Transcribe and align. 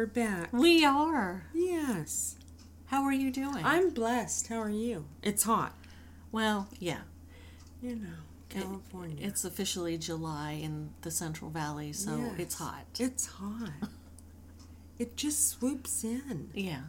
we're 0.00 0.06
back. 0.06 0.50
We 0.50 0.82
are. 0.82 1.44
Yes. 1.52 2.38
How 2.86 3.02
are 3.02 3.12
you 3.12 3.30
doing? 3.30 3.62
I'm 3.62 3.90
blessed. 3.90 4.46
How 4.46 4.56
are 4.56 4.70
you? 4.70 5.04
It's 5.22 5.42
hot. 5.42 5.74
well, 6.32 6.68
yeah. 6.78 7.00
You 7.82 7.96
know, 7.96 8.16
California. 8.48 9.18
It's 9.20 9.44
officially 9.44 9.98
July 9.98 10.52
in 10.52 10.88
the 11.02 11.10
Central 11.10 11.50
Valley, 11.50 11.92
so 11.92 12.16
Yes. 12.16 12.32
it's 12.38 12.54
hot. 12.54 12.86
It's 12.98 13.26
hot. 13.26 13.90
It 14.98 15.18
just 15.18 15.50
swoops 15.50 16.02
in. 16.02 16.48
Yeah. 16.54 16.84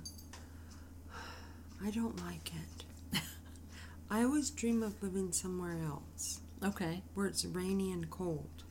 I 1.83 1.91
don't 1.91 2.17
like 2.25 2.49
it. 3.13 3.19
I 4.09 4.23
always 4.23 4.49
dream 4.51 4.83
of 4.83 5.03
living 5.03 5.33
somewhere 5.33 5.77
else 5.85 6.39
Okay. 6.63 7.03
where 7.13 7.27
it's 7.27 7.43
rainy 7.43 7.91
and 7.91 8.09
cold. 8.09 8.63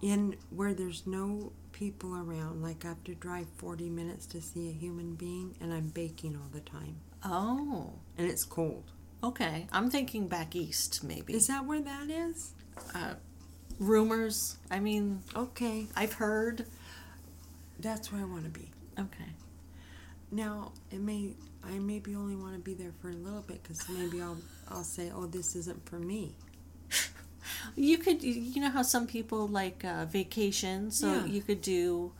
In 0.00 0.36
where 0.48 0.72
there's 0.72 1.06
no 1.06 1.52
people 1.80 2.14
around, 2.14 2.62
like 2.62 2.84
I 2.84 2.88
have 2.88 3.02
to 3.04 3.14
drive 3.14 3.46
40 3.56 3.88
minutes 3.88 4.26
to 4.26 4.40
see 4.42 4.68
a 4.68 4.72
human 4.72 5.14
being, 5.14 5.56
and 5.62 5.72
I'm 5.72 5.88
baking 5.88 6.36
all 6.36 6.50
the 6.52 6.60
time. 6.60 6.96
Oh. 7.24 7.94
And 8.18 8.28
it's 8.30 8.44
cold. 8.44 8.84
Okay. 9.24 9.66
I'm 9.72 9.90
thinking 9.90 10.28
back 10.28 10.54
east, 10.54 11.02
maybe. 11.02 11.32
Is 11.34 11.46
that 11.46 11.64
where 11.64 11.80
that 11.80 12.10
is? 12.10 12.52
Uh, 12.94 13.14
Rumors. 13.78 14.58
I 14.70 14.78
mean, 14.78 15.22
Okay. 15.34 15.86
I've 15.96 16.12
heard. 16.12 16.66
That's 17.78 18.12
where 18.12 18.20
I 18.20 18.26
want 18.26 18.44
to 18.44 18.50
be. 18.50 18.68
Okay. 18.98 19.30
Now, 20.30 20.72
it 20.90 21.00
may 21.00 21.30
I 21.64 21.78
maybe 21.78 22.14
only 22.14 22.36
want 22.36 22.52
to 22.54 22.60
be 22.60 22.74
there 22.74 22.92
for 23.00 23.08
a 23.08 23.14
little 23.14 23.40
bit 23.40 23.62
because 23.62 23.88
maybe 23.88 24.20
I'll 24.20 24.36
I'll 24.68 24.84
say, 24.84 25.10
oh, 25.14 25.24
this 25.24 25.56
isn't 25.56 25.88
for 25.88 25.98
me. 25.98 26.34
You 27.76 27.98
could, 27.98 28.22
you 28.22 28.60
know 28.60 28.70
how 28.70 28.82
some 28.82 29.06
people 29.06 29.46
like 29.48 29.84
uh, 29.84 30.04
vacation, 30.06 30.90
so 30.90 31.06
Yeah. 31.08 31.26
you 31.26 31.42
could 31.42 31.60
do 31.62 32.12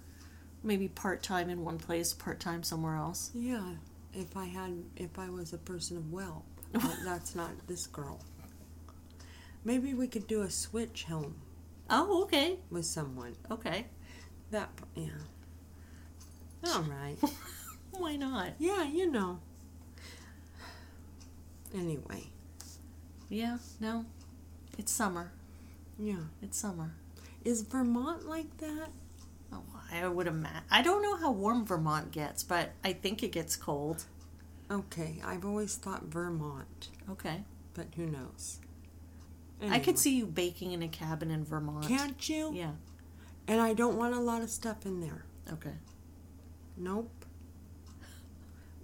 maybe 0.62 0.88
part 0.88 1.22
time 1.22 1.48
in 1.50 1.64
one 1.64 1.78
place, 1.78 2.12
part 2.12 2.40
time 2.40 2.62
somewhere 2.62 2.96
else. 2.96 3.30
Yeah, 3.34 3.74
if 4.14 4.36
I 4.36 4.44
had 4.46 4.84
if 4.96 5.18
I 5.18 5.30
was 5.30 5.52
a 5.52 5.58
person 5.58 5.96
of 5.96 6.12
wealth, 6.12 6.44
but 6.72 6.96
that's 7.04 7.34
not 7.34 7.50
this 7.66 7.86
girl. 7.86 8.20
Maybe 9.64 9.92
we 9.94 10.06
could 10.06 10.26
do 10.26 10.42
a 10.42 10.50
switch 10.50 11.04
home 11.04 11.34
Oh, 11.90 12.22
okay. 12.22 12.58
with 12.70 12.86
someone. 12.86 13.34
Okay. 13.50 13.86
That 14.50 14.70
yeah. 14.94 15.08
All 16.66 16.82
right. 16.82 17.16
Why 17.92 18.16
not? 18.16 18.52
Yeah, 18.58 18.84
you 18.84 19.10
know. 19.10 19.40
Anyway, 21.74 22.26
Yeah, 23.28 23.58
no. 23.80 24.04
It's 24.78 24.92
summer. 24.92 25.32
yeah. 25.98 26.24
It's 26.42 26.58
summer. 26.58 26.94
Is 27.44 27.62
Vermont 27.62 28.26
like 28.26 28.56
that? 28.58 28.88
Oh, 29.52 29.62
I 29.92 30.06
would 30.06 30.26
imagine. 30.26 30.62
I 30.70 30.82
don't 30.82 31.02
know 31.02 31.16
how 31.16 31.30
warm 31.32 31.64
Vermont 31.64 32.10
gets, 32.12 32.42
but 32.42 32.72
I 32.84 32.92
think 32.92 33.22
it 33.22 33.32
gets 33.32 33.56
cold. 33.56 34.04
Okay, 34.70 35.20
I've 35.24 35.44
always 35.44 35.74
thought 35.76 36.04
Vermont, 36.04 36.88
Okay. 37.10 37.42
but 37.74 37.86
who 37.96 38.06
knows? 38.06 38.60
I 39.68 39.78
could 39.78 39.98
see 39.98 40.16
you 40.16 40.24
baking 40.26 40.72
in 40.72 40.82
a 40.82 40.88
cabin 40.88 41.30
in 41.30 41.44
Vermont. 41.44 41.86
Can't 41.86 42.28
you? 42.28 42.52
Yeah. 42.54 42.70
And 43.48 43.60
I 43.60 43.74
don't 43.74 43.96
want 43.98 44.14
a 44.14 44.20
lot 44.20 44.40
of 44.42 44.48
stuff 44.48 44.86
in 44.86 45.00
there. 45.00 45.24
Okay. 45.52 45.74
Nope. 46.78 47.10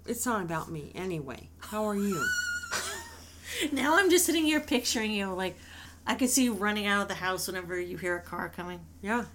It's 0.05 0.25
not 0.25 0.43
about 0.43 0.69
me 0.71 0.91
anyway. 0.93 1.49
How 1.59 1.85
are 1.85 1.95
you? 1.95 2.23
Now 3.71 3.97
I'm 3.97 4.11
just 4.11 4.25
sitting 4.25 4.43
here 4.43 4.59
picturing 4.59 5.11
you 5.11 5.33
like 5.33 5.57
I 6.07 6.15
could 6.15 6.29
see 6.29 6.45
you 6.45 6.53
running 6.53 6.87
out 6.87 7.01
of 7.03 7.07
the 7.09 7.15
house 7.15 7.47
whenever 7.47 7.79
you 7.79 7.97
hear 7.97 8.15
a 8.15 8.21
car 8.21 8.49
coming. 8.49 8.79
Yeah. 9.01 9.25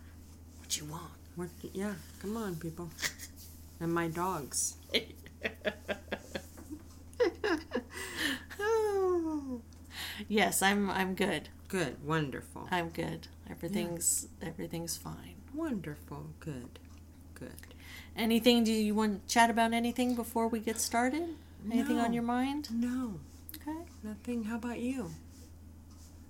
What 0.58 0.77
you 0.79 0.86
want? 0.86 1.11
What, 1.36 1.48
yeah. 1.73 1.92
Come 2.20 2.36
on, 2.36 2.57
people. 2.57 2.89
And 3.80 3.92
my 3.92 4.08
dogs. 4.08 4.77
oh, 8.61 9.61
Yes, 10.29 10.63
I'm 10.63 10.89
I'm 10.91 11.14
good. 11.14 11.48
good. 11.69 11.96
Wonderful. 12.05 12.69
I'm 12.70 12.89
good. 12.91 13.29
Everything's 13.51 14.29
everything's 14.41 14.96
fine. 14.96 15.35
Wonderful. 15.55 16.27
Good. 16.41 16.79
Good. 17.35 17.52
Anything 18.17 18.63
do 18.64 18.73
you 18.73 18.95
want 18.95 19.27
to 19.27 19.35
chat 19.35 19.51
about 19.51 19.73
anything 19.73 20.14
before 20.14 20.48
we 20.48 20.61
get 20.61 20.79
started? 20.80 21.30
Anything 21.70 21.96
No. 21.96 22.05
on 22.05 22.13
your 22.13 22.23
mind? 22.23 22.69
No, 22.73 23.20
Okay. 23.57 23.79
nothing. 24.02 24.45
How 24.45 24.57
about 24.57 24.80
you? 24.80 25.11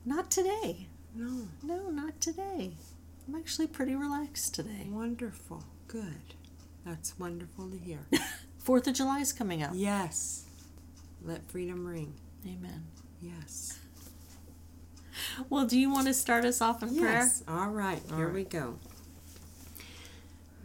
Not 0.05 0.31
today. 0.31 0.89
No. 1.15 1.49
No, 1.63 1.91
not 1.91 2.21
today. 2.21 2.73
I'm 3.29 3.35
actually 3.37 3.67
pretty 3.69 3.95
relaxed 3.95 4.55
today. 4.55 4.87
Wonderful. 4.91 5.65
Good. 5.87 6.35
That's 6.85 7.19
wonderful 7.19 7.71
to 7.71 7.79
hear. 7.79 8.01
Fourth 8.59 8.87
of 8.89 8.95
July 8.95 9.21
is 9.21 9.33
coming 9.33 9.63
up. 9.63 9.73
yes. 9.75 10.45
Let 11.25 11.49
freedom 11.49 11.87
ring. 11.87 12.15
Amen. 12.45 12.83
Yes. 13.21 13.79
Well, 15.49 15.67
do 15.67 15.79
you 15.79 15.89
want 15.89 16.09
to 16.09 16.15
start 16.15 16.45
us 16.45 16.61
off 16.61 16.83
in 16.83 16.97
prayer? 16.99 17.13
Yes. 17.13 17.45
All 17.47 17.69
right. 17.69 18.03
All 18.11 18.17
Here 18.17 18.27
right. 18.27 18.35
we 18.35 18.43
go. 18.43 18.79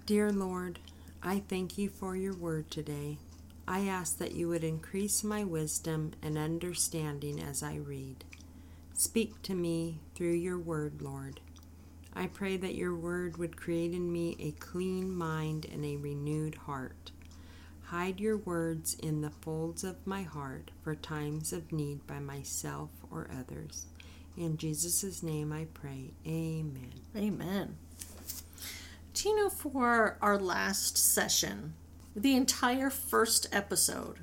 Dear 0.08 0.32
Lord, 0.32 0.80
I 1.22 1.44
thank 1.48 1.78
you 1.78 1.90
for 1.90 2.16
your 2.16 2.34
word 2.34 2.72
today. 2.72 3.20
I 3.68 3.82
ask 3.82 4.18
that 4.18 4.32
you 4.32 4.48
would 4.50 4.64
increase 4.64 5.24
my 5.24 5.44
wisdom 5.44 6.14
and 6.24 6.40
understanding 6.40 7.40
as 7.40 7.62
I 7.62 7.76
read. 7.76 8.24
Speak 9.00 9.44
to 9.44 9.54
me 9.54 10.00
through 10.16 10.34
your 10.34 10.58
word, 10.58 11.04
Lord. 11.04 11.40
I 12.16 12.26
pray 12.26 12.58
that 12.58 12.74
your 12.74 12.96
word 12.96 13.38
would 13.38 13.56
create 13.56 13.94
in 13.94 14.12
me 14.12 14.36
a 14.40 14.54
clean 14.54 15.16
mind 15.16 15.68
and 15.72 15.86
a 15.86 15.98
renewed 15.98 16.56
heart. 16.56 17.12
Hide 17.84 18.20
your 18.20 18.38
words 18.38 18.96
in 18.96 19.22
the 19.22 19.30
folds 19.30 19.84
of 19.84 20.08
my 20.08 20.24
heart 20.24 20.72
for 20.84 20.96
times 20.96 21.54
of 21.54 21.72
need 21.72 22.08
by 22.08 22.18
myself 22.18 22.90
or 23.12 23.30
others. 23.40 23.86
In 24.36 24.58
Jesus' 24.58 25.22
name 25.22 25.54
I 25.54 25.68
pray. 25.76 26.10
Amen. 26.26 26.94
Amen. 27.16 27.78
Do 29.14 29.30
you 29.30 29.36
know 29.36 29.50
for 29.50 30.18
our 30.24 30.40
last 30.40 30.98
session, 30.98 31.76
the 32.16 32.36
entire 32.36 32.90
first 32.90 33.46
episode, 33.52 34.18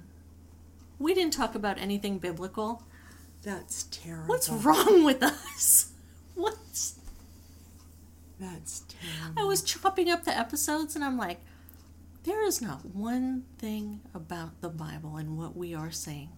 we 0.99 1.15
didn't 1.15 1.33
talk 1.33 1.55
about 1.55 1.79
anything 1.79 2.19
biblical? 2.19 2.83
That's 3.44 3.84
terrible. 3.84 4.27
What's 4.27 4.49
wrong 4.49 5.05
with 5.05 5.22
us? 5.22 5.93
What's 6.34 6.99
That's 8.41 8.82
terrible. 8.88 9.41
I 9.41 9.44
was 9.44 9.62
chopping 9.62 10.10
up 10.10 10.25
the 10.25 10.37
episodes 10.37 10.97
and 10.97 11.05
I'm 11.05 11.19
like, 11.19 11.41
there 12.25 12.43
is 12.44 12.62
not 12.62 12.87
one 12.87 13.44
thing 13.59 14.00
about 14.15 14.60
the 14.62 14.71
Bible 14.71 15.16
and 15.16 15.37
what 15.37 15.56
we 15.56 15.75
are 15.75 15.91
saying. 15.91 16.31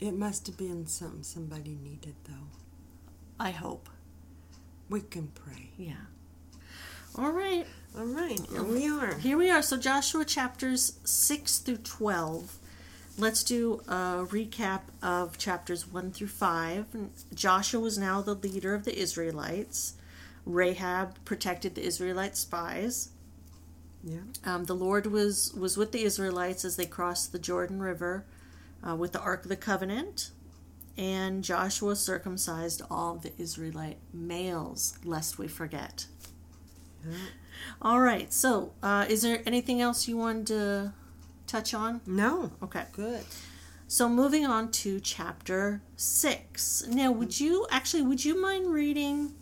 It 0.00 0.12
must 0.12 0.46
have 0.48 0.56
been 0.56 0.86
something 0.86 1.22
somebody 1.22 1.76
needed, 1.80 2.14
though. 2.24 2.48
I 3.38 3.50
hope. 3.50 3.88
We 4.88 5.00
can 5.00 5.28
pray. 5.28 5.70
Yeah. 5.76 5.94
All 7.16 7.30
right. 7.32 7.66
All 7.96 8.04
right, 8.04 8.38
here 8.38 8.60
oh, 8.60 8.64
we 8.64 8.88
are. 8.88 9.14
Here 9.16 9.36
we 9.36 9.50
are. 9.50 9.62
So 9.62 9.76
Joshua 9.76 10.24
chapters 10.24 10.98
6 11.04 11.58
through 11.58 11.78
12. 11.78 12.58
Let's 13.20 13.42
do 13.42 13.82
a 13.88 14.24
recap 14.28 14.82
of 15.02 15.38
chapters 15.38 15.88
1 15.88 16.12
through 16.12 16.28
5. 16.28 16.86
Joshua 17.34 17.80
was 17.80 17.98
now 17.98 18.22
the 18.22 18.34
leader 18.34 18.74
of 18.74 18.84
the 18.84 18.96
Israelites. 18.96 19.94
Rahab 20.46 21.24
protected 21.24 21.74
the 21.74 21.84
Israelite 21.84 22.36
spies. 22.36 23.08
Yeah. 24.04 24.20
Um, 24.44 24.66
the 24.66 24.76
Lord 24.76 25.06
was, 25.06 25.52
was 25.52 25.76
with 25.76 25.90
the 25.90 26.04
Israelites 26.04 26.64
as 26.64 26.76
they 26.76 26.86
crossed 26.86 27.32
the 27.32 27.40
Jordan 27.40 27.80
River 27.80 28.24
uh, 28.88 28.94
with 28.94 29.10
the 29.10 29.20
Ark 29.20 29.42
of 29.42 29.48
the 29.48 29.56
Covenant. 29.56 30.30
And 30.96 31.42
Joshua 31.42 31.96
circumcised 31.96 32.82
all 32.88 33.16
the 33.16 33.32
Israelite 33.36 33.98
males, 34.12 34.96
lest 35.02 35.38
we 35.38 35.48
forget. 35.48 36.06
Yeah. 37.04 37.16
All 37.82 38.00
right. 38.00 38.32
So, 38.32 38.74
uh, 38.80 39.06
is 39.08 39.22
there 39.22 39.42
anything 39.44 39.80
else 39.80 40.06
you 40.06 40.16
wanted 40.16 40.46
to 40.48 40.92
touch 41.48 41.74
on? 41.74 42.00
No. 42.06 42.52
Okay. 42.62 42.84
Good. 42.92 43.24
So, 43.88 44.08
moving 44.08 44.44
on 44.44 44.70
to 44.72 45.00
chapter 45.00 45.80
six. 45.96 46.86
Now, 46.86 47.10
would 47.10 47.40
you 47.40 47.66
actually 47.70 48.02
would 48.02 48.24
you 48.24 48.40
mind 48.40 48.72
reading 48.72 49.32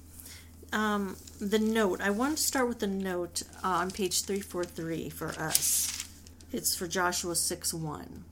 um, 0.72 1.16
the 1.40 1.58
note? 1.58 2.00
I 2.00 2.10
want 2.10 2.36
to 2.36 2.42
start 2.42 2.68
with 2.68 2.78
the 2.78 2.86
note 2.86 3.42
uh, 3.64 3.68
on 3.68 3.90
page 3.90 4.22
three 4.22 4.40
four 4.40 4.64
three 4.64 5.08
for 5.10 5.28
us. 5.30 6.06
It's 6.52 6.76
for 6.76 6.86
Joshua 6.86 7.34
six 7.34 7.74
one. 7.74 8.24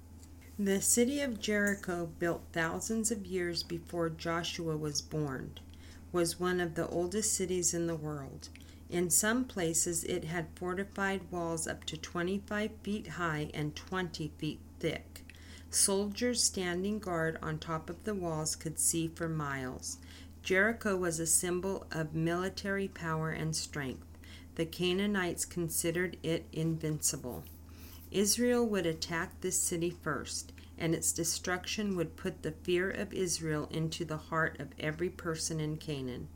The 0.56 0.80
city 0.80 1.20
of 1.20 1.40
Jericho, 1.40 2.10
built 2.20 2.42
thousands 2.52 3.10
of 3.10 3.26
years 3.26 3.64
before 3.64 4.08
Joshua 4.08 4.76
was 4.76 5.02
born, 5.02 5.58
was 6.12 6.38
one 6.38 6.60
of 6.60 6.76
the 6.76 6.86
oldest 6.86 7.34
cities 7.34 7.74
in 7.74 7.88
the 7.88 7.96
world. 7.96 8.50
In 8.90 9.10
some 9.10 9.44
places, 9.44 10.04
it 10.04 10.24
had 10.24 10.46
fortified 10.54 11.30
walls 11.30 11.66
up 11.66 11.84
to 11.84 11.96
25 11.96 12.70
feet 12.82 13.06
high 13.08 13.50
and 13.54 13.74
20 13.74 14.32
feet 14.38 14.60
thick. 14.78 15.22
Soldiers 15.70 16.42
standing 16.42 16.98
guard 17.00 17.38
on 17.42 17.58
top 17.58 17.90
of 17.90 18.04
the 18.04 18.14
walls 18.14 18.54
could 18.54 18.78
see 18.78 19.08
for 19.08 19.28
miles. 19.28 19.98
Jericho 20.42 20.96
was 20.96 21.18
a 21.18 21.26
symbol 21.26 21.86
of 21.90 22.14
military 22.14 22.86
power 22.88 23.30
and 23.30 23.56
strength. 23.56 24.06
the 24.56 24.64
Canaanites 24.64 25.44
considered 25.44 26.16
it 26.22 26.46
invincible. 26.52 27.44
Israel 28.10 28.64
would 28.66 28.86
attack 28.86 29.40
this 29.40 29.60
city 29.60 29.90
first, 29.90 30.52
and 30.78 30.94
its 30.94 31.12
destruction 31.12 31.96
would 31.96 32.16
put 32.16 32.42
the 32.42 32.52
fear 32.52 32.90
of 32.90 33.12
Israel 33.12 33.68
into 33.70 34.04
the 34.04 34.16
heart 34.16 34.60
of 34.60 34.68
every 34.78 35.08
person 35.08 35.58
in 35.60 35.76
Canaan. 35.76 36.28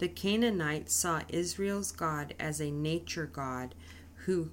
The 0.00 0.08
Canaanites 0.08 0.94
saw 0.94 1.20
Israel's 1.28 1.92
God 1.92 2.32
as 2.40 2.58
a 2.58 2.70
nature 2.70 3.26
god 3.26 3.74
who 4.24 4.50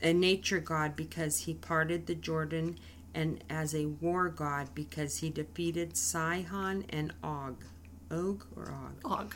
a 0.00 0.12
nature 0.12 0.60
god 0.60 0.94
because 0.94 1.38
he 1.40 1.54
parted 1.54 2.06
the 2.06 2.14
Jordan 2.14 2.78
and 3.12 3.42
as 3.50 3.74
a 3.74 3.86
war 3.86 4.28
god 4.28 4.68
because 4.76 5.18
he 5.18 5.30
defeated 5.30 5.96
Sihon 5.96 6.84
and 6.90 7.12
Og. 7.24 7.64
Og 8.08 8.46
or 8.54 8.70
Og? 8.70 9.00
Og. 9.04 9.34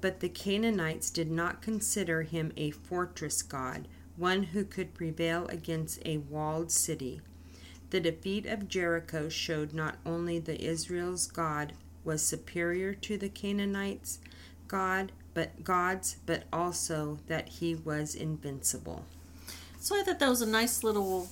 But 0.00 0.20
the 0.20 0.28
Canaanites 0.28 1.10
did 1.10 1.32
not 1.32 1.62
consider 1.62 2.22
him 2.22 2.52
a 2.56 2.70
fortress 2.70 3.42
god, 3.42 3.88
one 4.16 4.44
who 4.44 4.64
could 4.64 4.94
prevail 4.94 5.48
against 5.48 6.00
a 6.06 6.18
walled 6.18 6.70
city. 6.70 7.20
The 7.90 7.98
defeat 7.98 8.46
of 8.46 8.68
Jericho 8.68 9.28
showed 9.28 9.74
not 9.74 9.98
only 10.06 10.38
that 10.38 10.60
Israel's 10.60 11.26
God 11.26 11.72
was 12.04 12.22
superior 12.22 12.94
to 12.94 13.18
the 13.18 13.28
Canaanites' 13.28 14.20
God, 14.68 15.12
but 15.34 15.62
gods, 15.64 16.16
but 16.26 16.44
also 16.52 17.18
that 17.26 17.48
he 17.48 17.74
was 17.74 18.14
invincible. 18.14 19.04
So 19.80 19.98
I 19.98 20.02
thought 20.02 20.18
that 20.18 20.28
was 20.28 20.42
a 20.42 20.46
nice 20.46 20.82
little 20.82 21.28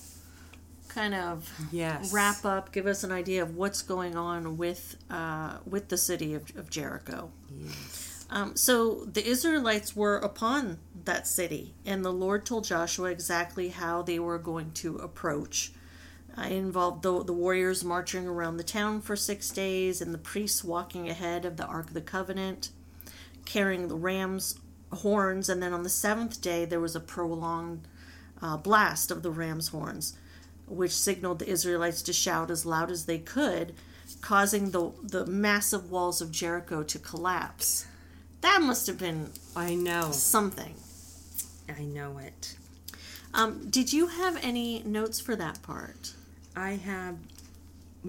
kind 0.87 1.13
of 1.13 1.51
Yes. 1.71 2.13
wrap 2.13 2.45
up, 2.45 2.71
give 2.71 2.85
us 2.87 3.03
an 3.03 3.11
idea 3.11 3.41
of 3.43 3.55
what's 3.57 3.81
going 3.81 4.15
on 4.15 4.57
with 4.57 4.95
uh, 5.09 5.57
with 5.65 5.89
the 5.89 5.97
city 5.97 6.33
of, 6.33 6.55
of 6.57 6.69
Jericho. 6.69 7.31
Yes. 7.51 8.25
Um, 8.29 8.55
so 8.55 9.05
the 9.05 9.25
Israelites 9.27 9.95
were 9.95 10.17
upon 10.17 10.79
that 11.03 11.27
city, 11.27 11.73
and 11.85 12.03
the 12.03 12.13
Lord 12.13 12.45
told 12.45 12.63
Joshua 12.63 13.09
exactly 13.11 13.69
how 13.69 14.01
they 14.01 14.19
were 14.19 14.39
going 14.39 14.71
to 14.73 14.97
approach. 14.97 15.71
It 16.37 16.51
involved 16.51 17.03
the, 17.03 17.23
the 17.23 17.33
warriors 17.33 17.83
marching 17.83 18.27
around 18.27 18.57
the 18.57 18.63
town 18.63 19.01
for 19.01 19.15
six 19.15 19.49
days, 19.51 20.01
and 20.01 20.13
the 20.13 20.17
priests 20.17 20.63
walking 20.63 21.07
ahead 21.09 21.45
of 21.45 21.55
the 21.57 21.65
Ark 21.65 21.87
of 21.89 21.93
the 21.93 22.01
Covenant, 22.01 22.71
carrying 23.45 23.87
the 23.87 23.95
ram's 23.95 24.59
horns, 24.91 25.49
and 25.49 25.61
then 25.61 25.73
on 25.73 25.83
the 25.83 25.89
seventh 25.89 26.41
day 26.41 26.65
there 26.65 26.79
was 26.79 26.95
a 26.95 26.99
prolonged 26.99 27.87
uh, 28.41 28.57
blast 28.57 29.11
of 29.11 29.23
the 29.23 29.31
ram's 29.31 29.69
horns, 29.69 30.17
which 30.67 30.91
signaled 30.91 31.39
the 31.39 31.49
Israelites 31.49 32.01
to 32.03 32.13
shout 32.13 32.51
as 32.51 32.65
loud 32.65 32.91
as 32.91 33.05
they 33.05 33.19
could, 33.19 33.73
causing 34.21 34.71
the, 34.71 34.91
the 35.01 35.25
massive 35.25 35.89
walls 35.91 36.21
of 36.21 36.31
Jericho 36.31 36.83
to 36.83 36.99
collapse. 36.99 37.87
That 38.41 38.61
must 38.61 38.87
have 38.87 38.97
been 38.99 39.31
I 39.55 39.75
know. 39.75 40.11
something. 40.11 40.75
I 41.67 41.83
know 41.83 42.19
it. 42.19 42.55
Um, 43.33 43.69
did 43.69 43.91
you 43.91 44.07
have 44.07 44.37
any 44.43 44.81
notes 44.83 45.19
for 45.19 45.35
that 45.35 45.61
part? 45.61 46.13
I 46.55 46.71
have. 46.71 47.17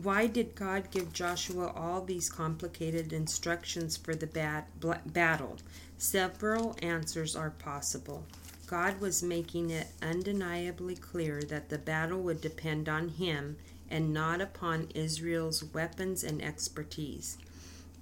Why 0.02 0.26
did 0.26 0.54
God 0.54 0.90
give 0.90 1.14
Joshua 1.14 1.68
all 1.68 2.02
these 2.02 2.28
complicated 2.28 3.14
instructions 3.14 3.96
for 3.96 4.14
the 4.14 4.26
bat, 4.26 4.68
battle? 5.06 5.56
Several 5.96 6.76
answers 6.82 7.34
are 7.34 7.48
possible. 7.48 8.26
God 8.66 9.00
was 9.00 9.22
making 9.22 9.70
it 9.70 9.86
undeniably 10.02 10.96
clear 10.96 11.42
that 11.44 11.70
the 11.70 11.78
battle 11.78 12.20
would 12.24 12.42
depend 12.42 12.90
on 12.90 13.08
Him 13.08 13.56
and 13.90 14.12
not 14.12 14.42
upon 14.42 14.90
Israel's 14.94 15.64
weapons 15.64 16.22
and 16.22 16.42
expertise. 16.42 17.38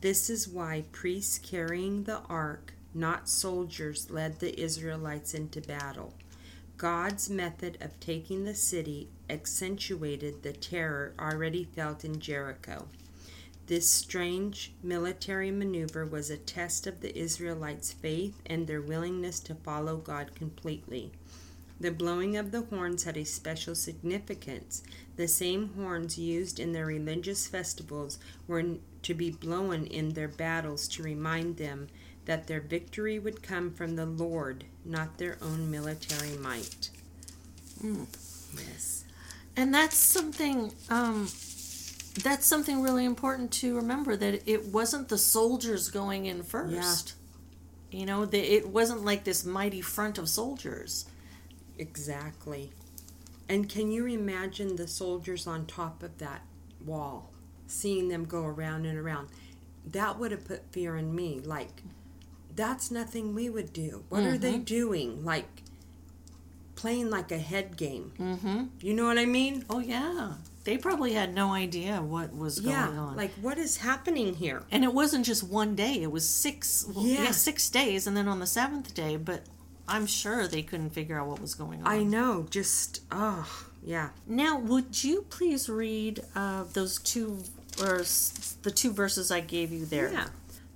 This 0.01 0.29
is 0.29 0.49
why 0.49 0.87
priests 0.91 1.39
carrying 1.39 2.03
the 2.03 2.23
ark, 2.23 2.73
not 2.93 3.29
soldiers, 3.29 4.11
led 4.11 4.41
the 4.41 4.61
Israelites 4.61 5.33
into 5.33 5.61
battle. 5.61 6.13
God's 6.77 7.31
method 7.31 7.79
of 7.81 8.01
taking 8.01 8.43
the 8.43 8.57
city 8.57 9.11
accentuated 9.29 10.43
the 10.43 10.53
terror 10.53 11.15
already 11.19 11.65
felt 11.65 12.05
in 12.05 12.21
Jericho. 12.21 12.89
This 13.67 13.89
strange 13.89 14.73
military 14.83 15.51
maneuver 15.51 16.05
was 16.05 16.29
a 16.29 16.37
test 16.37 16.87
of 16.87 17.01
the 17.01 17.17
Israelites' 17.19 17.93
faith 17.93 18.41
and 18.45 18.67
their 18.67 18.83
willingness 18.83 19.41
to 19.41 19.55
follow 19.55 19.97
God 19.97 20.35
completely. 20.35 21.13
The 21.81 21.91
blowing 21.91 22.37
of 22.37 22.51
the 22.51 22.63
horns 22.63 23.05
had 23.05 23.17
a 23.17 23.25
special 23.25 23.75
significance. 23.75 24.83
The 25.17 25.27
same 25.27 25.71
horns 25.75 26.19
used 26.19 26.61
in 26.61 26.73
their 26.73 26.87
religious 26.87 27.47
festivals 27.47 28.19
were 28.47 28.77
to 29.03 29.15
be 29.15 29.31
blown 29.31 29.87
in 29.87 30.11
their 30.11 30.29
battles 30.29 30.87
to 30.89 31.03
remind 31.03 31.57
them 31.57 31.89
that 32.27 32.47
their 32.47 32.61
victory 32.61 33.19
would 33.19 33.43
come 33.43 33.73
from 33.73 33.97
the 33.97 34.07
Lord, 34.07 34.65
not 34.85 35.19
their 35.19 35.37
own 35.43 35.71
military 35.71 36.37
might. 36.37 36.91
Hmm. 37.81 38.05
Yes. 38.57 38.94
And 39.57 39.73
that's 39.73 39.97
something. 39.97 40.73
Um, 40.91 41.29
that's 42.23 42.47
something 42.47 42.81
really 42.81 43.05
important 43.05 43.51
to 43.53 43.77
remember 43.77 44.17
that 44.17 44.49
it 44.49 44.67
wasn't 44.67 45.09
the 45.09 45.19
soldiers 45.19 45.91
going 45.91 46.27
in 46.27 46.43
first. 46.43 47.15
You 47.91 48.07
know, 48.07 48.25
the, 48.25 48.39
it 48.39 48.69
wasn't 48.69 49.05
like 49.05 49.25
this 49.25 49.45
mighty 49.45 49.81
front 49.81 50.19
of 50.19 50.29
soldiers. 50.29 51.07
Exactly. 51.79 52.73
And 53.49 53.69
can 53.69 53.91
you 53.91 54.07
imagine 54.07 54.77
the 54.77 54.89
soldiers 54.89 55.47
on 55.47 55.67
top 55.67 56.03
of 56.03 56.19
that 56.19 56.43
wall, 56.85 57.31
seeing 57.67 58.09
them 58.09 58.25
go 58.25 58.45
around 58.45 58.87
and 58.87 58.99
around? 58.99 59.29
That 59.85 60.19
would 60.19 60.31
have 60.31 60.47
put 60.47 60.73
fear 60.73 60.97
in 60.97 61.15
me. 61.15 61.41
Like, 61.41 61.83
that's 62.55 62.91
nothing 62.91 63.35
we 63.35 63.51
would 63.51 63.73
do. 63.73 64.05
What 64.09 64.23
are 64.23 64.39
they 64.39 64.59
doing? 64.59 65.25
Like, 65.25 65.64
playing 66.77 67.11
like 67.11 67.31
a 67.33 67.39
head 67.39 67.77
game. 67.77 68.13
Mm-hmm. 68.19 68.65
You 68.81 68.95
know 68.95 69.07
what 69.07 69.19
I 69.19 69.27
mean? 69.27 69.65
Oh 69.71 69.79
yeah, 69.79 70.35
they 70.65 70.79
probably 70.79 71.13
had 71.13 71.35
no 71.35 71.53
idea 71.53 72.01
what 72.01 72.35
was 72.35 72.61
going 72.61 72.75
yeah. 72.75 72.89
on. 72.89 73.17
Like, 73.17 73.33
what 73.35 73.59
is 73.59 73.79
happening 73.79 74.35
here? 74.35 74.63
and 74.71 74.85
it 74.85 74.93
wasn't 74.93 75.27
just 75.27 75.43
one 75.43 75.75
day; 75.75 76.03
it 76.03 76.11
was 76.11 76.29
six. 76.29 76.87
Well, 76.95 77.07
yeah. 77.07 77.25
Yeah. 77.25 77.31
six 77.33 77.69
days, 77.69 78.07
and 78.07 78.17
then 78.17 78.29
on 78.29 78.41
the 78.41 78.47
seventh 78.47 78.95
day. 78.95 79.17
But 79.17 79.43
I'm 79.87 80.07
sure 80.07 80.49
they 80.49 80.63
couldn't 80.63 80.91
figure 80.91 81.19
out 81.19 81.29
what 81.29 81.41
was 81.41 81.55
going 81.55 81.81
on. 81.83 81.87
I 81.87 82.03
know. 82.03 82.47
Just, 82.49 83.03
oh, 83.11 83.67
yeah. 83.83 84.11
Now, 84.27 84.59
would 84.59 85.05
you 85.05 85.27
please 85.29 85.69
read 85.69 86.23
uh, 86.35 86.65
those 86.73 86.99
two, 86.99 87.43
or 87.81 88.05
the 88.63 88.71
two 88.71 88.93
verses 88.93 89.31
I 89.31 89.41
gave 89.41 89.73
you 89.73 89.85
there? 89.85 90.11
Yeah. 90.13 90.29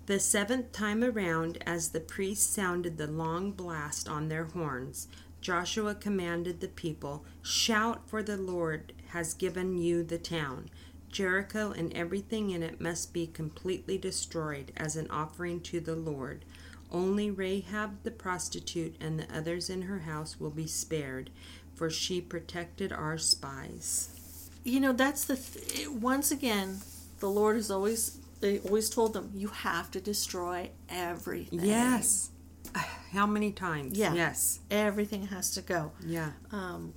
The 0.07 0.19
seventh 0.19 0.73
time 0.73 1.05
around, 1.05 1.59
as 1.67 1.91
the 1.91 2.01
priests 2.01 2.55
sounded 2.55 2.97
the 2.97 3.07
long 3.07 3.53
blast 3.53 4.09
on 4.09 4.29
their 4.29 4.45
horns, 4.45 5.07
Joshua 5.41 5.95
commanded 5.95 6.61
the 6.61 6.69
people, 6.69 7.25
Shout, 7.43 8.09
for 8.09 8.23
the 8.23 8.37
Lord 8.37 8.93
has 9.09 9.35
given 9.35 9.79
you 9.79 10.03
the 10.03 10.19
town. 10.19 10.71
Jericho 11.11 11.73
and 11.73 11.93
everything 11.95 12.51
in 12.51 12.63
it 12.63 12.81
must 12.81 13.13
be 13.13 13.27
completely 13.27 13.97
destroyed 13.97 14.73
as 14.77 14.97
an 14.97 15.11
offering 15.11 15.61
to 15.63 15.81
the 15.81 15.97
Lord. 15.97 16.45
Only 16.91 17.31
Rahab 17.31 18.03
the 18.03 18.11
prostitute 18.11 18.97
and 19.01 19.19
the 19.19 19.37
others 19.37 19.71
in 19.71 19.83
her 19.83 20.01
house 20.01 20.41
will 20.41 20.51
be 20.51 20.67
spared, 20.67 21.31
for 21.75 21.91
she 21.91 22.21
protected 22.21 22.93
our 22.93 23.19
spies. 23.19 24.51
You 24.65 24.81
know, 24.81 24.93
that's 24.93 25.25
the 25.25 25.37
th- 25.37 25.89
once 25.89 26.31
again, 26.31 26.81
the 27.21 27.29
Lord 27.29 27.57
has 27.57 27.71
always 27.71 28.19
they 28.41 28.59
always 28.61 28.89
told 28.89 29.15
them 29.15 29.33
you 29.35 29.49
have 29.49 29.91
to 29.93 30.01
destroy 30.01 30.71
everything. 30.89 31.61
Yes. 31.61 32.31
How 33.13 33.27
many 33.27 33.53
times? 33.53 33.99
Yeah. 33.99 34.15
Yes. 34.15 34.61
everything 34.71 35.29
has 35.29 35.51
to 35.53 35.63
go. 35.63 35.93
Yeah. 36.05 36.33
Um, 36.53 36.93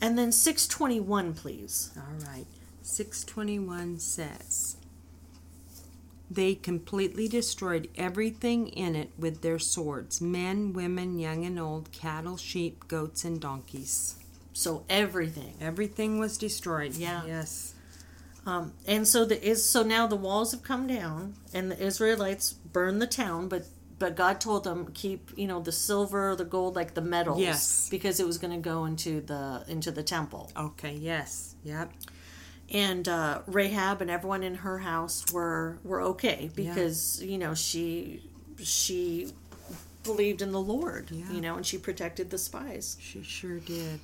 and 0.00 0.16
then 0.16 0.32
six 0.32 0.66
twenty 0.66 1.00
one, 1.00 1.34
please. 1.34 1.90
All 1.96 2.26
right. 2.26 2.46
621 2.82 3.98
says, 3.98 4.76
They 6.30 6.54
completely 6.54 7.28
destroyed 7.28 7.88
everything 7.96 8.68
in 8.68 8.96
it 8.96 9.10
with 9.18 9.42
their 9.42 9.58
swords 9.58 10.20
men, 10.20 10.72
women, 10.72 11.18
young 11.18 11.44
and 11.44 11.58
old, 11.58 11.92
cattle, 11.92 12.36
sheep, 12.36 12.88
goats, 12.88 13.24
and 13.24 13.40
donkeys. 13.40 14.16
So 14.52 14.84
everything. 14.88 15.54
Everything 15.60 16.18
was 16.18 16.36
destroyed. 16.36 16.94
Yeah. 16.94 17.24
Yes. 17.26 17.74
Um, 18.46 18.72
and 18.86 19.06
so 19.06 19.24
the 19.24 19.42
is 19.46 19.64
so 19.64 19.82
now 19.82 20.06
the 20.06 20.16
walls 20.16 20.52
have 20.52 20.62
come 20.62 20.86
down, 20.86 21.34
and 21.52 21.70
the 21.70 21.78
Israelites 21.78 22.52
burned 22.52 23.00
the 23.00 23.06
town, 23.06 23.48
but 23.48 23.66
but 24.00 24.16
God 24.16 24.40
told 24.40 24.64
them 24.64 24.90
keep 24.92 25.30
you 25.36 25.46
know 25.46 25.60
the 25.60 25.70
silver, 25.70 26.34
the 26.34 26.44
gold, 26.44 26.74
like 26.74 26.94
the 26.94 27.00
metals, 27.02 27.38
Yes. 27.40 27.88
because 27.88 28.18
it 28.18 28.26
was 28.26 28.38
going 28.38 28.52
to 28.52 28.58
go 28.68 28.84
into 28.86 29.20
the 29.20 29.64
into 29.68 29.92
the 29.92 30.02
temple. 30.02 30.50
Okay. 30.56 30.94
Yes. 30.94 31.54
Yep. 31.62 31.92
And 32.72 33.08
uh, 33.08 33.42
Rahab 33.46 34.00
and 34.02 34.10
everyone 34.10 34.42
in 34.42 34.56
her 34.56 34.78
house 34.78 35.24
were 35.32 35.78
were 35.84 36.00
okay 36.12 36.50
because 36.56 37.22
you 37.22 37.38
know 37.38 37.54
she 37.54 38.22
she 38.62 39.30
believed 40.02 40.40
in 40.42 40.50
the 40.52 40.60
Lord, 40.60 41.10
Yeah. 41.10 41.30
you 41.32 41.40
know, 41.40 41.56
and 41.56 41.66
she 41.66 41.76
protected 41.78 42.30
the 42.30 42.38
spies. 42.38 42.96
She 43.00 43.22
sure 43.22 43.58
did. 43.58 44.00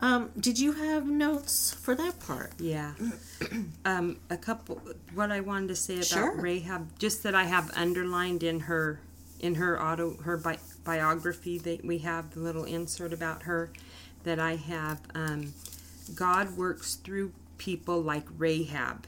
Um, 0.00 0.30
did 0.38 0.58
you 0.58 0.72
have 0.72 1.06
notes 1.06 1.72
for 1.72 1.94
that 1.94 2.18
part? 2.20 2.52
Yeah. 2.58 2.92
um, 3.84 4.18
a 4.28 4.36
couple. 4.36 4.82
What 5.14 5.30
I 5.30 5.40
wanted 5.40 5.68
to 5.68 5.76
say 5.76 5.94
about 5.94 6.04
Sure. 6.06 6.34
Rahab, 6.36 6.98
just 6.98 7.22
that 7.22 7.34
I 7.34 7.44
have 7.44 7.70
underlined 7.76 8.42
in 8.42 8.60
her, 8.60 9.00
in 9.40 9.56
her 9.56 9.82
auto, 9.82 10.16
her 10.22 10.36
bi- 10.36 10.58
biography 10.84 11.58
that 11.58 11.84
we 11.84 11.98
have, 11.98 12.32
the 12.32 12.40
little 12.40 12.64
insert 12.64 13.12
about 13.12 13.42
her 13.44 13.70
that 14.24 14.38
I 14.38 14.56
have. 14.56 15.00
Um, 15.14 15.52
God 16.14 16.56
works 16.56 16.96
through 16.96 17.32
people 17.58 18.00
like 18.00 18.26
Rahab, 18.36 19.06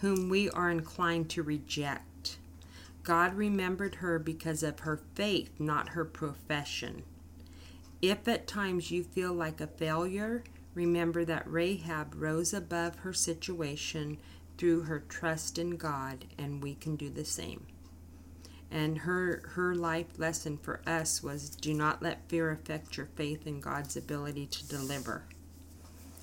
whom 0.00 0.28
we 0.28 0.50
are 0.50 0.70
inclined 0.70 1.30
to 1.30 1.42
reject. 1.42 2.38
God 3.02 3.34
remembered 3.34 3.96
her 3.96 4.18
because 4.18 4.62
of 4.62 4.80
her 4.80 5.00
faith, 5.14 5.50
not 5.58 5.90
her 5.90 6.04
profession. 6.04 7.02
If 8.02 8.28
at 8.28 8.46
times 8.46 8.90
you 8.90 9.02
feel 9.02 9.32
like 9.32 9.60
a 9.60 9.66
failure, 9.66 10.44
remember 10.74 11.24
that 11.24 11.50
Rahab 11.50 12.14
rose 12.16 12.54
above 12.54 12.96
her 12.96 13.12
situation 13.12 14.18
through 14.56 14.82
her 14.82 15.00
trust 15.00 15.58
in 15.58 15.76
God, 15.76 16.26
and 16.38 16.62
we 16.62 16.74
can 16.74 16.96
do 16.96 17.10
the 17.10 17.24
same. 17.24 17.66
And 18.70 18.98
her 18.98 19.42
her 19.54 19.74
life 19.74 20.18
lesson 20.18 20.56
for 20.56 20.80
us 20.86 21.22
was 21.22 21.50
do 21.50 21.74
not 21.74 22.02
let 22.02 22.28
fear 22.28 22.52
affect 22.52 22.96
your 22.96 23.06
faith 23.16 23.46
in 23.46 23.60
God's 23.60 23.96
ability 23.96 24.46
to 24.46 24.68
deliver. 24.68 25.24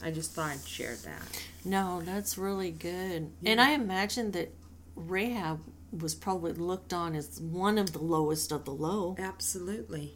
I 0.01 0.12
just 0.12 0.32
thought 0.32 0.51
I'd 0.51 0.66
share 0.66 0.96
that. 0.96 1.46
No, 1.66 2.01
that's 2.04 2.38
really 2.38 2.72
good. 2.72 3.32
And 3.44 3.60
I 3.60 3.72
imagine 3.72 4.32
that 4.32 4.54
Rahab 4.96 5.60
was 5.92 6.16
probably 6.16 6.54
looked 6.54 6.94
on 6.94 7.16
as 7.16 7.39
one 7.42 7.77
of 7.77 7.94
the 7.94 8.00
lowest 8.00 8.51
of 8.51 8.66
the 8.66 8.72
low. 8.72 9.16
Absolutely. 9.18 10.13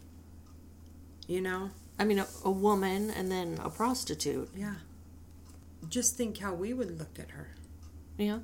You 1.27 1.41
know? 1.41 1.71
I 1.97 2.03
mean, 2.03 2.19
a, 2.19 2.27
a 2.43 2.51
woman 2.51 3.09
and 3.09 3.31
then 3.31 3.59
a 3.63 3.69
prostitute. 3.69 4.49
Yeah. 4.55 4.75
Just 5.89 6.15
think 6.15 6.37
how 6.37 6.53
we 6.53 6.73
would 6.73 6.99
look 6.99 7.19
at 7.19 7.31
her. 7.31 7.55
Yeah. 8.17 8.39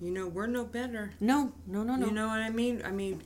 You 0.00 0.10
know, 0.10 0.28
we're 0.28 0.46
no 0.46 0.64
better. 0.64 1.12
No, 1.20 1.52
no, 1.66 1.82
no, 1.82 1.96
no. 1.96 2.06
You 2.06 2.12
know 2.12 2.26
what 2.28 2.40
I 2.40 2.50
mean? 2.50 2.82
I 2.84 2.90
mean, 2.90 3.22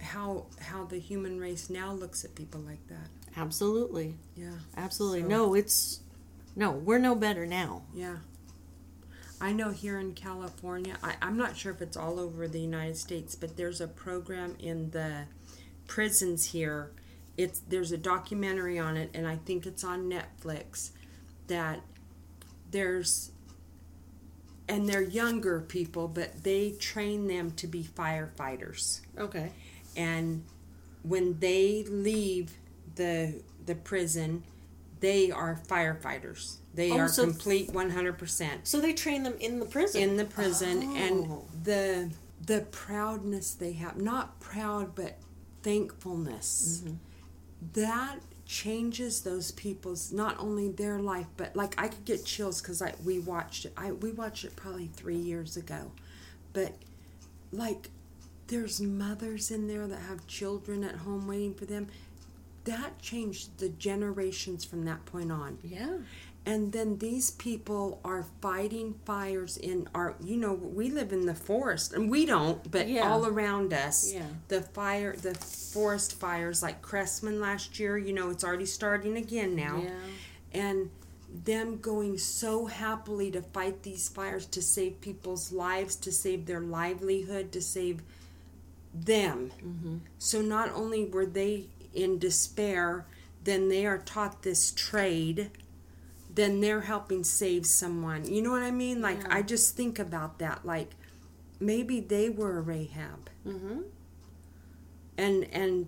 how 0.00 0.46
how 0.60 0.84
the 0.84 0.98
human 0.98 1.38
race 1.38 1.68
now 1.70 1.92
looks 1.92 2.24
at 2.24 2.34
people 2.34 2.60
like 2.60 2.86
that. 2.88 3.08
Absolutely. 3.36 4.14
Yeah. 4.34 4.52
Absolutely. 4.76 5.22
So- 5.22 5.28
No, 5.28 5.54
it's 5.54 6.00
no, 6.56 6.70
we're 6.72 6.98
no 6.98 7.14
better 7.14 7.46
now. 7.46 7.82
Yeah. 7.94 8.16
I 9.42 9.52
know 9.52 9.70
here 9.70 9.98
in 9.98 10.12
California, 10.12 10.96
I, 11.02 11.14
I'm 11.22 11.36
not 11.38 11.56
sure 11.56 11.72
if 11.72 11.80
it's 11.80 11.96
all 11.96 12.18
over 12.20 12.46
the 12.46 12.60
United 12.60 12.96
States, 12.96 13.34
but 13.34 13.56
there's 13.56 13.80
a 13.80 13.88
program 13.88 14.54
in 14.58 14.90
the 14.90 15.24
prisons 15.86 16.46
here. 16.46 16.92
It's 17.38 17.60
there's 17.60 17.90
a 17.92 17.96
documentary 17.96 18.78
on 18.78 18.96
it, 18.98 19.10
and 19.14 19.26
I 19.26 19.36
think 19.36 19.64
it's 19.66 19.82
on 19.84 20.10
Netflix. 20.10 20.90
That 21.46 21.80
there's, 22.70 23.32
and 24.70 24.88
they're 24.88 25.02
younger 25.02 25.60
people, 25.60 26.08
but 26.08 26.42
they 26.44 26.70
train 26.72 27.26
them 27.26 27.50
to 27.52 27.66
be 27.66 27.82
firefighters. 27.84 29.00
Okay. 29.18 29.50
and 29.96 30.44
when 31.02 31.38
they 31.40 31.82
leave 31.88 32.52
the 32.94 33.42
the 33.66 33.74
prison 33.74 34.42
they 35.00 35.30
are 35.30 35.58
firefighters 35.66 36.56
they 36.74 36.90
Oh, 36.92 36.98
are 36.98 37.08
so- 37.08 37.24
complete 37.24 37.72
100% 37.72 38.66
So 38.68 38.80
they 38.80 38.92
train 38.92 39.22
them 39.24 39.34
in 39.40 39.58
the 39.60 39.66
prison. 39.66 40.00
in 40.02 40.16
the 40.16 40.26
prison 40.26 40.82
Oh. 40.84 40.96
and 40.96 41.64
the 41.64 42.10
the 42.46 42.60
proudness 42.70 43.54
they 43.54 43.72
have 43.72 43.96
not 43.96 44.38
proud 44.40 44.94
but 44.94 45.18
thankfulness 45.62 46.82
Mm-hmm. 46.84 46.94
that 47.74 48.18
changes 48.50 49.20
those 49.20 49.52
people's 49.52 50.10
not 50.10 50.36
only 50.40 50.68
their 50.68 50.98
life 50.98 51.26
but 51.36 51.54
like 51.54 51.72
i 51.80 51.86
could 51.86 52.04
get 52.04 52.24
chills 52.24 52.60
because 52.60 52.82
i 52.82 52.92
we 53.04 53.20
watched 53.20 53.64
it. 53.64 53.72
I 53.76 53.92
we 53.92 54.10
watched 54.10 54.44
it 54.44 54.56
probably 54.56 54.88
three 54.88 55.16
years 55.16 55.56
ago. 55.56 55.92
But 56.52 56.72
like 57.52 57.90
there's 58.48 58.80
mothers 58.80 59.52
in 59.52 59.68
there 59.68 59.86
that 59.86 60.00
have 60.00 60.26
children 60.26 60.82
at 60.82 60.96
home 60.96 61.28
waiting 61.28 61.54
for 61.54 61.64
them. 61.64 61.86
That 62.64 63.00
changed 63.00 63.58
the 63.58 63.68
generations 63.68 64.64
from 64.64 64.84
that 64.84 65.04
point 65.06 65.30
on. 65.30 65.58
Yeah. 65.62 65.98
And 66.46 66.72
then 66.72 66.96
these 66.98 67.30
people 67.32 68.00
are 68.04 68.24
fighting 68.40 68.94
fires 69.04 69.56
in 69.58 69.88
our 69.94 70.14
you 70.22 70.36
know 70.36 70.54
we 70.54 70.90
live 70.90 71.12
in 71.12 71.26
the 71.26 71.34
forest 71.34 71.92
and 71.92 72.10
we 72.10 72.24
don't 72.24 72.70
but 72.70 72.88
Yeah. 72.88 73.10
all 73.10 73.26
around 73.26 73.72
us 73.72 74.12
Yeah. 74.12 74.22
the 74.48 74.62
fire 74.62 75.14
the 75.14 75.34
forest 75.34 76.14
fires 76.18 76.62
like 76.62 76.80
cressman 76.82 77.40
last 77.40 77.78
year 77.78 77.98
you 77.98 78.12
know 78.12 78.30
it's 78.30 78.42
already 78.44 78.66
starting 78.66 79.16
again 79.16 79.54
now 79.54 79.82
Yeah. 79.82 79.90
and 80.52 80.90
them 81.44 81.78
going 81.78 82.18
so 82.18 82.66
happily 82.66 83.30
to 83.30 83.42
fight 83.42 83.82
these 83.82 84.08
fires 84.08 84.46
to 84.46 84.60
save 84.62 85.00
people's 85.00 85.52
lives 85.52 85.94
to 85.96 86.10
save 86.10 86.46
their 86.46 86.60
livelihood 86.60 87.52
to 87.52 87.60
save 87.60 88.02
them 88.94 89.52
Mm-hmm. 89.64 89.96
so 90.18 90.40
not 90.42 90.70
only 90.72 91.04
were 91.04 91.26
they 91.26 91.66
in 91.94 92.18
despair 92.18 93.04
then 93.44 93.68
they 93.68 93.86
are 93.86 93.98
taught 93.98 94.42
this 94.42 94.72
trade 94.72 95.50
then 96.34 96.60
they're 96.60 96.82
helping 96.82 97.24
save 97.24 97.66
someone. 97.66 98.24
You 98.24 98.42
know 98.42 98.50
what 98.50 98.62
i 98.62 98.70
mean? 98.70 99.00
Like 99.02 99.20
Yeah. 99.22 99.28
i 99.38 99.42
just 99.42 99.76
think 99.76 99.98
about 99.98 100.38
that. 100.38 100.64
Like 100.64 100.90
maybe 101.58 102.00
they 102.00 102.28
were 102.30 102.58
a 102.58 102.62
rahab. 102.62 103.30
Mm-hmm. 103.46 103.80
and 105.18 105.44
and 105.52 105.86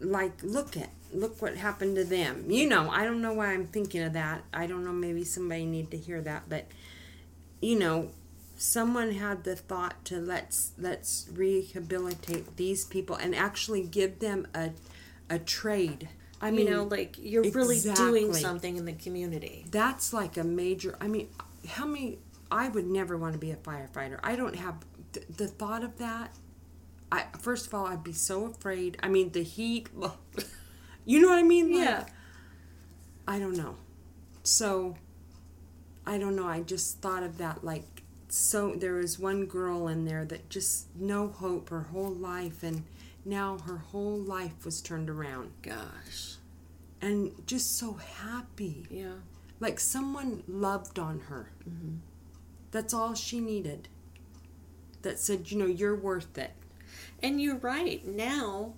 like 0.00 0.32
look 0.42 0.76
at 0.76 0.90
look 1.12 1.40
what 1.42 1.56
happened 1.56 1.96
to 1.96 2.04
them. 2.04 2.46
You 2.48 2.68
know 2.68 2.90
i 2.90 3.04
don't 3.04 3.20
know 3.22 3.34
why 3.34 3.52
i'm 3.52 3.66
thinking 3.66 4.02
of 4.02 4.12
that. 4.14 4.42
I 4.52 4.66
don't 4.66 4.84
know 4.84 4.92
maybe 4.92 5.24
somebody 5.24 5.66
need 5.66 5.90
to 5.90 5.96
hear 5.98 6.20
that 6.22 6.48
but 6.48 6.66
you 7.60 7.78
know 7.78 8.10
someone 8.56 9.12
had 9.12 9.44
the 9.44 9.56
thought 9.56 10.04
to 10.06 10.18
let's 10.18 10.72
let's 10.78 11.28
rehabilitate 11.32 12.56
these 12.56 12.84
people 12.84 13.16
and 13.16 13.34
actually 13.34 13.82
give 13.82 14.18
them 14.20 14.46
a 14.54 14.70
a 15.30 15.38
trade 15.38 16.08
i 16.42 16.50
mean 16.50 16.66
you 16.66 16.72
know, 16.72 16.84
like 16.84 17.16
you're 17.18 17.42
really 17.52 17.80
doing 17.94 18.34
something 18.34 18.76
in 18.76 18.84
the 18.84 18.92
community. 18.92 19.64
that's 19.70 20.12
like 20.12 20.36
a 20.36 20.44
major 20.44 20.96
i 21.00 21.06
mean 21.08 21.28
how 21.68 21.86
many 21.86 22.18
i 22.50 22.68
would 22.68 22.86
never 22.86 23.16
want 23.16 23.32
to 23.32 23.38
be 23.38 23.50
a 23.50 23.56
firefighter. 23.56 24.18
I 24.22 24.36
don't 24.36 24.56
have 24.56 24.76
th- 25.14 25.26
the 25.36 25.46
thought 25.48 25.82
of 25.84 25.96
that 25.98 26.34
i 27.10 27.24
first 27.40 27.66
of 27.68 27.72
all 27.74 27.86
i'd 27.86 28.04
be 28.04 28.12
so 28.12 28.44
afraid. 28.46 28.98
I 29.02 29.08
mean 29.08 29.30
the 29.32 29.42
heat 29.42 29.88
you 31.06 31.20
know 31.20 31.28
what 31.28 31.38
i 31.38 31.42
mean? 31.42 31.72
Like, 31.72 31.84
Yeah. 31.84 32.06
i 33.26 33.38
don't 33.38 33.56
know. 33.56 33.76
So 34.42 34.96
i 36.04 36.18
don't 36.18 36.34
know. 36.36 36.46
I 36.48 36.60
just 36.62 37.00
thought 37.00 37.22
of 37.22 37.38
that 37.38 37.62
like 37.64 37.84
so 38.28 38.74
there 38.74 38.94
was 38.94 39.18
one 39.18 39.44
girl 39.46 39.88
in 39.88 40.04
there 40.06 40.24
that 40.24 40.48
just 40.50 40.86
no 40.96 41.28
hope 41.28 41.68
her 41.68 41.82
whole 41.92 42.10
life 42.12 42.62
and 42.62 42.82
now 43.24 43.58
her 43.58 43.78
whole 43.78 44.16
life 44.18 44.64
was 44.64 44.80
turned 44.80 45.08
around 45.10 45.52
Gosh. 45.62 46.36
and 47.00 47.32
just 47.46 47.76
so 47.78 47.94
happy 47.94 48.86
Yeah. 48.90 49.14
like 49.60 49.78
someone 49.80 50.42
loved 50.48 50.98
on 50.98 51.20
her. 51.20 51.50
That's 52.70 52.94
all 52.94 53.14
she 53.14 53.40
needed. 53.40 53.88
That 55.02 55.18
said, 55.18 55.50
you 55.50 55.58
know, 55.58 55.66
you're 55.66 55.96
worth 55.96 56.38
it. 56.38 56.52
And 57.22 57.40
you're 57.40 57.58
right. 57.58 58.04
Now, 58.06 58.74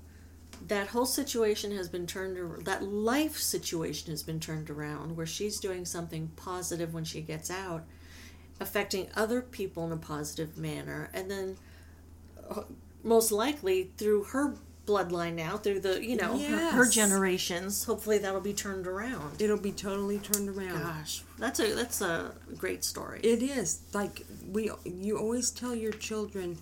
that 0.66 0.88
whole 0.88 1.06
situation 1.06 1.76
has 1.76 1.88
been 1.88 2.06
turned 2.06 2.38
around. 2.38 2.64
That 2.64 2.82
life 2.82 3.36
situation 3.38 4.10
has 4.10 4.22
been 4.22 4.40
turned 4.40 4.70
around 4.70 5.16
where 5.16 5.26
she's 5.26 5.60
doing 5.60 5.84
something 5.84 6.30
positive 6.36 6.92
when 6.94 7.04
she 7.04 7.20
gets 7.20 7.50
out, 7.50 7.84
affecting 8.60 9.08
other 9.14 9.42
people 9.42 9.84
in 9.86 9.92
a 9.92 9.96
positive 9.96 10.56
manner. 10.56 11.10
And 11.12 11.30
then, 11.30 11.56
uh, 12.50 12.62
most 13.04 13.30
likely, 13.30 13.90
through 13.96 14.24
her 14.24 14.54
bloodline 14.86 15.34
now, 15.34 15.56
through 15.56 15.80
the, 15.80 16.04
you 16.04 16.16
know, 16.16 16.38
her, 16.38 16.70
her 16.72 16.90
generations, 16.90 17.84
hopefully 17.84 18.18
that'll 18.18 18.40
be 18.40 18.52
turned 18.52 18.86
around. 18.86 19.40
It'll 19.40 19.56
be 19.56 19.72
totally 19.72 20.18
turned 20.18 20.48
around. 20.48 20.82
Gosh, 20.82 21.22
that's 21.38 21.60
a 21.60 21.74
that's 21.74 22.00
a 22.00 22.32
great 22.58 22.84
story. 22.84 23.20
It 23.22 23.42
is 23.42 23.82
like 23.92 24.26
we. 24.50 24.70
You 24.84 25.18
always 25.18 25.50
tell 25.50 25.74
your 25.74 25.92
children, 25.92 26.58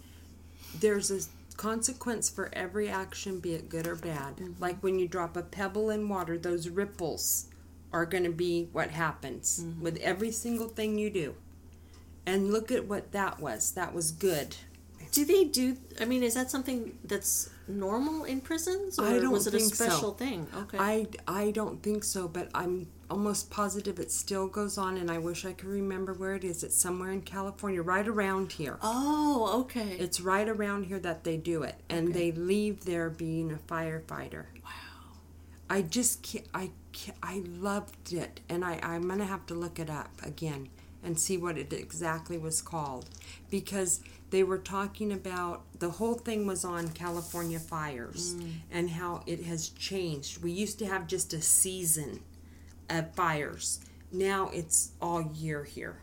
there's 0.78 1.10
a 1.10 1.20
consequence 1.56 2.28
for 2.28 2.50
every 2.52 2.88
action, 2.88 3.38
be 3.40 3.54
it 3.54 3.68
good 3.68 3.86
or 3.86 3.96
bad. 3.96 4.36
Mm-hmm. 4.36 4.62
Like 4.62 4.82
when 4.82 4.98
you 4.98 5.08
drop 5.08 5.36
a 5.36 5.42
pebble 5.42 5.90
in 5.90 6.08
water, 6.08 6.38
those 6.38 6.68
ripples 6.68 7.46
are 7.92 8.06
going 8.06 8.24
to 8.24 8.30
be 8.30 8.68
what 8.72 8.90
happens 8.90 9.62
mm-hmm. 9.62 9.82
with 9.82 9.96
every 9.98 10.30
single 10.30 10.68
thing 10.68 10.98
you 10.98 11.10
do. 11.10 11.34
And 12.24 12.52
look 12.52 12.70
at 12.70 12.86
what 12.86 13.12
that 13.12 13.40
was. 13.40 13.72
That 13.72 13.92
was 13.94 14.12
good. 14.12 14.56
Do 15.12 15.24
they 15.26 15.44
do? 15.44 15.76
I 16.00 16.06
mean, 16.06 16.22
is 16.22 16.34
that 16.34 16.50
something 16.50 16.98
that's 17.04 17.50
normal 17.68 18.24
in 18.24 18.40
prisons, 18.40 18.98
or 18.98 19.04
I 19.06 19.18
don't 19.18 19.30
was 19.30 19.46
it 19.46 19.54
a 19.54 19.58
think 19.58 19.74
so. 19.74 19.84
special 19.84 20.12
thing? 20.12 20.46
Okay. 20.56 20.78
I, 20.80 21.06
I 21.28 21.50
don't 21.50 21.82
think 21.82 22.02
so, 22.02 22.26
but 22.28 22.48
I'm 22.54 22.88
almost 23.10 23.50
positive 23.50 23.98
it 23.98 24.10
still 24.10 24.46
goes 24.48 24.78
on, 24.78 24.96
and 24.96 25.10
I 25.10 25.18
wish 25.18 25.44
I 25.44 25.52
could 25.52 25.68
remember 25.68 26.14
where 26.14 26.34
it 26.34 26.44
is. 26.44 26.62
It's 26.64 26.74
somewhere 26.76 27.10
in 27.10 27.20
California, 27.22 27.82
right 27.82 28.08
around 28.08 28.52
here. 28.52 28.78
oh, 28.82 29.60
okay. 29.60 29.96
It's 29.98 30.18
right 30.20 30.48
around 30.48 30.84
here 30.86 30.98
that 31.00 31.24
they 31.24 31.36
do 31.36 31.62
it, 31.62 31.76
and 31.90 32.14
they 32.14 32.32
leave 32.32 32.86
there 32.86 33.10
being 33.10 33.52
a 33.52 33.56
firefighter. 33.72 34.46
wow. 34.64 34.70
I 35.68 35.82
just 35.82 36.22
can't, 36.22 36.46
I 36.54 36.70
can't, 36.92 37.18
I 37.22 37.42
loved 37.46 38.14
it, 38.14 38.40
and 38.48 38.64
I 38.64 38.78
I'm 38.82 39.06
gonna 39.08 39.26
have 39.26 39.44
to 39.46 39.54
look 39.54 39.78
it 39.78 39.90
up 39.90 40.10
again. 40.22 40.68
and 41.04 41.18
see 41.18 41.36
what 41.36 41.58
it 41.58 41.72
exactly 41.72 42.38
was 42.38 42.62
called 42.62 43.08
because 43.50 44.00
they 44.32 44.42
were 44.42 44.58
talking 44.58 45.12
about 45.12 45.62
the 45.78 45.90
whole 45.90 46.14
thing 46.14 46.46
was 46.46 46.64
on 46.64 46.88
California 46.88 47.60
fires 47.60 48.34
and 48.70 48.90
how 48.90 49.22
it 49.26 49.44
has 49.44 49.68
changed. 49.68 50.42
We 50.42 50.50
used 50.50 50.78
to 50.80 50.86
have 50.86 51.06
just 51.06 51.32
a 51.34 51.40
season 51.42 52.20
of 52.90 53.14
fires. 53.14 53.80
Now 54.10 54.50
it's 54.52 54.92
all 55.00 55.30
year 55.34 55.64
here. 55.64 55.96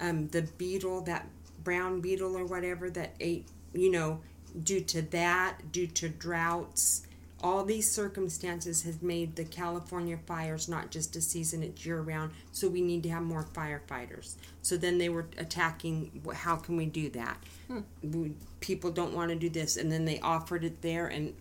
Um, 0.00 0.28
the 0.28 0.42
beetle, 0.42 1.00
that 1.02 1.26
brown 1.64 2.00
beetle 2.00 2.36
or 2.36 2.44
whatever 2.44 2.90
that 2.90 3.14
ate, 3.18 3.48
you 3.72 3.90
know, 3.90 4.20
due 4.62 4.80
to 4.82 5.02
that, 5.02 5.72
due 5.72 5.86
to 5.88 6.08
droughts, 6.08 7.06
all 7.44 7.62
these 7.62 7.90
circumstances 7.90 8.82
has 8.84 9.02
made 9.02 9.36
the 9.36 9.44
California 9.44 10.18
fires 10.26 10.66
not 10.66 10.90
just 10.90 11.14
a 11.14 11.20
season, 11.20 11.62
it's 11.62 11.84
year 11.84 12.00
round. 12.00 12.32
So 12.52 12.68
we 12.68 12.80
need 12.80 13.02
to 13.02 13.10
have 13.10 13.22
more 13.22 13.44
firefighters. 13.52 14.36
So 14.62 14.78
then 14.78 14.96
they 14.96 15.10
were 15.10 15.26
attacking 15.36 16.22
how 16.34 16.56
can 16.56 16.76
we 16.78 16.86
do 16.86 17.10
that? 17.10 17.36
Hmm. 17.68 17.80
We- 18.02 18.32
People 18.60 18.90
don't 18.90 19.12
want 19.12 19.28
to 19.28 19.36
do 19.36 19.50
this. 19.50 19.76
And 19.76 19.92
then 19.92 20.06
they 20.06 20.18
offered 20.20 20.64
it 20.64 20.80
there, 20.80 21.06
and 21.06 21.34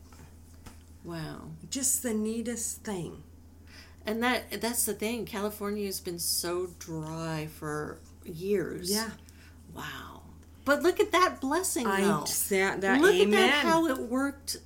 Wow. 1.05 1.51
just 1.69 2.03
the 2.03 2.13
neatest 2.13 2.83
thing. 2.83 3.23
And 4.05 4.21
that 4.21 4.59
that's 4.59 4.83
the 4.83 4.93
thing. 4.93 5.25
California 5.25 5.85
has 5.85 6.01
been 6.01 6.19
so 6.19 6.67
dry 6.79 7.47
for 7.47 7.97
years. 8.25 8.91
Yeah. 8.91 9.11
Wow. 9.73 10.23
But 10.65 10.81
look 10.83 10.99
at 10.99 11.13
that 11.13 11.39
blessing 11.39 11.87
I 11.87 12.01
though. 12.01 12.25
that, 12.49 12.81
that 12.81 12.99
look 13.01 13.13
amen. 13.15 13.33
at 13.39 13.51
that 13.51 13.65
how 13.65 13.85
it 13.87 13.99
worked 13.99 14.57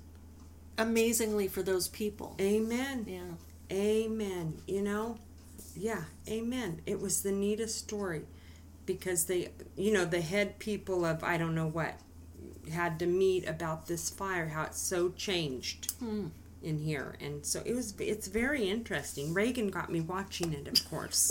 amazingly 0.78 1.48
for 1.48 1.62
those 1.64 1.88
people. 1.88 2.36
amen. 2.40 3.06
Yeah. 3.08 3.76
Amen. 3.76 4.62
You 4.68 4.82
know? 4.82 5.18
Yeah, 5.76 6.04
amen. 6.28 6.82
It 6.86 7.00
was 7.02 7.22
the 7.22 7.32
neatest 7.32 7.78
story 7.78 8.24
because 8.86 9.26
they, 9.26 9.50
you 9.76 9.92
know, 9.92 10.06
the 10.06 10.22
head 10.22 10.58
people 10.60 11.04
of 11.06 11.24
I 11.24 11.38
don't 11.38 11.54
know 11.56 11.68
what 11.68 11.96
had 12.72 13.00
to 13.00 13.06
meet 13.06 13.48
about 13.48 13.88
this 13.88 14.10
fire, 14.10 14.48
how 14.50 14.64
it's 14.64 14.80
so 14.80 15.10
changed 15.10 15.92
Hmm. 16.00 16.28
in 16.64 16.80
here. 16.80 17.16
And 17.22 17.46
so 17.46 17.62
it 17.66 17.74
was, 17.76 17.94
it's 18.00 18.28
very 18.28 18.70
interesting. 18.70 19.34
Reagan 19.34 19.70
got 19.70 19.92
me 19.92 20.00
watching 20.02 20.54
it, 20.54 20.68
of 20.68 20.90
course. 20.90 21.30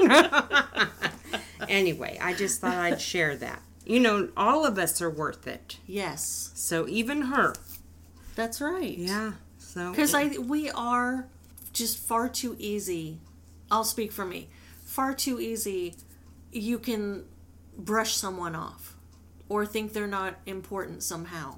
anyway, 1.68 2.18
I 2.20 2.34
just 2.34 2.60
thought 2.60 2.74
I'd 2.76 3.00
share 3.00 3.36
that. 3.36 3.60
You 3.86 4.00
know, 4.00 4.28
all 4.36 4.64
of 4.64 4.78
us 4.78 5.00
are 5.02 5.10
worth 5.10 5.46
it. 5.46 5.78
Yes. 5.86 6.50
So 6.54 6.88
even 6.88 7.22
her. 7.22 7.54
That's 8.34 8.60
right. 8.60 8.96
Yeah. 8.96 9.32
So 9.58 9.90
Because 9.90 10.14
I 10.14 10.28
we 10.38 10.70
are 10.70 11.26
just 11.72 11.98
far 11.98 12.28
too 12.28 12.56
easy. 12.58 13.18
I'll 13.70 13.84
speak 13.84 14.12
for 14.12 14.24
me. 14.24 14.48
Far 14.84 15.14
too 15.14 15.40
easy. 15.40 15.94
You 16.52 16.78
can 16.78 17.24
brush 17.76 18.14
someone 18.14 18.54
off 18.54 18.96
or 19.48 19.66
think 19.66 19.92
they're 19.92 20.06
not 20.06 20.36
important 20.46 21.02
somehow, 21.02 21.56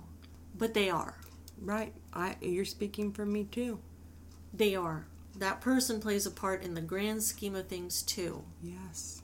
but 0.56 0.74
they 0.74 0.90
are. 0.90 1.18
right. 1.60 1.92
I 2.12 2.36
you're 2.40 2.64
speaking 2.64 3.12
for 3.12 3.26
me 3.26 3.44
too. 3.44 3.78
They 4.54 4.74
are. 4.74 5.06
That 5.38 5.60
person 5.60 6.00
plays 6.00 6.24
a 6.24 6.30
part 6.30 6.62
in 6.62 6.72
the 6.74 6.80
grand 6.80 7.22
scheme 7.22 7.54
of 7.54 7.68
things 7.68 8.02
too. 8.02 8.42
Yes. 8.62 9.20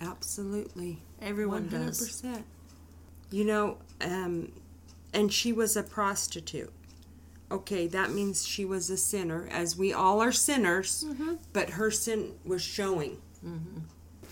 Absolutely. 0.00 0.98
Everyone 1.20 1.68
does. 1.68 2.22
100%. 2.22 2.42
You 3.30 3.44
know, 3.44 3.78
um, 4.00 4.52
and 5.12 5.32
she 5.32 5.52
was 5.52 5.76
a 5.76 5.82
prostitute. 5.82 6.72
Okay, 7.50 7.86
that 7.88 8.10
means 8.10 8.46
she 8.46 8.64
was 8.64 8.88
a 8.88 8.96
sinner, 8.96 9.46
as 9.50 9.76
we 9.76 9.92
all 9.92 10.22
are 10.22 10.32
sinners, 10.32 11.04
mm-hmm. 11.06 11.34
but 11.52 11.70
her 11.70 11.90
sin 11.90 12.32
was 12.44 12.62
showing. 12.62 13.20
Mm-hmm. 13.44 13.80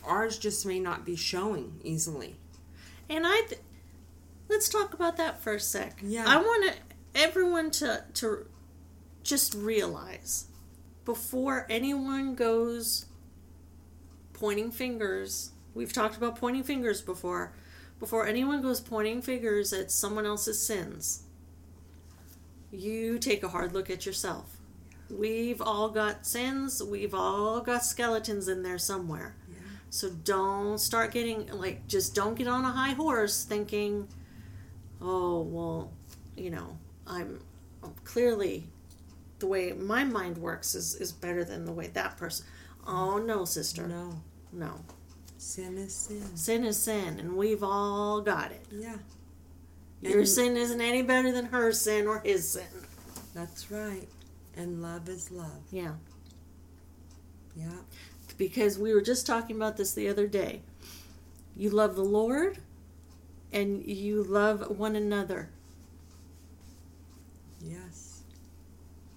Ours 0.05 0.39
just 0.39 0.65
may 0.65 0.81
not 0.81 1.05
be 1.05 1.17
showing 1.17 1.81
easily. 1.85 2.37
And 3.11 3.27
I, 3.27 3.43
th- 3.49 3.61
let's 4.49 4.71
talk 4.71 4.95
about 4.95 5.19
that 5.19 5.43
for 5.43 5.55
a 5.55 5.61
sec. 5.61 5.99
Yeah. 6.03 6.25
I 6.27 6.37
want 6.39 6.77
everyone 7.15 7.71
to 7.73 8.05
to 8.15 8.47
just 9.23 9.55
realize 9.55 10.47
before 11.05 11.67
anyone 11.69 12.35
goes 12.35 13.07
pointing 14.33 14.71
fingers. 14.71 15.51
We've 15.75 15.93
talked 15.93 16.17
about 16.17 16.37
pointing 16.37 16.63
fingers 16.63 17.03
before. 17.03 17.53
Before 18.01 18.27
anyone 18.27 18.63
goes 18.63 18.81
pointing 18.81 19.21
fingers 19.21 19.73
at 19.75 19.91
someone 19.91 20.25
else's 20.27 20.67
sins, 20.67 21.25
you 22.73 23.19
take 23.19 23.43
a 23.43 23.49
hard 23.49 23.73
look 23.73 23.91
at 23.91 24.07
yourself. 24.07 24.57
We've 25.11 25.61
all 25.61 25.91
got 25.91 26.27
sins. 26.27 26.83
We've 26.83 27.15
all 27.15 27.61
got 27.61 27.85
skeletons 27.85 28.49
in 28.49 28.63
there 28.63 28.79
somewhere. 28.79 29.37
So 29.91 30.09
don't 30.09 30.79
start 30.79 31.11
getting 31.13 31.49
like 31.49 31.87
just 31.89 32.15
don't 32.15 32.37
get 32.37 32.47
on 32.47 32.65
a 32.65 32.71
high 32.71 32.93
horse 32.93 33.45
thinking, 33.45 34.09
oh 35.03 35.41
well, 35.43 35.93
you 36.37 36.51
know, 36.51 36.79
I'm 37.07 37.41
clearly 38.05 38.69
the 39.41 39.49
way 39.49 39.73
my 39.73 40.05
mind 40.05 40.39
works 40.39 40.77
is 40.77 40.95
is 40.95 41.11
better 41.11 41.45
than 41.45 41.65
the 41.65 41.73
way 41.73 41.89
that 41.89 42.17
person. 42.17 42.47
Oh 42.87 43.19
no, 43.19 43.45
sister, 43.45 43.87
No, 43.89 44.23
no. 44.53 44.81
Sin 45.41 45.79
is 45.79 45.95
sin. 45.95 46.37
Sin 46.37 46.65
is 46.65 46.77
sin, 46.77 47.19
and 47.19 47.35
we've 47.37 47.63
all 47.63 48.21
got 48.21 48.53
it. 48.53 48.65
Yeah, 48.71 48.99
Your 50.03 50.21
And- 50.21 50.29
sin 50.29 50.57
isn't 50.57 50.81
any 50.81 51.03
better 51.03 51.33
than 51.33 51.47
her 51.47 51.73
sin 51.73 52.07
or 52.07 52.21
his 52.21 52.49
sin. 52.49 52.67
that's 53.35 53.71
right. 53.71 54.09
And 54.57 54.83
love 54.83 55.09
is 55.09 55.31
love. 55.31 55.63
Yeah, 55.71 55.95
Yeah, 57.57 57.81
because 58.37 58.79
we 58.79 58.93
were 58.95 59.01
just 59.01 59.27
talking 59.27 59.57
about 59.57 59.77
this 59.77 59.93
the 59.93 60.09
other 60.09 60.27
day. 60.27 60.63
You 61.57 61.71
love 61.71 61.97
the 61.97 62.05
Lord, 62.05 62.59
and 63.53 63.85
you 63.85 64.23
love 64.23 64.79
one 64.79 64.95
another. 64.97 65.51
yes. 67.63 68.23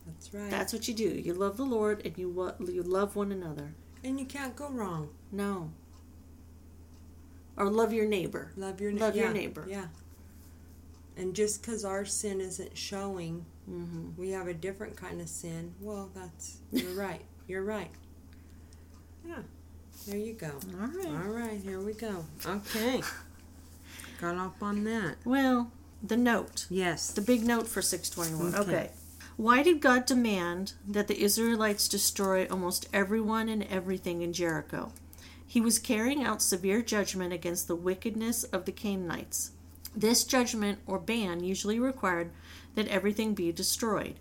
That's 0.06 0.34
right. 0.34 0.50
That's 0.52 0.74
what 0.74 0.88
you 0.88 0.94
do. 0.94 1.04
You 1.10 1.34
love 1.34 1.56
the 1.58 1.66
Lord 1.66 2.02
and 2.06 2.18
you 2.18 2.28
you 2.68 2.84
love 2.84 3.16
one 3.16 3.32
another. 3.32 3.74
and 4.04 4.20
you 4.20 4.26
can't 4.26 4.56
go 4.56 4.70
wrong. 4.70 5.10
No. 5.32 5.72
Or 7.58 7.70
love 7.70 7.94
your 7.94 8.06
neighbor. 8.08 8.52
Love 8.56 8.82
your 8.82 8.92
ne- 8.92 9.00
Love 9.00 9.16
your 9.16 9.32
neighbor. 9.32 9.66
Yeah. 9.70 9.86
And 11.16 11.36
just 11.36 11.62
because 11.62 11.86
our 11.86 12.06
sin 12.06 12.42
isn't 12.42 12.78
showing, 12.78 13.46
hmm 13.66 14.10
we 14.18 14.32
have 14.32 14.48
a 14.48 14.54
different 14.54 14.98
kind 14.98 15.22
of 15.22 15.30
sin. 15.30 15.74
Well, 15.80 16.10
that's 16.16 16.58
you're 16.72 16.94
right. 16.94 17.22
You're 17.48 17.64
right. 17.64 17.92
Yeah. 19.28 19.40
There 20.08 20.18
you 20.18 20.34
go. 20.34 20.52
All 20.82 20.88
right. 20.88 21.08
All 21.08 21.32
right. 21.32 21.62
Here 21.62 21.80
we 21.80 21.94
go. 21.94 22.26
Okay. 22.46 23.02
Got 24.20 24.36
off 24.38 24.62
on 24.62 24.84
that. 24.86 25.18
Well, 25.24 25.72
the 26.02 26.18
note. 26.18 26.66
Yes. 26.70 27.12
The 27.12 27.22
big 27.22 27.44
note 27.44 27.68
for 27.68 27.82
621. 27.82 28.56
Okay. 28.56 28.72
Okay. 28.72 28.92
Why 29.38 29.64
did 29.64 29.80
God 29.82 30.06
demand 30.06 30.74
that 30.88 31.08
the 31.08 31.22
Israelites 31.22 31.88
destroy 31.88 32.46
almost 32.48 32.88
everyone 32.94 33.50
and 33.50 33.64
everything 33.64 34.22
in 34.22 34.34
Jericho? 34.34 34.92
He 35.54 35.62
was 35.62 35.78
carrying 35.78 36.24
out 36.24 36.42
severe 36.42 36.82
judgment 36.82 37.32
against 37.32 37.68
the 37.68 37.76
wickedness 37.76 38.44
of 38.46 38.66
the 38.66 38.72
Canaanites. 38.72 39.52
This 39.96 40.24
judgment 40.24 40.80
or 40.88 40.98
ban 40.98 41.44
usually 41.44 41.80
required 41.80 42.32
that 42.74 42.88
everything 42.88 43.36
be 43.36 43.52
destroyed. 43.52 44.16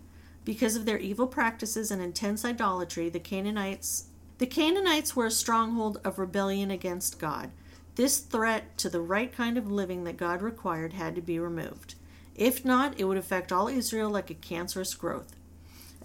Because 0.45 0.75
of 0.75 0.85
their 0.85 0.99
evil 0.99 1.25
practices 1.25 1.89
and 1.89 2.03
intense 2.03 2.45
idolatry, 2.45 3.09
the 3.09 3.19
Canaanites 3.19 4.09
the 4.37 4.45
Canaanites 4.45 5.15
were 5.15 5.25
a 5.25 5.31
stronghold 5.31 5.99
of 6.03 6.19
rebellion 6.19 6.69
against 6.69 7.17
God. 7.17 7.49
This 7.95 8.19
threat 8.19 8.77
to 8.77 8.87
the 8.87 9.01
right 9.01 9.33
kind 9.33 9.57
of 9.57 9.71
living 9.71 10.03
that 10.03 10.17
God 10.17 10.43
required 10.43 10.93
had 10.93 11.15
to 11.15 11.21
be 11.23 11.39
removed. 11.39 11.95
If 12.35 12.63
not, 12.63 12.99
it 12.99 13.05
would 13.05 13.17
affect 13.17 13.51
all 13.51 13.67
Israel 13.67 14.11
like 14.11 14.29
a 14.29 14.35
cancerous 14.35 14.93
growth. 14.93 15.35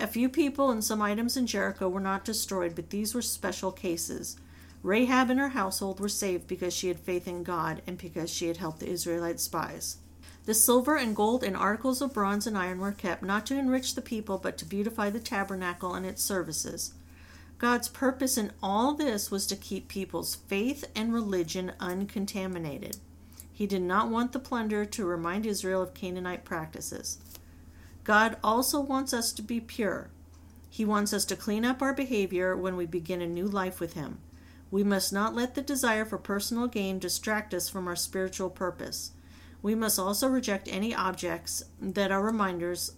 A 0.00 0.06
few 0.06 0.30
people 0.30 0.70
and 0.70 0.82
some 0.82 1.02
items 1.02 1.36
in 1.36 1.46
Jericho 1.46 1.86
were 1.86 2.00
not 2.00 2.24
destroyed, 2.24 2.74
but 2.74 2.88
these 2.88 3.14
were 3.14 3.20
special 3.20 3.72
cases. 3.72 4.38
Rahab 4.82 5.30
and 5.30 5.40
her 5.40 5.50
household 5.50 6.00
were 6.00 6.08
saved 6.08 6.46
because 6.46 6.72
she 6.72 6.88
had 6.88 7.00
faith 7.00 7.26
in 7.26 7.42
God 7.42 7.82
and 7.86 7.98
because 7.98 8.30
she 8.30 8.48
had 8.48 8.58
helped 8.58 8.80
the 8.80 8.88
Israelite 8.88 9.40
spies. 9.40 9.98
The 10.44 10.54
silver 10.54 10.96
and 10.96 11.14
gold 11.14 11.44
and 11.44 11.56
articles 11.56 12.00
of 12.00 12.14
bronze 12.14 12.46
and 12.46 12.56
iron 12.56 12.78
were 12.78 12.92
kept 12.92 13.22
not 13.22 13.44
to 13.46 13.58
enrich 13.58 13.94
the 13.94 14.00
people, 14.00 14.38
but 14.38 14.56
to 14.58 14.64
beautify 14.64 15.10
the 15.10 15.20
tabernacle 15.20 15.94
and 15.94 16.06
its 16.06 16.22
services. 16.22 16.94
God's 17.58 17.88
purpose 17.88 18.38
in 18.38 18.52
all 18.62 18.94
this 18.94 19.30
was 19.30 19.46
to 19.48 19.56
keep 19.56 19.88
people's 19.88 20.36
faith 20.36 20.84
and 20.94 21.12
religion 21.12 21.72
uncontaminated. 21.80 22.98
He 23.52 23.66
did 23.66 23.82
not 23.82 24.08
want 24.08 24.32
the 24.32 24.38
plunder 24.38 24.84
to 24.84 25.04
remind 25.04 25.44
Israel 25.44 25.82
of 25.82 25.92
Canaanite 25.92 26.44
practices. 26.44 27.18
God 28.04 28.36
also 28.42 28.80
wants 28.80 29.12
us 29.12 29.32
to 29.32 29.42
be 29.42 29.60
pure. 29.60 30.08
He 30.70 30.84
wants 30.84 31.12
us 31.12 31.24
to 31.26 31.36
clean 31.36 31.64
up 31.64 31.82
our 31.82 31.92
behavior 31.92 32.56
when 32.56 32.76
we 32.76 32.86
begin 32.86 33.20
a 33.20 33.26
new 33.26 33.46
life 33.46 33.80
with 33.80 33.94
Him. 33.94 34.18
We 34.70 34.84
must 34.84 35.12
not 35.12 35.34
let 35.34 35.54
the 35.54 35.62
desire 35.62 36.04
for 36.04 36.18
personal 36.18 36.66
gain 36.66 36.98
distract 36.98 37.54
us 37.54 37.68
from 37.68 37.88
our 37.88 37.96
spiritual 37.96 38.50
purpose. 38.50 39.12
We 39.62 39.74
must 39.74 39.98
also 39.98 40.28
reject 40.28 40.68
any 40.70 40.94
objects 40.94 41.64
that 41.80 42.12
are 42.12 42.22
reminders 42.22 42.92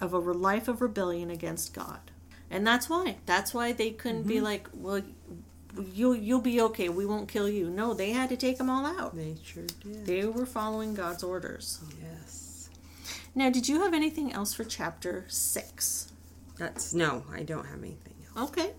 of 0.00 0.12
a 0.12 0.18
life 0.18 0.68
of 0.68 0.80
rebellion 0.80 1.30
against 1.30 1.74
God. 1.74 2.10
And 2.50 2.66
that's 2.66 2.88
why. 2.88 3.16
That's 3.26 3.52
why 3.52 3.72
they 3.72 3.90
couldn't 3.90 4.26
be 4.26 4.36
mm-hmm. 4.36 4.44
like, 4.44 4.68
well, 4.74 5.02
you'll 5.92 6.14
you'll 6.14 6.40
be 6.40 6.60
okay. 6.60 6.88
We 6.88 7.06
won't 7.06 7.28
kill 7.28 7.48
you. 7.48 7.68
No, 7.68 7.94
they 7.94 8.10
had 8.10 8.28
to 8.28 8.36
take 8.36 8.58
them 8.58 8.70
all 8.70 8.86
out. 8.86 9.16
They 9.16 9.36
sure 9.42 9.64
did. 9.82 10.06
They 10.06 10.24
were 10.26 10.46
following 10.46 10.94
God's 10.94 11.22
orders. 11.22 11.80
yes. 12.00 12.70
Now, 13.34 13.50
did 13.50 13.68
you 13.68 13.82
have 13.82 13.92
anything 13.92 14.32
else 14.32 14.54
for 14.54 14.64
chapter 14.64 15.24
six? 15.28 16.12
That's 16.56 16.94
no, 16.94 17.24
I 17.32 17.42
don't 17.42 17.66
have 17.66 17.82
anything 17.82 18.14
else. 18.36 18.50
Okay. 18.50 18.70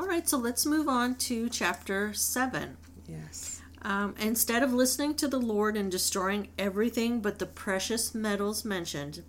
All 0.00 0.06
right, 0.06 0.26
so 0.26 0.38
let's 0.38 0.64
move 0.64 0.88
on 0.88 1.16
to 1.16 1.50
chapter 1.50 2.14
seven. 2.14 2.78
Yes. 3.06 3.60
Um, 3.82 4.14
instead 4.18 4.62
of 4.62 4.72
listening 4.72 5.14
to 5.16 5.28
the 5.28 5.38
Lord 5.38 5.76
and 5.76 5.90
destroying 5.90 6.48
everything 6.58 7.20
but 7.20 7.38
the 7.38 7.44
precious 7.44 8.14
metals 8.14 8.64
mentioned, 8.64 9.22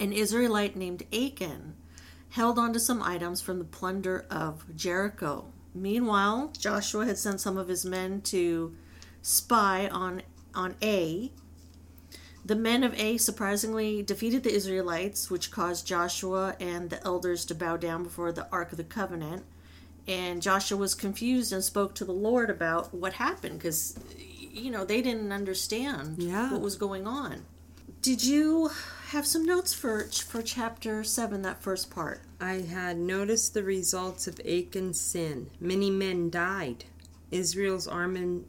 an 0.00 0.12
Israelite 0.12 0.74
named 0.74 1.04
Achan 1.12 1.76
held 2.30 2.58
on 2.58 2.72
to 2.72 2.80
some 2.80 3.00
items 3.00 3.40
from 3.40 3.60
the 3.60 3.64
plunder 3.64 4.26
of 4.28 4.64
Jericho. 4.74 5.44
Meanwhile, 5.72 6.52
Joshua 6.58 7.06
had 7.06 7.18
sent 7.18 7.40
some 7.40 7.56
of 7.56 7.68
his 7.68 7.84
men 7.84 8.22
to 8.22 8.74
spy 9.22 9.86
on 9.86 10.22
on 10.52 10.74
Ai. 10.82 11.30
The 12.44 12.54
men 12.56 12.84
of 12.84 12.94
Ai 12.94 13.16
surprisingly 13.16 14.02
defeated 14.02 14.42
the 14.42 14.54
Israelites, 14.54 15.30
which 15.30 15.50
caused 15.50 15.86
Joshua 15.86 16.56
and 16.60 16.90
the 16.90 17.02
elders 17.04 17.44
to 17.46 17.54
bow 17.54 17.76
down 17.78 18.02
before 18.02 18.32
the 18.32 18.46
Ark 18.52 18.70
of 18.72 18.76
the 18.76 18.84
Covenant. 18.84 19.44
And 20.06 20.42
Joshua 20.42 20.76
was 20.76 20.94
confused 20.94 21.52
and 21.52 21.64
spoke 21.64 21.94
to 21.94 22.04
the 22.04 22.12
Lord 22.12 22.50
about 22.50 22.92
what 22.92 23.14
happened 23.14 23.58
because, 23.58 23.98
you 24.52 24.70
know, 24.70 24.84
they 24.84 25.00
didn't 25.00 25.32
understand 25.32 26.22
Yeah. 26.22 26.52
what 26.52 26.60
was 26.60 26.76
going 26.76 27.06
on. 27.06 27.46
Did 28.02 28.22
you 28.22 28.70
have 29.08 29.26
some 29.26 29.46
notes 29.46 29.72
for 29.72 30.04
for 30.04 30.42
chapter 30.42 31.02
seven, 31.04 31.40
that 31.40 31.62
first 31.62 31.88
part? 31.88 32.20
I 32.38 32.56
had 32.60 32.98
noticed 32.98 33.54
the 33.54 33.62
results 33.62 34.26
of 34.26 34.38
Achan's 34.44 35.00
sin. 35.00 35.48
Many 35.58 35.88
men 35.88 36.28
died. 36.28 36.84
Israel's 37.30 37.88
army, 37.88 38.42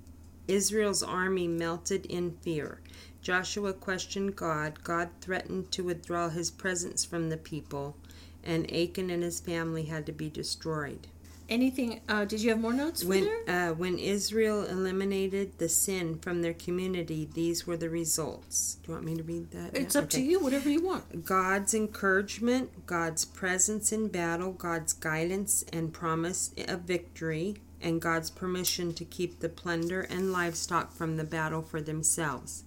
Israel's 0.49 1.01
army 1.01 1.47
melted 1.47 2.05
in 2.07 2.31
fear. 2.41 2.81
Joshua 3.25 3.73
questioned 3.73 4.35
God. 4.35 4.83
God 4.83 5.09
threatened 5.19 5.71
to 5.71 5.83
withdraw 5.83 6.29
his 6.29 6.51
presence 6.51 7.03
from 7.03 7.29
the 7.29 7.37
people, 7.37 7.97
and 8.43 8.71
Achan 8.71 9.09
and 9.09 9.23
his 9.23 9.39
family 9.39 9.85
had 9.85 10.05
to 10.05 10.11
be 10.11 10.29
destroyed. 10.29 11.07
Anything? 11.49 12.01
Uh, 12.07 12.25
did 12.25 12.41
you 12.41 12.51
have 12.51 12.59
more 12.59 12.71
notes 12.71 13.03
When, 13.03 13.27
uh, 13.47 13.69
when 13.71 13.97
Israel 13.97 14.63
eliminated 14.65 15.57
the 15.57 15.69
sin 15.69 16.19
from 16.19 16.43
their 16.43 16.53
community, 16.53 17.27
these 17.33 17.65
were 17.65 17.77
the 17.77 17.89
results. 17.89 18.77
Do 18.83 18.91
you 18.91 18.93
want 18.93 19.05
me 19.07 19.15
to 19.15 19.23
read 19.23 19.49
that? 19.49 19.75
It's 19.75 19.95
Yeah, 19.95 20.01
up 20.01 20.09
to 20.11 20.21
you, 20.21 20.39
whatever 20.39 20.69
you 20.69 20.83
want. 20.83 21.25
God's 21.25 21.73
encouragement, 21.73 22.85
God's 22.85 23.25
presence 23.25 23.91
in 23.91 24.09
battle, 24.09 24.51
God's 24.51 24.93
guidance 24.93 25.65
and 25.73 25.91
promise 25.91 26.51
of 26.67 26.81
victory, 26.81 27.55
and 27.81 27.99
God's 27.99 28.29
permission 28.29 28.93
to 28.93 29.03
keep 29.03 29.39
the 29.39 29.49
plunder 29.49 30.01
and 30.01 30.31
livestock 30.31 30.93
from 30.93 31.17
the 31.17 31.23
battle 31.23 31.63
for 31.63 31.81
themselves. 31.81 32.63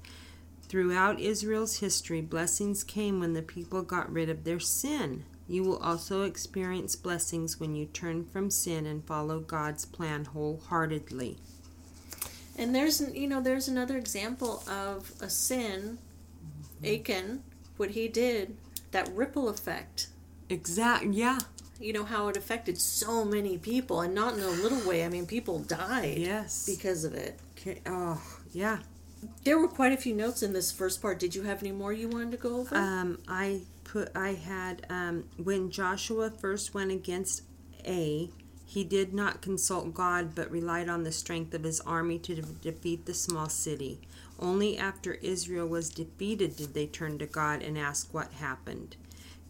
Throughout 0.69 1.19
Israel's 1.19 1.79
history, 1.79 2.21
blessings 2.21 2.85
came 2.85 3.21
when 3.21 3.33
the 3.33 3.43
people 3.43 3.83
got 3.83 4.13
rid 4.13 4.29
of 4.29 4.45
their 4.45 4.61
sin. 4.61 5.25
You 5.49 5.63
will 5.63 5.79
also 5.79 6.23
experience 6.23 6.95
blessings 6.95 7.59
when 7.59 7.75
you 7.75 7.87
turn 7.87 8.27
from 8.27 8.51
sin 8.51 8.85
and 8.85 9.03
follow 9.07 9.41
God's 9.41 9.87
plan 9.87 10.27
wholeheartedly. 10.27 11.39
And 12.59 12.75
there's, 12.75 13.01
you 13.15 13.29
know, 13.29 13.41
there's 13.41 13.67
another 13.67 13.97
example 13.97 14.63
of 14.69 15.13
a 15.23 15.31
sin, 15.31 15.99
Achan, 16.85 17.43
what 17.79 17.93
he 17.93 18.09
did, 18.09 18.57
that 18.91 19.09
ripple 19.15 19.49
effect. 19.49 20.09
Exact, 20.51 21.05
yeah, 21.07 21.39
You 21.81 21.93
know 21.93 22.05
how 22.05 22.27
it 22.29 22.37
affected 22.37 22.79
so 22.79 23.25
many 23.25 23.57
people, 23.57 24.01
and 24.01 24.15
not 24.15 24.35
in 24.35 24.41
a 24.41 24.49
little 24.49 24.87
way. 24.87 25.05
I 25.05 25.09
mean, 25.09 25.27
people 25.27 25.61
died 25.61 26.19
yes. 26.19 26.67
because 26.67 27.05
of 27.05 27.15
it. 27.15 27.39
Okay, 27.57 27.81
oh, 27.87 28.21
yeah. 28.53 28.79
There 29.45 29.59
were 29.59 29.69
quite 29.69 29.93
a 29.93 29.97
few 29.97 30.15
notes 30.15 30.43
in 30.43 30.53
this 30.53 30.71
first 30.71 31.01
part. 31.01 31.19
Did 31.19 31.35
you 31.35 31.43
have 31.43 31.63
any 31.63 31.73
more 31.73 31.93
you 31.93 32.09
wanted 32.09 32.33
to 32.33 32.37
go 32.37 32.61
over? 32.61 32.77
Um, 32.77 33.19
I 33.27 33.63
put 33.85 34.11
I 34.15 34.35
had 34.35 34.87
um, 34.91 35.25
when 35.43 35.71
Joshua 35.71 36.31
first 36.31 36.75
went 36.75 36.93
against 36.93 37.43
Ai, 37.85 38.29
he 38.65 38.85
did 38.85 39.15
not 39.15 39.41
consult 39.41 39.95
God 39.95 40.35
but 40.35 40.51
relied 40.51 40.89
on 40.89 41.03
the 41.03 41.13
strength 41.13 41.55
of 41.55 41.65
his 41.65 41.81
army 41.81 42.19
to 42.21 42.35
de- 42.35 42.43
defeat 42.43 43.07
the 43.07 43.15
small 43.15 43.49
city. 43.49 44.01
Only 44.39 44.79
after 44.79 45.15
Israel 45.15 45.67
was 45.67 45.91
defeated 45.91 46.57
did 46.57 46.75
they 46.75 46.87
turn 46.87 47.19
to 47.19 47.27
God 47.27 47.63
and 47.63 47.79
ask 47.79 48.13
what 48.13 48.33
happened. 48.33 48.97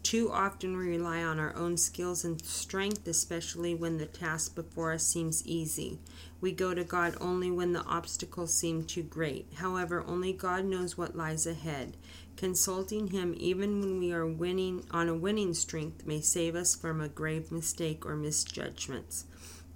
Too 0.01 0.31
often 0.31 0.77
we 0.77 0.87
rely 0.87 1.21
on 1.21 1.39
our 1.39 1.55
own 1.55 1.77
skills 1.77 2.23
and 2.23 2.43
strength, 2.43 3.07
especially 3.07 3.75
when 3.75 3.97
the 3.97 4.05
task 4.05 4.55
before 4.55 4.93
us 4.93 5.05
seems 5.05 5.45
easy. 5.45 5.99
We 6.41 6.51
go 6.51 6.73
to 6.73 6.83
God 6.83 7.15
only 7.19 7.51
when 7.51 7.73
the 7.73 7.83
obstacles 7.83 8.53
seem 8.53 8.85
too 8.85 9.03
great. 9.03 9.47
However, 9.55 10.03
only 10.07 10.33
God 10.33 10.65
knows 10.65 10.97
what 10.97 11.17
lies 11.17 11.45
ahead. 11.45 11.97
Consulting 12.37 13.07
Him, 13.07 13.35
even 13.37 13.81
when 13.81 13.99
we 13.99 14.13
are 14.13 14.25
winning 14.25 14.85
on 14.89 15.09
a 15.09 15.13
winning 15.13 15.53
streak, 15.53 16.07
may 16.07 16.21
save 16.21 16.55
us 16.55 16.75
from 16.75 17.01
a 17.01 17.09
grave 17.09 17.51
mistake 17.51 18.05
or 18.05 18.15
misjudgments. 18.15 19.25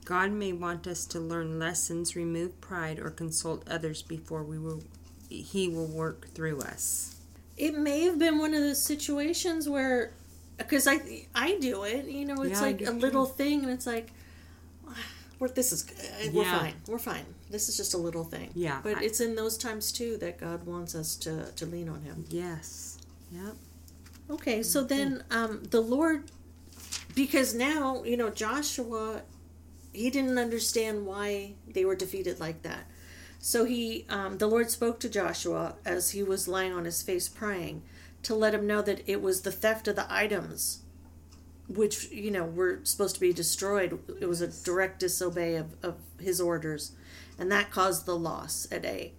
God 0.06 0.32
may 0.32 0.54
want 0.54 0.88
us 0.88 1.06
to 1.08 1.20
learn 1.20 1.60
lessons, 1.60 2.16
remove 2.16 2.60
pride, 2.62 3.00
or 3.00 3.10
consult 3.10 3.68
others 3.70 4.02
before 4.02 4.44
we 4.44 4.58
will, 4.58 4.84
He 5.30 5.68
will 5.68 5.88
work 5.88 6.30
through 6.30 6.62
us. 6.62 7.13
It 7.58 7.78
may 7.78 8.02
have 8.02 8.18
been 8.20 8.40
one 8.40 8.54
of 8.54 8.62
those 8.62 8.82
situations 8.82 9.68
where, 9.70 10.12
because 10.58 10.88
I 10.88 11.28
I 11.36 11.58
do 11.60 11.84
it. 11.84 12.06
You 12.06 12.26
know, 12.26 12.42
it's 12.44 12.60
Yeah, 12.60 12.68
like 12.68 12.82
a 12.82 12.86
too. 12.86 12.92
little 12.94 13.26
thing, 13.26 13.64
and 13.64 13.72
it's 13.72 13.86
like, 13.88 14.12
we're, 15.40 15.50
this 15.50 15.72
is 15.72 15.86
uh, 15.90 16.30
we're 16.34 16.44
Yeah. 16.44 16.60
fine. 16.60 16.74
We're 16.88 17.00
fine. 17.00 17.26
This 17.50 17.70
is 17.70 17.78
just 17.78 17.94
a 17.94 17.98
little 17.98 18.24
thing. 18.24 18.50
Yeah, 18.56 18.80
But 18.84 18.98
I- 18.98 19.04
it's 19.04 19.20
in 19.20 19.36
those 19.36 19.58
times 19.58 19.92
too 19.92 20.18
that 20.18 20.40
God 20.40 20.66
wants 20.66 20.96
us 20.96 21.16
to 21.18 21.52
to 21.56 21.66
lean 21.66 21.90
on 21.90 22.02
Him. 22.02 22.26
Yes. 22.30 22.98
Yep. 23.32 23.56
Okay, 24.30 24.64
so 24.64 24.84
then 24.84 25.24
um, 25.32 25.64
the 25.70 25.82
Lord, 25.82 26.32
because 27.14 27.54
now 27.54 28.04
you 28.04 28.16
know 28.18 28.30
Joshua, 28.30 29.22
he 29.92 30.10
didn't 30.10 30.38
understand 30.38 31.06
why 31.06 31.54
they 31.68 31.84
were 31.86 31.96
defeated 31.96 32.40
like 32.40 32.62
that. 32.64 32.86
So 33.46 33.66
he, 33.66 34.06
um, 34.08 34.38
the 34.38 34.48
Lord 34.48 34.72
spoke 34.72 35.02
to 35.02 35.10
Joshua 35.10 35.76
as 35.84 36.12
he 36.12 36.24
was 36.24 36.48
lying 36.48 36.72
on 36.72 36.86
his 36.86 37.02
face 37.02 37.28
praying, 37.28 37.84
to 38.22 38.34
let 38.34 38.54
him 38.54 38.66
know 38.66 38.82
that 38.82 39.02
it 39.06 39.22
was 39.22 39.42
the 39.42 39.52
theft 39.52 39.86
of 39.90 39.98
the 39.98 40.06
items, 40.10 40.80
which 41.68 42.10
you 42.10 42.32
know 42.32 42.46
were 42.46 42.80
supposed 42.84 43.16
to 43.16 43.20
be 43.20 43.34
destroyed. 43.34 44.00
It 44.22 44.28
was 44.28 44.40
a 44.40 44.48
direct 44.48 45.02
disobey 45.02 45.58
of, 45.58 45.76
of 45.84 45.96
his 46.22 46.40
orders, 46.40 46.94
and 47.38 47.52
that 47.52 47.70
caused 47.70 48.06
the 48.06 48.16
loss 48.16 48.66
at 48.72 48.86
Ai. 48.86 49.12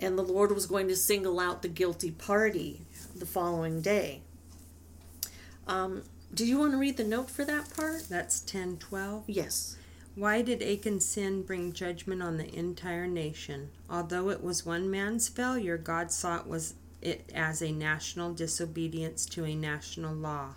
And 0.00 0.18
the 0.18 0.22
Lord 0.22 0.50
was 0.50 0.66
going 0.66 0.88
to 0.88 0.96
single 0.96 1.38
out 1.38 1.62
the 1.62 1.68
guilty 1.68 2.10
party 2.10 2.80
the 3.14 3.26
following 3.26 3.80
day. 3.80 4.22
Um, 5.68 6.02
do 6.34 6.44
you 6.44 6.58
want 6.58 6.72
to 6.72 6.78
read 6.78 6.96
the 6.96 7.04
note 7.04 7.30
for 7.30 7.44
that 7.44 7.72
part? 7.76 8.08
That's 8.08 8.40
ten 8.40 8.76
twelve. 8.78 9.22
Yes. 9.28 9.76
Why 10.14 10.42
did 10.42 10.62
Achan's 10.62 11.06
sin 11.06 11.42
bring 11.42 11.72
judgment 11.72 12.22
on 12.22 12.36
the 12.36 12.54
entire 12.54 13.06
nation? 13.06 13.70
Although 13.88 14.28
it 14.28 14.42
was 14.42 14.66
one 14.66 14.90
man's 14.90 15.28
failure, 15.28 15.78
God 15.78 16.12
saw 16.12 16.38
it 16.38 16.46
was 16.46 16.74
it 17.00 17.30
as 17.34 17.62
a 17.62 17.72
national 17.72 18.34
disobedience 18.34 19.24
to 19.26 19.44
a 19.44 19.54
national 19.54 20.14
law. 20.14 20.54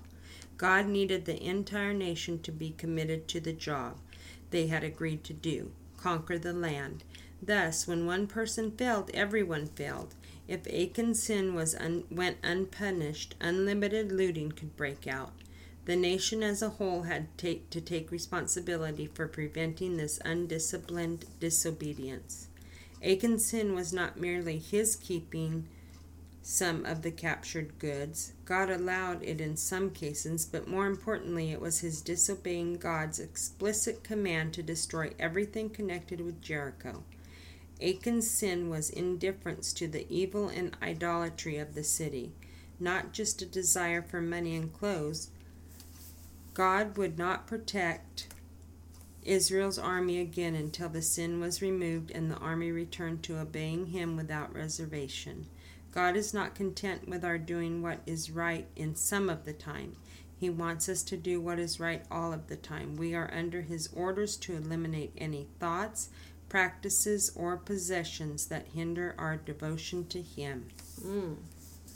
God 0.57 0.87
needed 0.87 1.25
the 1.25 1.41
entire 1.41 1.93
nation 1.93 2.39
to 2.43 2.51
be 2.51 2.71
committed 2.77 3.27
to 3.29 3.39
the 3.39 3.53
job 3.53 3.97
they 4.51 4.67
had 4.67 4.83
agreed 4.83 5.23
to 5.25 5.33
do 5.33 5.71
conquer 5.97 6.37
the 6.37 6.53
land. 6.53 7.03
Thus, 7.41 7.87
when 7.87 8.05
one 8.05 8.27
person 8.27 8.69
failed, 8.69 9.09
everyone 9.13 9.65
failed. 9.65 10.13
If 10.47 10.67
Achan's 10.67 11.23
sin 11.23 11.55
was 11.55 11.73
un- 11.73 12.03
went 12.11 12.37
unpunished, 12.43 13.33
unlimited 13.41 14.11
looting 14.11 14.51
could 14.51 14.77
break 14.77 15.07
out. 15.07 15.33
The 15.85 15.95
nation 15.95 16.41
as 16.41 16.61
a 16.61 16.69
whole 16.69 17.03
had 17.03 17.37
take, 17.37 17.69
to 17.69 17.79
take 17.79 18.11
responsibility 18.11 19.07
for 19.07 19.27
preventing 19.27 19.97
this 19.97 20.19
undisciplined 20.25 21.25
disobedience. 21.39 22.47
Achan's 23.03 23.45
sin 23.45 23.75
was 23.75 23.93
not 23.93 24.19
merely 24.19 24.57
his 24.57 24.95
keeping 24.95 25.67
some 26.41 26.85
of 26.85 27.01
the 27.01 27.11
captured 27.11 27.77
goods. 27.79 28.33
God 28.45 28.69
allowed 28.69 29.23
it 29.23 29.41
in 29.41 29.57
some 29.57 29.89
cases, 29.89 30.45
but 30.45 30.67
more 30.67 30.85
importantly, 30.85 31.51
it 31.51 31.59
was 31.59 31.79
his 31.79 32.01
disobeying 32.01 32.77
God's 32.77 33.19
explicit 33.19 34.03
command 34.03 34.53
to 34.53 34.63
destroy 34.63 35.11
everything 35.19 35.69
connected 35.69 36.21
with 36.21 36.41
Jericho. 36.41 37.03
Achan's 37.81 38.29
sin 38.29 38.69
was 38.69 38.89
indifference 38.89 39.73
to 39.73 39.87
the 39.87 40.05
evil 40.07 40.47
and 40.47 40.77
idolatry 40.81 41.57
of 41.57 41.75
the 41.75 41.83
city, 41.83 42.31
not 42.79 43.11
just 43.11 43.41
a 43.41 43.45
desire 43.45 44.01
for 44.01 44.21
money 44.21 44.55
and 44.55 44.71
clothes. 44.71 45.29
God 46.55 46.97
would 46.97 47.19
not 47.19 47.45
protect 47.45 48.27
Israel's 49.21 49.77
army 49.77 50.19
again 50.19 50.55
until 50.55 50.89
the 50.89 51.03
sin 51.03 51.39
was 51.39 51.61
removed 51.61 52.09
and 52.09 52.31
the 52.31 52.37
army 52.37 52.71
returned 52.71 53.21
to 53.23 53.37
obeying 53.37 53.87
him 53.87 54.15
without 54.15 54.55
reservation. 54.55 55.45
God 55.91 56.15
is 56.15 56.33
not 56.33 56.55
content 56.55 57.07
with 57.07 57.23
our 57.23 57.37
doing 57.37 57.81
what 57.81 57.99
is 58.05 58.31
right 58.31 58.67
in 58.75 58.95
some 58.95 59.29
of 59.29 59.45
the 59.45 59.53
time. 59.53 59.95
He 60.37 60.49
wants 60.49 60.89
us 60.89 61.03
to 61.03 61.17
do 61.17 61.39
what 61.39 61.59
is 61.59 61.79
right 61.79 62.03
all 62.11 62.33
of 62.33 62.47
the 62.47 62.57
time. 62.57 62.97
We 62.97 63.15
are 63.15 63.33
under 63.33 63.61
His 63.61 63.89
orders 63.93 64.35
to 64.37 64.55
eliminate 64.55 65.13
any 65.17 65.47
thoughts, 65.59 66.09
practices, 66.49 67.31
or 67.35 67.55
possessions 67.55 68.47
that 68.47 68.67
hinder 68.73 69.15
our 69.17 69.37
devotion 69.37 70.05
to 70.07 70.21
Him. 70.21 70.67
Mm. 71.01 71.37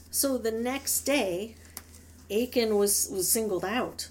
So 0.09 0.37
the 0.37 0.51
next 0.51 1.01
day, 1.01 1.55
Achan 2.31 2.77
was, 2.77 3.09
was 3.11 3.29
singled 3.29 3.65
out. 3.65 4.07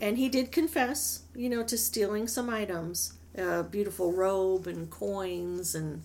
And 0.00 0.18
he 0.18 0.28
did 0.28 0.52
confess, 0.52 1.22
you 1.34 1.48
know, 1.48 1.62
to 1.62 1.78
stealing 1.78 2.28
some 2.28 2.50
items 2.50 3.14
a 3.36 3.62
beautiful 3.62 4.12
robe 4.12 4.66
and 4.66 4.90
coins 4.90 5.74
and 5.74 6.02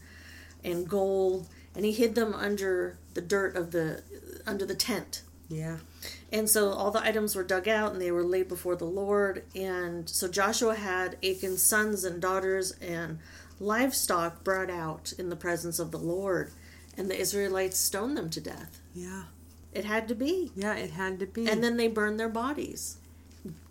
and 0.63 0.87
gold. 0.87 1.47
And 1.75 1.85
he 1.85 1.91
hid 1.91 2.15
them 2.15 2.33
under 2.33 2.97
the 3.13 3.21
dirt 3.21 3.55
of 3.55 3.71
the 3.71 4.03
under 4.45 4.65
the 4.65 4.75
tent. 4.75 5.23
Yeah. 5.49 5.77
And 6.31 6.49
so 6.49 6.69
all 6.71 6.91
the 6.91 7.03
items 7.03 7.35
were 7.35 7.43
dug 7.43 7.67
out 7.67 7.91
and 7.91 8.01
they 8.01 8.11
were 8.11 8.23
laid 8.23 8.47
before 8.47 8.75
the 8.75 8.85
lord. 8.85 9.43
And 9.55 10.09
so 10.09 10.27
joshua 10.27 10.75
had 10.75 11.17
achan's 11.23 11.61
sons 11.61 12.03
and 12.03 12.21
daughters 12.21 12.71
and 12.81 13.19
livestock 13.59 14.43
brought 14.43 14.69
out 14.69 15.13
in 15.17 15.29
the 15.29 15.35
presence 15.35 15.79
of 15.79 15.91
the 15.91 15.97
lord. 15.97 16.51
And 16.97 17.09
the 17.09 17.19
israelites 17.19 17.77
stoned 17.77 18.17
them 18.17 18.29
to 18.29 18.41
death. 18.41 18.81
Yeah. 18.93 19.23
It 19.73 19.85
had 19.85 20.07
to 20.09 20.15
be. 20.15 20.51
Yeah 20.55 20.75
it 20.75 20.91
had 20.91 21.19
to 21.19 21.25
be. 21.25 21.47
And 21.49 21.63
then 21.63 21.77
they 21.77 21.87
burned 21.87 22.19
their 22.19 22.29
bodies 22.29 22.97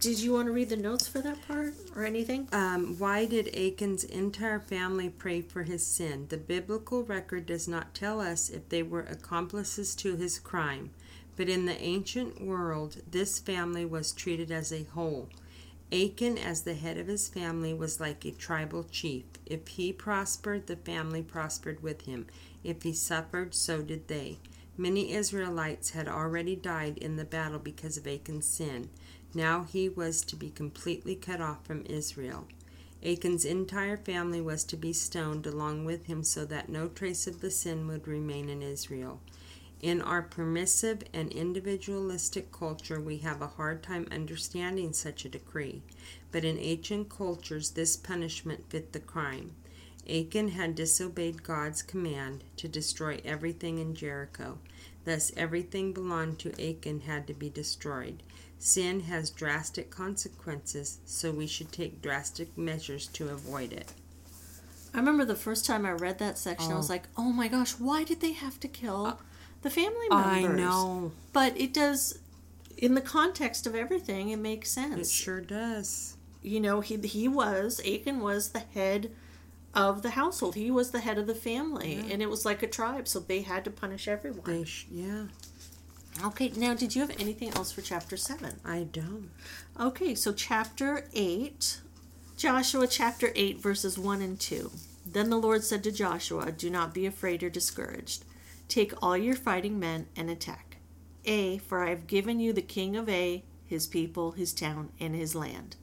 did 0.01 0.19
you 0.19 0.33
want 0.33 0.47
to 0.47 0.53
read 0.53 0.69
the 0.69 0.77
notes 0.77 1.07
for 1.07 1.21
that 1.21 1.47
part 1.47 1.75
or 1.95 2.05
anything? 2.05 2.49
Um, 2.53 2.99
why 2.99 3.25
did 3.25 3.55
Achan's 3.55 4.03
entire 4.03 4.59
family 4.59 5.09
pray 5.09 5.43
for 5.43 5.63
his 5.63 5.87
sin? 5.87 6.27
The 6.29 6.39
biblical 6.39 7.05
record 7.05 7.47
does 7.47 7.69
not 7.69 7.95
tell 7.95 8.21
us 8.21 8.51
if 8.51 8.69
they 8.69 8.83
were 8.83 9.03
accomplices 9.03 9.95
to 9.97 10.17
his 10.17 10.39
crime, 10.41 10.91
but 11.37 11.49
in 11.49 11.67
the 11.67 11.81
ancient 11.81 12.41
world, 12.41 13.03
this 13.09 13.39
family 13.39 13.85
was 13.85 14.13
treated 14.13 14.51
as 14.51 14.73
a 14.73 14.85
whole. 14.85 15.29
Achan, 15.93 16.39
as 16.39 16.63
the 16.63 16.75
head 16.75 16.99
of 16.99 17.07
his 17.07 17.29
family, 17.29 17.75
was 17.75 18.01
like 18.01 18.25
a 18.25 18.31
tribal 18.33 18.85
chief. 18.85 19.25
If 19.47 19.69
he 19.69 19.93
prospered, 19.93 20.67
the 20.67 20.77
family 20.77 21.23
prospered 21.23 21.83
with 21.83 22.03
him. 22.03 22.27
If 22.65 22.83
he 22.83 22.93
suffered, 22.93 23.55
so 23.55 23.83
did 23.83 24.09
they. 24.09 24.39
Many 24.77 25.13
Israelites 25.13 25.91
had 25.91 26.09
already 26.09 26.57
died 26.57 26.97
in 26.99 27.17
the 27.17 27.25
battle 27.25 27.59
because 27.59 27.97
of 27.97 28.07
Achan's 28.07 28.47
sin. 28.47 28.89
Now 29.35 29.65
he 29.65 29.89
was 29.89 30.23
to 30.23 30.37
be 30.37 30.51
completely 30.51 31.15
cut 31.15 31.41
off 31.41 31.65
from 31.65 31.85
Israel. 31.87 32.47
Achan's 33.03 33.45
entire 33.45 33.97
family 33.97 34.41
was 34.41 34.65
to 34.65 34.77
be 34.77 34.93
stoned 34.93 35.47
along 35.47 35.85
with 35.85 36.07
him 36.07 36.23
so 36.23 36.45
that 36.45 36.69
no 36.69 36.89
trace 36.89 37.27
of 37.27 37.41
the 37.41 37.51
sin 37.51 37.87
would 37.87 38.07
remain 38.07 38.49
in 38.49 38.63
Israel. 38.63 39.21
In 39.81 40.03
our 40.03 40.21
permissive 40.21 41.05
and 41.15 41.33
individualistic 41.33 42.53
culture, 42.53 43.01
we 43.01 43.19
have 43.19 43.41
a 43.41 43.47
hard 43.47 43.83
time 43.83 44.07
understanding 44.11 44.93
such 44.93 45.25
a 45.25 45.31
decree, 45.31 45.81
but 46.31 46.45
in 46.45 46.59
ancient 46.59 47.09
cultures, 47.09 47.71
this 47.71 47.97
punishment 47.97 48.69
fit 48.69 48.93
the 48.93 49.01
crime. 49.01 49.53
Achan 50.07 50.49
had 50.49 50.75
disobeyed 50.75 51.43
God's 51.43 51.83
command 51.83 52.45
to 52.57 52.69
destroy 52.69 53.21
everything 53.25 53.79
in 53.79 53.95
Jericho. 53.95 54.59
Thus, 55.07 55.33
everything 55.35 55.95
belonged 55.95 56.39
to 56.41 56.53
Achan 56.63 57.01
had 57.01 57.27
to 57.29 57.33
be 57.33 57.49
destroyed. 57.49 58.23
Sin 58.63 59.01
has 59.01 59.31
drastic 59.31 59.91
consequences, 59.91 60.99
so 61.07 61.33
we 61.33 61.47
should 61.47 61.73
take 61.73 62.03
drastic 62.03 62.57
measures 62.59 63.07
to 63.07 63.31
avoid 63.31 63.73
it. 63.73 63.95
I 64.93 64.99
remember 64.99 65.25
the 65.25 65.35
first 65.35 65.65
time 65.65 65.87
I 65.87 65.93
read 65.93 66.19
that 66.19 66.37
section, 66.37 66.71
oh. 66.71 66.75
I 66.75 66.77
was 66.77 66.91
oh. 66.91 66.93
like, 66.93 67.05
oh 67.17 67.33
my 67.33 67.49
gosh, 67.49 67.73
why 67.73 68.05
did 68.05 68.21
they 68.21 68.33
have 68.33 68.61
to 68.61 68.69
kill 68.69 69.07
uh, 69.07 69.15
the 69.63 69.71
family 69.71 70.09
members? 70.11 70.29
I 70.29 70.43
know. 70.43 71.13
But 71.33 71.59
it 71.59 71.73
does, 71.73 72.19
in 72.77 72.95
the 72.95 73.01
context 73.01 73.67
of 73.67 73.75
everything, 73.75 74.29
it 74.29 74.39
makes 74.39 74.71
sense. 74.71 75.09
It 75.09 75.11
sure 75.11 75.41
does. 75.41 76.19
You 76.43 76.61
know, 76.61 76.83
he, 76.83 76.99
he 76.99 77.29
was, 77.29 77.81
Achan 77.81 78.21
was 78.21 78.51
the 78.51 78.61
head 78.75 79.11
of 79.75 80.03
the 80.03 80.11
household. 80.11 80.55
He 80.55 80.71
was 80.71 80.91
the 80.91 81.01
head 81.01 81.17
of 81.17 81.27
the 81.27 81.35
family, 81.35 81.95
yeah. 81.95 82.13
and 82.13 82.21
it 82.21 82.29
was 82.29 82.45
like 82.45 82.63
a 82.63 82.67
tribe, 82.67 83.09
so 83.09 83.21
they 83.21 83.41
had 83.41 83.65
to 83.65 83.71
punish 83.71 84.07
everyone. 84.07 84.65
Sh- 84.65 84.85
yeah. 84.91 85.25
Okay, 86.23 86.53
now 86.57 86.75
did 86.75 86.95
you 86.95 87.01
have 87.01 87.19
anything 87.19 87.51
else 87.55 87.73
for 87.73 87.81
chapter 87.81 88.17
7? 88.17 88.61
I 88.65 88.83
don't. 88.83 89.31
Okay, 89.79 90.15
so 90.15 90.33
chapter 90.33 91.07
8, 91.15 91.81
Joshua 92.37 92.87
chapter 92.87 93.31
8, 93.35 93.59
verses 93.59 93.99
1 93.99 94.21
and 94.21 94.39
2. 94.39 94.71
Then 95.07 95.31
the 95.31 95.39
Lord 95.39 95.65
said 95.65 95.83
to 95.85 95.93
Joshua, 95.93 96.53
Do 96.53 96.69
not 96.69 96.93
be 96.93 97.07
afraid 97.07 97.43
or 97.43 97.49
discouraged. 97.49 98.25
Take 98.69 98.93
all 99.03 99.17
your 99.17 99.35
fighting 99.35 99.79
men 99.79 100.09
and 100.15 100.29
attack. 100.29 100.77
Ai, 101.25 101.59
for 101.59 101.85
I 101.85 101.91
have 101.91 102.07
given 102.07 102.39
you 102.39 102.53
the 102.53 102.63
king 102.63 102.97
of 102.97 103.09
Ai, 103.09 103.43
his 103.67 103.87
people, 103.87 104.33
his 104.33 104.53
town, 104.53 104.91
and 105.01 105.15
his 105.15 105.35
land. 105.35 105.77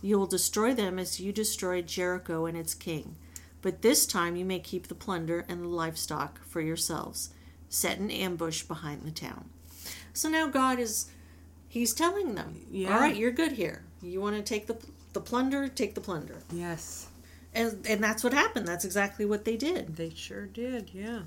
You 0.00 0.18
will 0.18 0.26
destroy 0.26 0.74
them 0.74 0.98
as 0.98 1.20
you 1.20 1.32
destroyed 1.32 1.86
Jericho 1.86 2.46
and 2.46 2.56
its 2.56 2.74
king. 2.74 3.16
But 3.60 3.82
this 3.82 4.06
time 4.06 4.36
you 4.36 4.44
may 4.44 4.58
keep 4.58 4.88
the 4.88 4.94
plunder 4.94 5.44
and 5.48 5.62
the 5.62 5.68
livestock 5.68 6.44
for 6.44 6.60
yourselves. 6.60 7.30
Set 7.68 7.98
an 7.98 8.10
ambush 8.10 8.62
behind 8.62 9.02
the 9.02 9.10
town. 9.10 9.50
So 10.12 10.28
now 10.28 10.48
God 10.48 10.78
is, 10.78 11.10
He's 11.68 11.94
telling 11.94 12.34
them, 12.34 12.60
yeah. 12.70 12.94
all 12.94 13.00
right, 13.00 13.16
you're 13.16 13.30
good 13.30 13.52
here. 13.52 13.82
You 14.02 14.20
want 14.20 14.36
to 14.36 14.42
take 14.42 14.66
the 14.66 14.76
the 15.12 15.20
plunder, 15.20 15.68
take 15.68 15.94
the 15.94 16.00
plunder. 16.00 16.38
Yes. 16.52 17.08
And 17.54 17.86
and 17.86 18.02
that's 18.02 18.24
what 18.24 18.32
happened. 18.32 18.66
That's 18.66 18.84
exactly 18.84 19.24
what 19.24 19.44
they 19.44 19.56
did. 19.56 19.96
They 19.96 20.10
sure 20.10 20.46
did. 20.46 20.90
Yeah. 20.92 21.20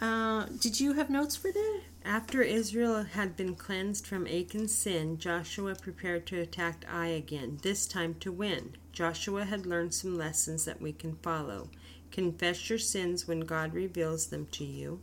Uh, 0.00 0.46
did 0.60 0.80
you 0.80 0.94
have 0.94 1.08
notes 1.08 1.36
for 1.36 1.52
that? 1.52 1.80
After 2.04 2.42
Israel 2.42 3.04
had 3.04 3.36
been 3.36 3.54
cleansed 3.54 4.06
from 4.06 4.26
Achan's 4.26 4.74
sin, 4.74 5.18
Joshua 5.18 5.74
prepared 5.74 6.26
to 6.26 6.40
attack 6.40 6.84
Ai 6.90 7.06
again, 7.06 7.58
this 7.62 7.86
time 7.86 8.14
to 8.20 8.32
win. 8.32 8.76
Joshua 8.92 9.44
had 9.44 9.66
learned 9.66 9.94
some 9.94 10.18
lessons 10.18 10.64
that 10.64 10.82
we 10.82 10.92
can 10.92 11.16
follow. 11.16 11.70
Confess 12.10 12.68
your 12.68 12.78
sins 12.78 13.26
when 13.26 13.40
God 13.40 13.72
reveals 13.72 14.26
them 14.26 14.46
to 14.52 14.64
you. 14.64 15.00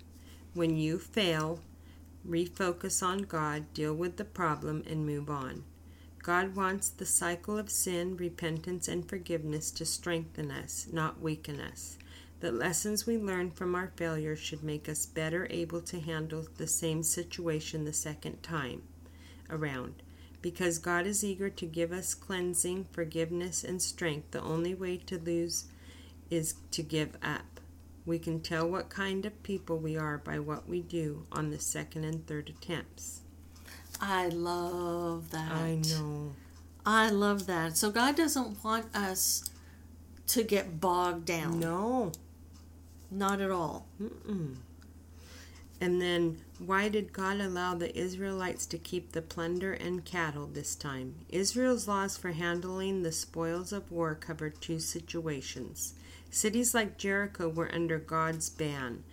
When 0.53 0.77
you 0.77 0.99
fail, 0.99 1.61
refocus 2.27 3.01
on 3.01 3.19
God, 3.19 3.73
deal 3.73 3.93
with 3.93 4.17
the 4.17 4.25
problem, 4.25 4.83
and 4.87 5.05
move 5.05 5.29
on. 5.29 5.63
God 6.23 6.55
wants 6.55 6.89
the 6.89 7.05
cycle 7.05 7.57
of 7.57 7.71
sin, 7.71 8.15
repentance, 8.15 8.87
and 8.87 9.07
forgiveness 9.07 9.71
to 9.71 9.85
strengthen 9.85 10.51
us, 10.51 10.87
not 10.91 11.19
weaken 11.19 11.59
us. 11.59 11.97
The 12.41 12.51
lessons 12.51 13.05
we 13.05 13.17
learn 13.17 13.51
from 13.51 13.75
our 13.75 13.91
failures 13.95 14.39
should 14.39 14.63
make 14.63 14.87
us 14.87 15.05
better 15.05 15.47
able 15.49 15.81
to 15.81 15.99
handle 15.99 16.47
the 16.57 16.67
same 16.67 17.03
situation 17.03 17.85
the 17.85 17.93
second 17.93 18.41
time 18.41 18.83
around. 19.49 20.01
Because 20.41 20.79
God 20.79 21.05
is 21.05 21.23
eager 21.23 21.49
to 21.51 21.65
give 21.65 21.91
us 21.91 22.15
cleansing, 22.15 22.85
forgiveness, 22.91 23.63
and 23.63 23.81
strength, 23.81 24.31
the 24.31 24.41
only 24.41 24.73
way 24.73 24.97
to 24.97 25.19
lose 25.19 25.65
is 26.31 26.55
to 26.71 26.81
give 26.81 27.15
up. 27.21 27.50
We 28.05 28.19
can 28.19 28.39
tell 28.39 28.67
what 28.67 28.89
kind 28.89 29.25
of 29.25 29.43
people 29.43 29.77
we 29.77 29.95
are 29.97 30.17
by 30.17 30.39
what 30.39 30.67
we 30.67 30.81
do 30.81 31.25
on 31.31 31.51
the 31.51 31.59
second 31.59 32.03
and 32.03 32.25
third 32.25 32.49
attempts. 32.49 33.21
I 33.99 34.27
love 34.29 35.29
that. 35.31 35.51
I 35.51 35.75
know. 35.75 36.33
I 36.85 37.09
love 37.09 37.45
that. 37.45 37.77
So 37.77 37.91
God 37.91 38.15
doesn't 38.15 38.63
want 38.63 38.95
us 38.95 39.49
to 40.27 40.43
get 40.43 40.79
bogged 40.79 41.25
down. 41.25 41.59
No. 41.59 42.11
Not 43.11 43.41
at 43.41 43.51
all. 43.51 43.85
Mm-mm. 44.01 44.55
And 45.79 45.99
then, 45.99 46.37
why 46.59 46.89
did 46.89 47.11
God 47.11 47.39
allow 47.41 47.73
the 47.73 47.97
Israelites 47.97 48.67
to 48.67 48.77
keep 48.77 49.11
the 49.11 49.21
plunder 49.21 49.73
and 49.73 50.05
cattle 50.05 50.45
this 50.45 50.75
time? 50.75 51.15
Israel's 51.29 51.87
laws 51.87 52.17
for 52.17 52.31
handling 52.31 53.01
the 53.01 53.11
spoils 53.11 53.73
of 53.73 53.91
war 53.91 54.13
covered 54.13 54.61
two 54.61 54.77
situations. 54.77 55.95
Cities 56.33 56.73
like 56.73 56.97
Jericho 56.97 57.49
were 57.49 57.69
under 57.75 57.99
God's 57.99 58.49
ban, 58.49 59.03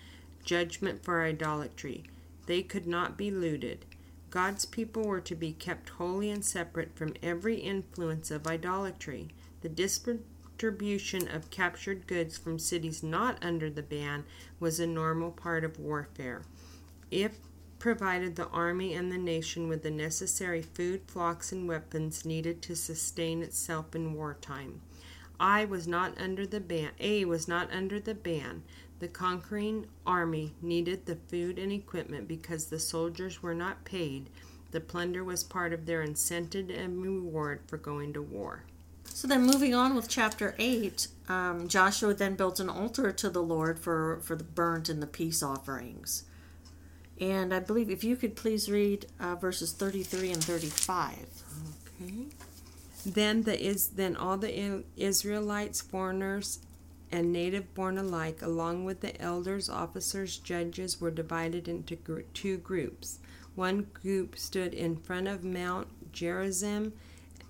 judgment 0.45 1.03
for 1.03 1.25
idolatry. 1.25 2.05
They 2.47 2.63
could 2.63 2.87
not 2.87 3.19
be 3.19 3.29
looted. 3.33 3.85
God's 4.31 4.65
people 4.65 5.03
were 5.03 5.21
to 5.23 5.35
be 5.35 5.53
kept 5.53 5.89
holy 5.89 6.31
and 6.31 6.45
separate 6.45 6.95
from 6.95 7.15
every 7.21 7.57
influence 7.57 8.31
of 8.31 8.47
idolatry. 8.47 9.31
The 9.63 9.69
distribution 9.69 11.27
of 11.27 11.51
captured 11.51 12.07
goods 12.07 12.39
from 12.39 12.61
cities 12.61 13.03
not 13.03 13.45
under 13.45 13.69
the 13.69 13.83
ban 13.83 14.25
was 14.61 14.79
a 14.79 14.87
normal 14.87 15.33
part 15.33 15.65
of 15.65 15.81
warfare. 15.81 16.43
It 17.11 17.35
provided 17.81 18.37
the 18.37 18.49
army 18.49 18.95
and 18.95 19.11
the 19.11 19.19
nation 19.19 19.67
with 19.69 19.83
the 19.83 19.91
necessary 19.91 20.63
food, 20.63 21.03
flocks, 21.09 21.51
and 21.51 21.67
weapons 21.67 22.25
needed 22.25 22.63
to 22.63 22.77
sustain 22.77 23.43
itself 23.43 23.97
in 23.97 24.15
wartime. 24.15 24.83
Ai 25.41 25.65
was 25.65 25.87
not 25.87 26.19
under 26.19 26.47
the 26.47 26.61
ban. 26.61 26.91
Ai 27.01 27.25
was 27.25 27.49
not 27.49 27.71
under 27.73 28.01
the 28.01 28.15
ban. 28.15 28.63
The 28.99 29.09
conquering 29.09 29.87
army 30.07 30.55
needed 30.61 31.07
the 31.07 31.17
food 31.17 31.59
and 31.59 31.71
equipment 31.71 32.27
because 32.27 32.67
the 32.67 32.81
soldiers 32.81 33.43
were 33.43 33.55
not 33.55 33.85
paid. 33.85 34.29
The 34.71 34.81
plunder 34.81 35.23
was 35.23 35.45
part 35.45 35.73
of 35.73 35.87
their 35.87 36.03
incentive 36.03 36.69
and 36.69 37.03
reward 37.03 37.61
for 37.67 37.79
going 37.79 38.13
to 38.15 38.23
war. 38.23 38.65
So 39.05 39.27
then, 39.27 39.43
moving 39.43 39.75
on 39.75 39.95
with 39.95 40.09
chapter 40.09 40.55
eight, 40.59 41.09
um, 41.29 41.67
Joshua 41.67 42.15
then 42.15 42.35
built 42.35 42.61
an 42.61 42.69
altar 42.69 43.11
to 43.13 43.31
the 43.31 43.43
Lord 43.43 43.79
for 43.79 44.21
for 44.23 44.37
the 44.37 44.45
burnt 44.45 44.89
and 44.89 45.03
the 45.03 45.07
peace 45.07 45.43
offerings. 45.43 46.25
And 47.21 47.53
I 47.53 47.59
believe 47.59 47.91
if 47.91 48.05
you 48.05 48.15
could 48.17 48.37
please 48.37 48.71
read 48.71 49.07
uh, 49.19 49.35
verses 49.35 49.73
33 49.73 50.33
and 50.33 50.45
35. 50.45 51.17
Okay. 52.01 52.27
Then 53.07 53.43
the 53.43 53.61
is 53.61 53.89
then 53.89 54.17
all 54.17 54.37
the 54.37 54.85
Israelites, 54.97 55.81
foreigners, 55.81 56.59
and 57.11 57.33
native 57.33 57.73
born 57.75 57.97
alike, 57.97 58.43
along 58.43 58.85
with 58.85 59.01
the 59.01 59.21
elders, 59.21 59.69
officers, 59.69 60.37
judges, 60.39 61.01
were 61.01 61.11
divided 61.11 61.69
into 61.69 61.97
gr- 61.97 62.21
two 62.35 62.59
groups. 62.59 63.19
One 63.55 63.87
group 63.95 64.39
stood 64.39 64.75
in 64.75 64.97
front 64.97 65.27
of 65.27 65.43
Mount 65.43 65.89
Gerizim, 66.13 66.93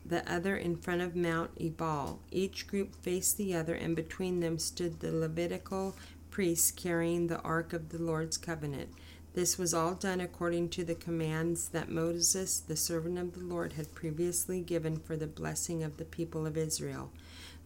the 0.06 0.30
other 0.30 0.56
in 0.56 0.76
front 0.76 1.02
of 1.02 1.16
Mount 1.16 1.50
Ebal. 1.60 2.20
Each 2.30 2.66
group 2.66 2.94
faced 3.02 3.36
the 3.36 3.54
other, 3.54 3.74
and 3.74 3.96
between 3.96 4.40
them 4.40 4.58
stood 4.58 5.00
the 5.00 5.12
Levitical 5.12 5.96
priests 6.30 6.70
carrying 6.70 7.26
the 7.26 7.40
ark 7.40 7.72
of 7.72 7.88
the 7.88 7.98
Lord's 7.98 8.36
covenant. 8.36 8.90
This 9.34 9.58
was 9.58 9.72
all 9.72 9.94
done 9.94 10.20
according 10.20 10.70
to 10.70 10.84
the 10.84 10.94
commands 10.94 11.68
that 11.68 11.90
Moses, 11.90 12.58
the 12.60 12.76
servant 12.76 13.18
of 13.18 13.34
the 13.34 13.44
Lord, 13.44 13.74
had 13.74 13.94
previously 13.94 14.60
given 14.60 14.98
for 14.98 15.16
the 15.16 15.26
blessing 15.26 15.82
of 15.82 15.96
the 15.96 16.04
people 16.04 16.46
of 16.46 16.56
Israel. 16.56 17.10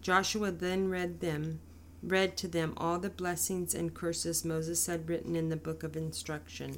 Joshua 0.02 0.50
then 0.50 0.88
read 0.88 1.20
them 1.20 1.60
read 2.02 2.36
to 2.36 2.48
them 2.48 2.74
all 2.76 2.98
the 2.98 3.10
blessings 3.10 3.74
and 3.74 3.94
curses 3.94 4.44
Moses 4.44 4.86
had 4.86 5.08
written 5.08 5.36
in 5.36 5.48
the 5.48 5.56
book 5.56 5.82
of 5.82 5.96
instruction. 5.96 6.76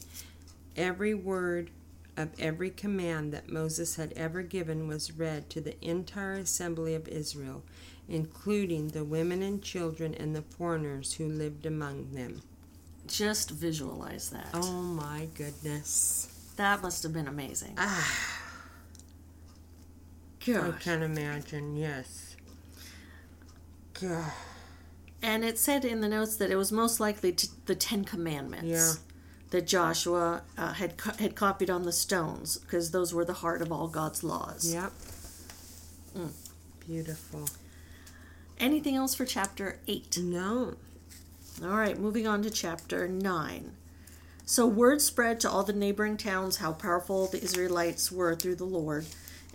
Every 0.76 1.14
word 1.14 1.70
of 2.16 2.28
every 2.38 2.70
command 2.70 3.32
that 3.32 3.50
Moses 3.50 3.96
had 3.96 4.12
ever 4.12 4.42
given 4.42 4.86
was 4.86 5.12
read 5.12 5.50
to 5.50 5.60
the 5.60 5.82
entire 5.84 6.34
assembly 6.34 6.94
of 6.94 7.08
Israel, 7.08 7.62
including 8.08 8.88
the 8.88 9.04
women 9.04 9.42
and 9.42 9.62
children 9.62 10.14
and 10.14 10.36
the 10.36 10.42
foreigners 10.42 11.14
who 11.14 11.26
lived 11.26 11.66
among 11.66 12.12
them. 12.12 12.42
Just 13.06 13.50
visualize 13.50 14.30
that. 14.30 14.48
Oh 14.54 14.82
my 14.82 15.28
goodness. 15.34 16.52
That 16.56 16.82
must 16.82 17.02
have 17.02 17.12
been 17.12 17.28
amazing. 17.28 17.74
Ah. 17.78 18.40
I 20.46 20.72
can 20.78 21.02
imagine, 21.02 21.76
yes. 21.76 22.36
God. 23.98 24.30
And 25.22 25.42
it 25.42 25.58
said 25.58 25.86
in 25.86 26.02
the 26.02 26.08
notes 26.08 26.36
that 26.36 26.50
it 26.50 26.56
was 26.56 26.70
most 26.70 27.00
likely 27.00 27.34
the 27.64 27.74
Ten 27.74 28.04
Commandments. 28.04 28.66
Yeah. 28.66 28.92
That 29.50 29.66
Joshua 29.68 30.42
uh, 30.58 30.72
had 30.72 30.96
co- 30.96 31.16
had 31.18 31.36
copied 31.36 31.70
on 31.70 31.84
the 31.84 31.92
stones 31.92 32.58
because 32.58 32.90
those 32.90 33.14
were 33.14 33.24
the 33.24 33.34
heart 33.34 33.62
of 33.62 33.70
all 33.70 33.86
God's 33.86 34.24
laws. 34.24 34.74
Yep. 34.74 34.92
Mm. 36.16 36.32
Beautiful. 36.84 37.48
Anything 38.58 38.96
else 38.96 39.14
for 39.14 39.24
chapter 39.24 39.78
eight? 39.86 40.18
No. 40.18 40.74
All 41.62 41.68
right, 41.68 41.96
moving 41.96 42.26
on 42.26 42.42
to 42.42 42.50
chapter 42.50 43.06
nine. 43.06 43.76
So 44.44 44.66
word 44.66 45.00
spread 45.00 45.38
to 45.40 45.50
all 45.50 45.62
the 45.62 45.72
neighboring 45.72 46.16
towns 46.16 46.56
how 46.56 46.72
powerful 46.72 47.28
the 47.28 47.42
Israelites 47.42 48.10
were 48.10 48.34
through 48.34 48.56
the 48.56 48.64
Lord, 48.64 49.06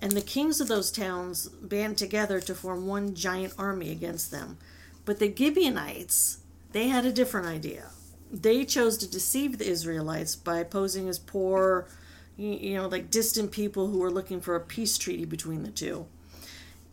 and 0.01 0.13
the 0.13 0.21
kings 0.21 0.61
of 0.61 0.69
those 0.69 0.91
towns 0.91 1.49
band 1.49 1.97
together 1.97 2.39
to 2.39 2.55
form 2.55 2.87
one 2.87 3.15
giant 3.15 3.53
army 3.57 3.91
against 3.91 4.31
them. 4.31 4.57
But 5.03 5.19
the 5.19 5.35
Gibeonites, 5.35 6.37
they 6.71 6.87
had 6.87 7.05
a 7.05 7.11
different 7.11 7.47
idea. 7.47 7.89
They 8.31 8.63
chose 8.63 8.97
to 8.99 9.11
deceive 9.11 9.57
the 9.57 9.69
Israelites 9.69 10.37
by 10.37 10.63
posing 10.63 11.09
as 11.09 11.19
poor, 11.19 11.89
you 12.37 12.75
know, 12.75 12.87
like 12.87 13.11
distant 13.11 13.51
people 13.51 13.87
who 13.87 13.99
were 13.99 14.09
looking 14.09 14.39
for 14.39 14.55
a 14.55 14.61
peace 14.61 14.97
treaty 14.97 15.25
between 15.25 15.63
the 15.63 15.71
two. 15.71 16.05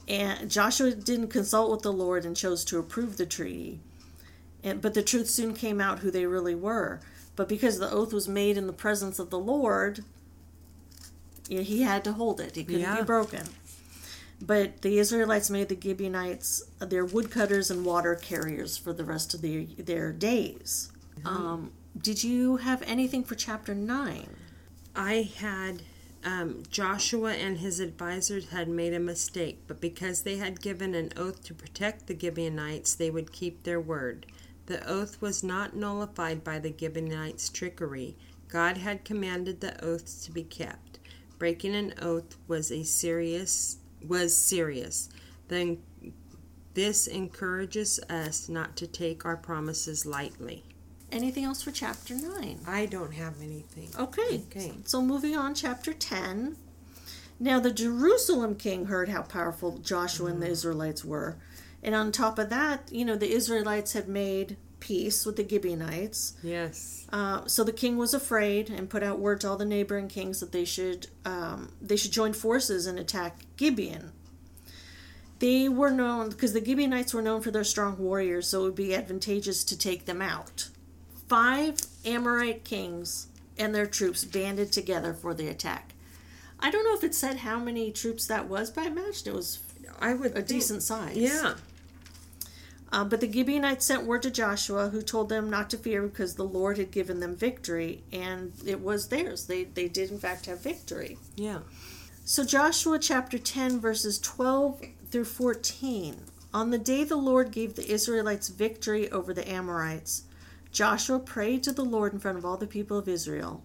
And 0.08 0.50
Joshua 0.50 0.90
didn't 0.90 1.28
consult 1.28 1.70
with 1.70 1.82
the 1.82 1.92
Lord 1.92 2.24
and 2.24 2.36
chose 2.36 2.64
to 2.64 2.78
approve 2.78 3.16
the 3.16 3.26
treaty. 3.26 3.80
And, 4.66 4.82
but 4.82 4.94
the 4.94 5.02
truth 5.02 5.30
soon 5.30 5.54
came 5.54 5.80
out 5.80 6.00
who 6.00 6.10
they 6.10 6.26
really 6.26 6.56
were. 6.56 7.00
But 7.36 7.48
because 7.48 7.78
the 7.78 7.90
oath 7.90 8.12
was 8.12 8.26
made 8.26 8.56
in 8.56 8.66
the 8.66 8.72
presence 8.72 9.20
of 9.20 9.30
the 9.30 9.38
Lord, 9.38 10.02
he 11.48 11.82
had 11.82 12.02
to 12.04 12.12
hold 12.12 12.40
it. 12.40 12.56
He 12.56 12.64
couldn't 12.64 12.80
Yeah. 12.80 12.96
be 12.96 13.04
broken. 13.04 13.44
But 14.42 14.82
the 14.82 14.98
Israelites 14.98 15.48
made 15.48 15.68
the 15.68 15.78
Gibeonites 15.80 16.64
their 16.80 17.04
woodcutters 17.04 17.70
and 17.70 17.84
water 17.84 18.16
carriers 18.16 18.76
for 18.76 18.92
the 18.92 19.04
rest 19.04 19.34
of 19.34 19.40
their, 19.40 19.64
their 19.78 20.12
days. 20.12 20.90
Um, 21.24 21.70
did 21.96 22.24
you 22.24 22.56
have 22.56 22.82
anything 22.82 23.22
for 23.22 23.36
chapter 23.36 23.72
9? 23.74 24.28
I 24.96 25.30
had 25.38 25.82
um, 26.24 26.64
Joshua 26.68 27.34
and 27.34 27.58
his 27.58 27.78
advisors 27.78 28.48
had 28.48 28.68
made 28.68 28.92
a 28.92 28.98
mistake, 28.98 29.60
but 29.68 29.80
because 29.80 30.22
they 30.22 30.38
had 30.38 30.60
given 30.60 30.94
an 30.94 31.12
oath 31.16 31.44
to 31.44 31.54
protect 31.54 32.08
the 32.08 32.18
Gibeonites, 32.18 32.94
they 32.96 33.10
would 33.10 33.30
keep 33.32 33.62
their 33.62 33.80
word. 33.80 34.26
The 34.66 34.86
oath 34.88 35.20
was 35.20 35.42
not 35.42 35.76
nullified 35.76 36.42
by 36.42 36.58
the 36.58 36.74
Gibeonites' 36.76 37.48
trickery. 37.48 38.16
God 38.48 38.78
had 38.78 39.04
commanded 39.04 39.60
the 39.60 39.82
oaths 39.84 40.24
to 40.24 40.32
be 40.32 40.42
kept. 40.42 40.98
Breaking 41.38 41.74
an 41.74 41.94
oath 42.00 42.36
was 42.48 42.70
a 42.70 42.82
serious 42.82 43.78
was 44.06 44.36
serious. 44.36 45.08
Then 45.48 45.78
this 46.74 47.06
encourages 47.06 47.98
us 48.10 48.48
not 48.48 48.76
to 48.76 48.86
take 48.86 49.24
our 49.24 49.36
promises 49.36 50.04
lightly. 50.06 50.64
Anything 51.12 51.44
else 51.44 51.62
for 51.62 51.70
chapter 51.70 52.14
9? 52.14 52.60
I 52.66 52.86
don't 52.86 53.12
have 53.12 53.40
anything. 53.40 53.88
Okay. 53.98 54.42
Okay. 54.50 54.72
So 54.84 55.00
moving 55.00 55.36
on, 55.36 55.54
chapter 55.54 55.92
10. 55.92 56.56
Now 57.38 57.60
the 57.60 57.70
Jerusalem 57.70 58.56
king 58.56 58.86
heard 58.86 59.08
how 59.08 59.22
powerful 59.22 59.78
Joshua 59.78 60.30
and 60.30 60.40
the 60.40 60.46
mm-hmm. 60.46 60.52
Israelites 60.52 61.04
were. 61.04 61.36
And 61.86 61.94
on 61.94 62.12
top 62.12 62.38
of 62.38 62.50
that, 62.50 62.90
you 62.92 63.04
know, 63.04 63.16
the 63.16 63.30
Israelites 63.30 63.92
had 63.94 64.08
made 64.08 64.56
peace 64.80 65.24
with 65.24 65.36
the 65.36 65.48
Gibeonites. 65.48 66.34
Yes. 66.42 67.06
Uh, 67.12 67.46
so 67.46 67.64
the 67.64 67.72
king 67.72 67.96
was 67.96 68.12
afraid 68.12 68.68
and 68.68 68.90
put 68.90 69.02
out 69.02 69.18
word 69.20 69.40
to 69.40 69.48
all 69.48 69.56
the 69.56 69.64
neighboring 69.64 70.08
kings 70.08 70.40
that 70.40 70.52
they 70.52 70.64
should 70.64 71.06
um, 71.24 71.72
they 71.80 71.96
should 71.96 72.10
join 72.12 72.32
forces 72.34 72.86
and 72.86 72.98
attack 72.98 73.38
Gibeon. 73.56 74.12
They 75.38 75.68
were 75.68 75.90
known 75.90 76.30
because 76.30 76.52
the 76.54 76.64
Gibeonites 76.64 77.14
were 77.14 77.22
known 77.22 77.40
for 77.42 77.50
their 77.50 77.64
strong 77.64 77.98
warriors, 77.98 78.48
so 78.48 78.60
it 78.62 78.64
would 78.64 78.74
be 78.74 78.94
advantageous 78.94 79.64
to 79.64 79.78
take 79.78 80.06
them 80.06 80.20
out. 80.22 80.68
Five 81.28 81.76
Amorite 82.04 82.64
kings 82.64 83.28
and 83.58 83.74
their 83.74 83.86
troops 83.86 84.24
banded 84.24 84.72
together 84.72 85.12
for 85.14 85.34
the 85.34 85.48
attack. 85.48 85.94
I 86.58 86.70
don't 86.70 86.84
know 86.84 86.94
if 86.96 87.04
it 87.04 87.14
said 87.14 87.38
how 87.38 87.58
many 87.58 87.92
troops 87.92 88.26
that 88.26 88.48
was, 88.48 88.70
but 88.70 88.84
I 88.84 88.86
imagine 88.88 89.28
it 89.32 89.34
was 89.36 89.58
I 90.00 90.14
would 90.14 90.32
a 90.32 90.34
think- 90.36 90.48
decent 90.48 90.82
size. 90.82 91.16
Yeah. 91.16 91.54
Uh, 92.92 93.04
but 93.04 93.20
the 93.20 93.30
Gibeonites 93.30 93.84
sent 93.84 94.04
word 94.04 94.22
to 94.22 94.30
Joshua, 94.30 94.90
who 94.90 95.02
told 95.02 95.28
them 95.28 95.50
not 95.50 95.68
to 95.70 95.76
fear 95.76 96.02
because 96.02 96.36
the 96.36 96.44
Lord 96.44 96.78
had 96.78 96.90
given 96.90 97.20
them 97.20 97.34
victory, 97.34 98.04
and 98.12 98.52
it 98.64 98.80
was 98.80 99.08
theirs. 99.08 99.46
They, 99.46 99.64
they 99.64 99.88
did, 99.88 100.10
in 100.10 100.18
fact, 100.18 100.46
have 100.46 100.62
victory. 100.62 101.18
Yeah. 101.34 101.60
So, 102.24 102.44
Joshua 102.44 102.98
chapter 102.98 103.38
10, 103.38 103.80
verses 103.80 104.18
12 104.20 104.82
through 105.10 105.24
14. 105.24 106.16
On 106.54 106.70
the 106.70 106.78
day 106.78 107.04
the 107.04 107.16
Lord 107.16 107.50
gave 107.50 107.74
the 107.74 107.90
Israelites 107.90 108.48
victory 108.48 109.10
over 109.10 109.34
the 109.34 109.46
Amorites, 109.46 110.22
Joshua 110.72 111.18
prayed 111.18 111.62
to 111.64 111.72
the 111.72 111.84
Lord 111.84 112.12
in 112.12 112.18
front 112.18 112.38
of 112.38 112.44
all 112.44 112.56
the 112.56 112.66
people 112.66 112.96
of 112.96 113.08
Israel. 113.08 113.62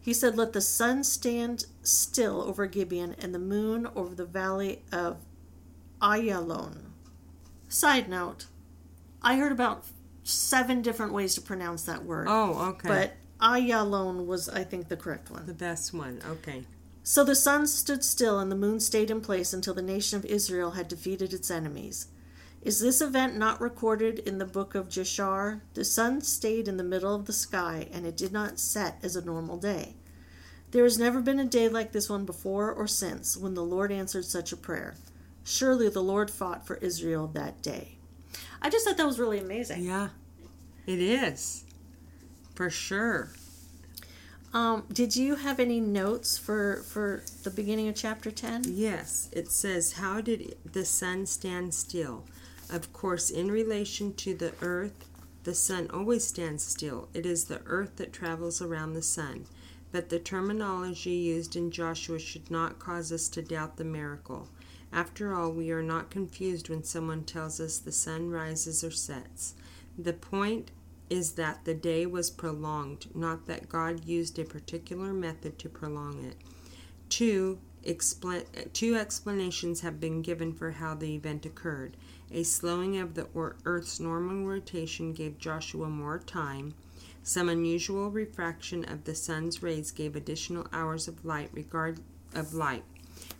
He 0.00 0.12
said, 0.12 0.36
Let 0.36 0.52
the 0.52 0.60
sun 0.60 1.04
stand 1.04 1.64
still 1.82 2.42
over 2.42 2.66
Gibeon 2.66 3.16
and 3.18 3.34
the 3.34 3.38
moon 3.38 3.88
over 3.94 4.14
the 4.14 4.26
valley 4.26 4.82
of 4.92 5.18
Ayalon. 6.02 6.89
Side 7.70 8.08
note, 8.08 8.46
I 9.22 9.36
heard 9.36 9.52
about 9.52 9.84
seven 10.24 10.82
different 10.82 11.12
ways 11.12 11.36
to 11.36 11.40
pronounce 11.40 11.84
that 11.84 12.04
word, 12.04 12.26
Oh, 12.28 12.70
okay. 12.70 12.88
but 12.88 13.12
Ayalon 13.40 14.26
was, 14.26 14.48
I 14.48 14.64
think, 14.64 14.88
the 14.88 14.96
correct 14.96 15.30
one. 15.30 15.46
the 15.46 15.54
best 15.54 15.94
one. 15.94 16.20
Okay. 16.28 16.64
So 17.04 17.22
the 17.24 17.36
sun 17.36 17.68
stood 17.68 18.04
still 18.04 18.40
and 18.40 18.50
the 18.50 18.56
moon 18.56 18.80
stayed 18.80 19.10
in 19.10 19.20
place 19.20 19.52
until 19.52 19.72
the 19.72 19.82
nation 19.82 20.18
of 20.18 20.24
Israel 20.26 20.72
had 20.72 20.88
defeated 20.88 21.32
its 21.32 21.50
enemies. 21.50 22.08
Is 22.60 22.80
this 22.80 23.00
event 23.00 23.36
not 23.36 23.60
recorded 23.60 24.18
in 24.18 24.38
the 24.38 24.44
book 24.44 24.74
of 24.74 24.88
Jashar? 24.88 25.60
The 25.74 25.84
sun 25.84 26.20
stayed 26.22 26.66
in 26.68 26.76
the 26.76 26.84
middle 26.84 27.14
of 27.14 27.24
the 27.26 27.32
sky 27.32 27.88
and 27.92 28.04
it 28.04 28.16
did 28.16 28.32
not 28.32 28.58
set 28.58 28.98
as 29.02 29.14
a 29.16 29.24
normal 29.24 29.56
day. 29.56 29.94
There 30.72 30.84
has 30.84 30.98
never 30.98 31.20
been 31.20 31.38
a 31.40 31.44
day 31.46 31.68
like 31.68 31.92
this 31.92 32.10
one 32.10 32.26
before 32.26 32.70
or 32.72 32.86
since 32.88 33.36
when 33.36 33.54
the 33.54 33.64
Lord 33.64 33.90
answered 33.92 34.24
such 34.26 34.52
a 34.52 34.56
prayer. 34.56 34.94
Surely 35.44 35.88
the 35.88 36.02
Lord 36.02 36.30
fought 36.30 36.66
for 36.66 36.76
Israel 36.76 37.26
that 37.28 37.62
day. 37.62 37.96
I 38.62 38.70
just 38.70 38.86
thought 38.86 38.96
that 38.96 39.06
was 39.06 39.18
really 39.18 39.38
amazing. 39.38 39.82
Yeah. 39.84 40.10
It 40.86 40.98
is. 40.98 41.64
For 42.54 42.70
sure. 42.70 43.32
Um, 44.52 44.84
did 44.92 45.14
you 45.14 45.36
have 45.36 45.60
any 45.60 45.80
notes 45.80 46.36
for 46.36 46.82
for 46.88 47.22
the 47.44 47.50
beginning 47.50 47.88
of 47.88 47.94
chapter 47.94 48.30
ten? 48.30 48.64
Yes. 48.66 49.28
It 49.32 49.50
says, 49.50 49.92
How 49.92 50.20
did 50.20 50.56
the 50.64 50.84
sun 50.84 51.26
stand 51.26 51.72
still? 51.72 52.24
Of 52.68 52.92
course, 52.92 53.30
in 53.30 53.50
relation 53.50 54.14
to 54.14 54.34
the 54.34 54.52
earth, 54.60 55.06
the 55.44 55.54
sun 55.54 55.88
always 55.92 56.26
stands 56.26 56.64
still. 56.64 57.08
It 57.14 57.24
is 57.24 57.44
the 57.44 57.62
earth 57.66 57.96
that 57.96 58.12
travels 58.12 58.60
around 58.60 58.92
the 58.92 59.02
sun. 59.02 59.46
But 59.92 60.08
the 60.08 60.18
terminology 60.18 61.14
used 61.14 61.56
in 61.56 61.70
Joshua 61.70 62.18
should 62.18 62.50
not 62.50 62.78
cause 62.78 63.10
us 63.10 63.28
to 63.30 63.42
doubt 63.42 63.76
the 63.76 63.84
miracle. 63.84 64.48
After 64.92 65.34
all, 65.34 65.52
we 65.52 65.70
are 65.70 65.82
not 65.82 66.10
confused 66.10 66.68
when 66.68 66.82
someone 66.82 67.24
tells 67.24 67.60
us 67.60 67.78
the 67.78 67.92
sun 67.92 68.30
rises 68.30 68.82
or 68.82 68.90
sets. 68.90 69.54
The 69.96 70.12
point 70.12 70.72
is 71.08 71.32
that 71.32 71.64
the 71.64 71.74
day 71.74 72.06
was 72.06 72.30
prolonged, 72.30 73.06
not 73.14 73.46
that 73.46 73.68
God 73.68 74.04
used 74.04 74.38
a 74.38 74.44
particular 74.44 75.12
method 75.12 75.58
to 75.58 75.68
prolong 75.68 76.24
it. 76.24 76.36
Two, 77.08 77.58
expl- 77.84 78.72
two 78.72 78.94
explanations 78.94 79.80
have 79.80 80.00
been 80.00 80.22
given 80.22 80.52
for 80.52 80.70
how 80.70 80.94
the 80.94 81.14
event 81.14 81.44
occurred. 81.44 81.96
A 82.30 82.44
slowing 82.44 82.96
of 82.98 83.14
the 83.14 83.26
Earth's 83.64 83.98
normal 83.98 84.46
rotation 84.46 85.12
gave 85.12 85.38
Joshua 85.38 85.88
more 85.88 86.18
time. 86.20 86.74
Some 87.22 87.48
unusual 87.48 88.10
refraction 88.10 88.84
of 88.84 89.04
the 89.04 89.14
sun's 89.14 89.62
rays 89.62 89.90
gave 89.90 90.14
additional 90.14 90.66
hours 90.72 91.08
of 91.08 91.24
light, 91.24 91.50
regard 91.52 92.00
of 92.34 92.54
light. 92.54 92.84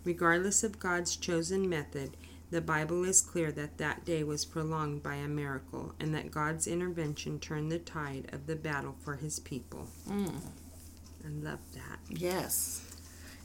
Regardless 0.05 0.65
of 0.65 0.79
God's 0.79 1.17
chosen 1.17 1.69
method, 1.69 2.17
the 2.51 2.61
Bible 2.61 3.05
is 3.05 3.21
clear 3.21 3.53
that 3.53 3.79
that 3.79 4.05
day 4.05 4.25
was 4.25 4.45
prolonged 4.45 5.03
by 5.03 5.15
a 5.15 5.29
miracle 5.29 5.95
and 6.01 6.15
that 6.15 6.31
God's 6.31 6.67
intervention 6.67 7.39
turned 7.39 7.71
the 7.71 7.79
tide 7.79 8.29
of 8.33 8.47
the 8.47 8.57
battle 8.57 8.97
for 9.01 9.17
his 9.17 9.39
people. 9.39 9.89
Mm. 10.09 10.41
I 11.25 11.29
love 11.29 11.61
that. 11.75 11.99
Yes. 12.09 12.83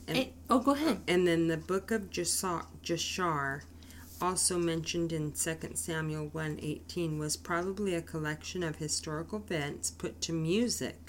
And, 0.08 0.28
oh, 0.50 0.58
go 0.60 0.72
ahead. 0.72 1.00
and 1.08 1.26
then 1.26 1.48
the 1.48 1.56
book 1.56 1.90
of 1.90 2.10
Jashar, 2.10 2.66
Jashar 2.82 3.62
also 4.20 4.58
mentioned 4.58 5.12
in 5.12 5.32
2 5.32 5.56
Samuel 5.74 6.30
1:18 6.30 7.18
was 7.18 7.36
probably 7.36 7.94
a 7.94 8.02
collection 8.02 8.62
of 8.62 8.76
historical 8.76 9.38
events 9.38 9.90
put 9.90 10.20
to 10.22 10.32
music. 10.32 11.05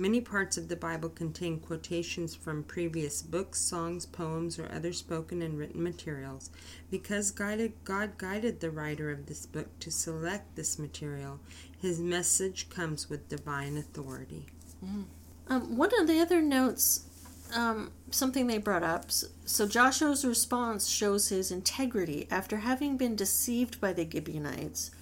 Many 0.00 0.20
parts 0.20 0.56
of 0.56 0.68
the 0.68 0.76
Bible 0.76 1.08
contain 1.08 1.58
quotations 1.58 2.32
from 2.32 2.62
previous 2.62 3.20
books, 3.20 3.60
songs, 3.60 4.06
poems, 4.06 4.56
or 4.56 4.70
other 4.70 4.92
spoken 4.92 5.42
and 5.42 5.58
written 5.58 5.82
materials. 5.82 6.50
Because 6.88 7.32
guided, 7.32 7.72
God 7.82 8.16
guided 8.16 8.60
the 8.60 8.70
writer 8.70 9.10
of 9.10 9.26
this 9.26 9.44
book 9.44 9.66
to 9.80 9.90
select 9.90 10.54
this 10.54 10.78
material, 10.78 11.40
his 11.82 11.98
message 11.98 12.70
comes 12.70 13.10
with 13.10 13.28
divine 13.28 13.76
authority. 13.76 14.46
Um, 15.48 15.76
one 15.76 15.90
of 15.98 16.06
the 16.06 16.20
other 16.20 16.40
notes, 16.40 17.04
um, 17.52 17.90
something 18.12 18.46
they 18.46 18.58
brought 18.58 18.84
up. 18.84 19.10
So 19.10 19.66
Joshua's 19.66 20.24
response 20.24 20.88
shows 20.88 21.30
his 21.30 21.50
integrity 21.50 22.28
after 22.30 22.58
having 22.58 22.98
been 22.98 23.16
deceived 23.16 23.80
by 23.80 23.92
the 23.94 24.08
Gibeonites. 24.08 24.92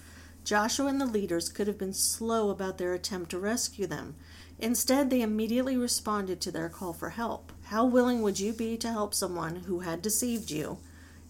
Joshua 0.43 0.87
and 0.87 0.99
the 0.99 1.05
leaders 1.05 1.49
could 1.49 1.67
have 1.67 1.77
been 1.77 1.93
slow 1.93 2.49
about 2.49 2.79
their 2.79 2.93
attempt 2.93 3.29
to 3.31 3.37
rescue 3.37 3.85
them. 3.85 4.15
Instead, 4.59 5.09
they 5.09 5.21
immediately 5.21 5.77
responded 5.77 6.41
to 6.41 6.51
their 6.51 6.69
call 6.69 6.93
for 6.93 7.11
help. 7.11 7.51
How 7.65 7.85
willing 7.85 8.21
would 8.21 8.39
you 8.39 8.53
be 8.53 8.77
to 8.77 8.91
help 8.91 9.13
someone 9.13 9.57
who 9.67 9.81
had 9.81 10.01
deceived 10.01 10.49
you, 10.49 10.77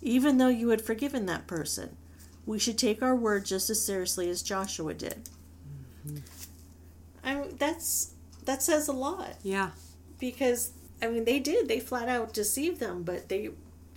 even 0.02 0.38
though 0.38 0.48
you 0.48 0.70
had 0.70 0.82
forgiven 0.82 1.26
that 1.26 1.48
person? 1.48 1.98
We 2.46 2.60
should 2.60 2.78
take 2.78 3.02
our 3.02 3.16
word 3.16 3.46
just 3.46 3.70
as 3.70 3.84
seriously 3.84 4.30
as 4.30 4.42
Joshua 4.42 4.94
did. 4.94 5.30
Mm-hmm. 6.08 6.18
I 7.24 7.36
mean, 7.36 7.56
that's 7.58 8.14
that 8.46 8.64
says 8.64 8.88
a 8.88 8.94
lot 8.94 9.36
Yeah, 9.44 9.72
because 10.18 10.72
I 11.02 11.08
mean 11.10 11.26
they 11.26 11.40
did 11.40 11.68
they 11.68 11.82
flat 11.82 12.08
out 12.08 12.34
deceived 12.34 12.80
them, 12.80 13.04
but 13.04 13.28
they, 13.28 13.50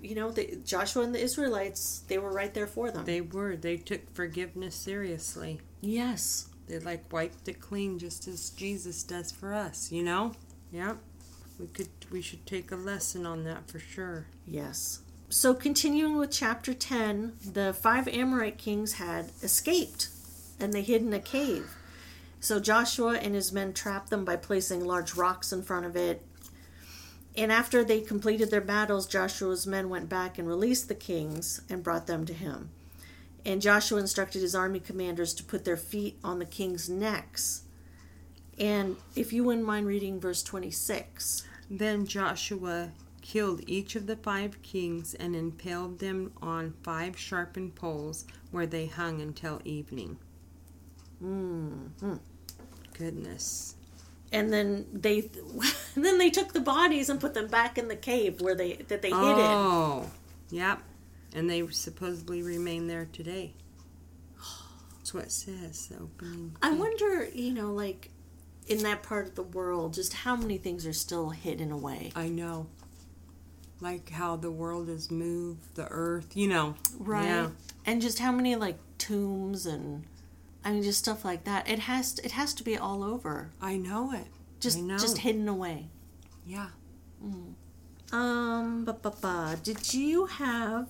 you 0.02 0.14
know, 0.16 0.32
the, 0.32 0.58
Joshua 0.64 1.04
and 1.04 1.14
the 1.14 1.22
Israelites 1.22 2.02
they 2.08 2.18
were 2.18 2.32
right 2.32 2.52
there 2.52 2.66
for 2.66 2.90
them. 2.90 3.04
they 3.04 3.20
were. 3.20 3.54
They 3.54 3.76
took 3.76 4.12
forgiveness 4.12 4.74
seriously. 4.74 5.60
yes, 5.80 6.48
They 6.70 6.78
like 6.78 7.12
wiped 7.12 7.48
it 7.48 7.60
clean 7.60 7.98
just 7.98 8.28
as 8.28 8.50
Jesus 8.50 9.02
does 9.02 9.32
for 9.32 9.52
us, 9.52 9.90
you 9.90 10.04
know? 10.04 10.32
Yep. 10.70 10.98
We 11.58 11.66
could 11.66 11.88
we 12.12 12.22
should 12.22 12.46
take 12.46 12.70
a 12.70 12.76
lesson 12.76 13.26
on 13.26 13.42
that 13.44 13.68
for 13.68 13.80
sure. 13.80 14.26
yes. 14.46 15.00
So 15.28 15.52
continuing 15.54 16.16
with 16.16 16.30
chapter 16.32 16.72
ten, 16.74 17.34
the 17.44 17.72
five 17.72 18.08
Amorite 18.08 18.58
kings 18.58 18.94
had 18.94 19.30
escaped, 19.42 20.08
and 20.58 20.72
they 20.72 20.82
hid 20.82 21.02
in 21.02 21.12
a 21.12 21.20
cave. 21.20 21.70
So 22.40 22.58
Joshua 22.58 23.14
and 23.18 23.34
his 23.34 23.52
men 23.52 23.72
trapped 23.72 24.10
them 24.10 24.24
by 24.24 24.36
placing 24.36 24.84
large 24.84 25.14
rocks 25.14 25.52
in 25.52 25.62
front 25.62 25.86
of 25.86 25.94
it. 25.94 26.24
And 27.36 27.52
after 27.52 27.84
they 27.84 28.00
completed 28.00 28.50
their 28.50 28.60
battles, 28.60 29.06
Joshua's 29.06 29.66
men 29.66 29.88
went 29.88 30.08
back 30.08 30.38
and 30.38 30.48
released 30.48 30.88
the 30.88 30.94
kings 30.94 31.60
and 31.68 31.82
brought 31.82 32.06
them 32.06 32.24
to 32.26 32.32
him. 32.32 32.70
And 33.44 33.62
Joshua 33.62 33.98
instructed 34.00 34.42
his 34.42 34.54
army 34.54 34.80
commanders 34.80 35.32
to 35.34 35.44
put 35.44 35.64
their 35.64 35.76
feet 35.76 36.18
on 36.22 36.38
the 36.38 36.44
kings' 36.44 36.88
necks. 36.88 37.62
And 38.58 38.96
if 39.16 39.32
you 39.32 39.44
wouldn't 39.44 39.66
mind 39.66 39.86
reading 39.86 40.20
verse 40.20 40.42
26. 40.42 41.44
Then 41.70 42.04
Joshua 42.04 42.90
killed 43.22 43.60
each 43.66 43.94
of 43.94 44.06
the 44.06 44.16
five 44.16 44.60
kings 44.62 45.14
and 45.14 45.36
impaled 45.36 46.00
them 46.00 46.32
on 46.42 46.74
five 46.82 47.18
sharpened 47.18 47.74
poles 47.76 48.24
where 48.50 48.66
they 48.66 48.86
hung 48.86 49.20
until 49.20 49.60
evening. 49.64 50.18
Mm-hmm. 51.22 52.14
Goodness. 52.98 53.76
And 54.32 54.52
then 54.52 54.86
they 54.92 55.30
then 55.94 56.18
they 56.18 56.30
took 56.30 56.52
the 56.52 56.60
bodies 56.60 57.08
and 57.08 57.20
put 57.20 57.34
them 57.34 57.46
back 57.46 57.78
in 57.78 57.88
the 57.88 57.96
cave 57.96 58.40
where 58.40 58.54
they 58.54 58.74
that 58.88 59.02
they 59.02 59.10
hid 59.10 59.16
it. 59.16 59.16
Oh. 59.16 60.10
Yep. 60.50 60.82
And 61.34 61.48
they 61.48 61.66
supposedly 61.68 62.42
remain 62.42 62.86
there 62.86 63.08
today. 63.12 63.54
That's 64.98 65.14
what 65.14 65.24
it 65.24 65.32
says, 65.32 65.86
the 65.86 65.96
opening. 65.96 66.56
I 66.62 66.72
wonder, 66.72 67.28
you 67.32 67.52
know, 67.52 67.72
like 67.72 68.10
in 68.68 68.78
that 68.84 69.02
part 69.02 69.26
of 69.26 69.34
the 69.34 69.42
world, 69.42 69.94
just 69.94 70.12
how 70.12 70.36
many 70.36 70.58
things 70.58 70.86
are 70.86 70.92
still 70.92 71.30
hidden 71.30 71.72
away. 71.72 72.12
I 72.14 72.28
know. 72.28 72.66
Like 73.80 74.10
how 74.10 74.36
the 74.36 74.50
world 74.50 74.88
has 74.88 75.10
moved, 75.10 75.74
the 75.74 75.88
earth, 75.88 76.36
you 76.36 76.46
know. 76.48 76.76
Yeah. 77.04 77.48
And 77.86 78.00
just 78.00 78.18
how 78.18 78.30
many 78.30 78.54
like 78.54 78.78
tombs 78.98 79.66
and 79.66 80.04
I 80.64 80.72
mean 80.72 80.82
just 80.82 80.98
stuff 81.00 81.24
like 81.24 81.44
that. 81.44 81.68
It 81.68 81.80
has 81.80 82.12
to, 82.14 82.24
it 82.24 82.32
has 82.32 82.54
to 82.54 82.62
be 82.62 82.76
all 82.76 83.02
over. 83.02 83.50
I 83.60 83.76
know 83.78 84.12
it. 84.12 84.26
Just 84.60 84.78
I 84.78 84.82
know. 84.82 84.98
just 84.98 85.18
hidden 85.18 85.48
away. 85.48 85.88
Yeah. 86.46 86.68
Um 88.12 88.84
ba, 88.84 88.92
ba, 88.92 89.12
ba. 89.20 89.58
did 89.62 89.94
you 89.94 90.26
have 90.26 90.88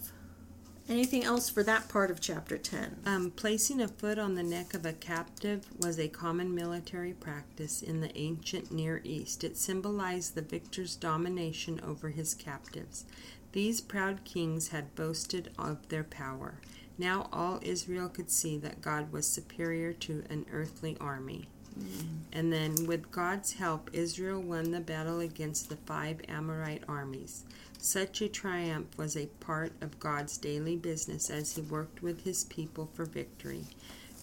anything 0.91 1.25
else 1.25 1.49
for 1.49 1.63
that 1.63 1.89
part 1.89 2.11
of 2.11 2.21
chapter 2.21 2.59
10? 2.59 3.03
Um, 3.07 3.31
placing 3.31 3.81
a 3.81 3.89
foot 3.89 4.19
on 4.19 4.35
the 4.35 4.43
neck 4.43 4.75
of 4.75 4.85
a 4.85 4.93
captive 4.93 5.67
was 5.79 5.99
a 5.99 6.09
common 6.09 6.55
military 6.55 7.13
practice 7.13 7.81
in 7.81 8.01
the 8.01 8.17
ancient 8.19 8.73
Near 8.73 9.01
East. 9.05 9.45
It 9.45 9.57
symbolized 9.57 10.35
the 10.35 10.43
victor's 10.43 10.97
domination 10.97 11.81
over 11.87 12.11
his 12.11 12.35
captives. 12.35 13.05
These 13.53 13.81
proud 13.81 14.25
kings 14.25 14.69
had 14.69 14.95
boasted 14.95 15.51
of 15.59 15.89
their 15.89 16.05
power. 16.05 16.55
Now 16.99 17.29
all 17.33 17.61
Israel 17.63 18.09
could 18.09 18.31
see 18.31 18.59
that 18.59 18.83
God 18.83 19.13
was 19.13 19.27
superior 19.27 19.93
to 19.95 20.25
an 20.29 20.47
earthly 20.53 20.97
army. 21.01 21.49
And 22.33 22.53
then, 22.53 22.87
with 22.87 23.11
God's 23.11 23.55
help, 23.55 23.91
Israel 23.93 24.41
won 24.41 24.71
the 24.71 24.81
battle 24.81 25.21
against 25.21 25.69
the 25.69 25.77
five 25.77 26.21
Amorite 26.29 26.83
armies. 26.89 27.45
Such 27.83 28.21
a 28.21 28.29
triumph 28.29 28.99
was 28.99 29.17
a 29.17 29.27
part 29.41 29.73
of 29.81 29.99
God's 29.99 30.37
daily 30.37 30.77
business 30.77 31.31
as 31.31 31.57
he 31.57 31.63
worked 31.63 32.03
with 32.03 32.25
his 32.25 32.45
people 32.45 32.91
for 32.93 33.07
victory. 33.07 33.65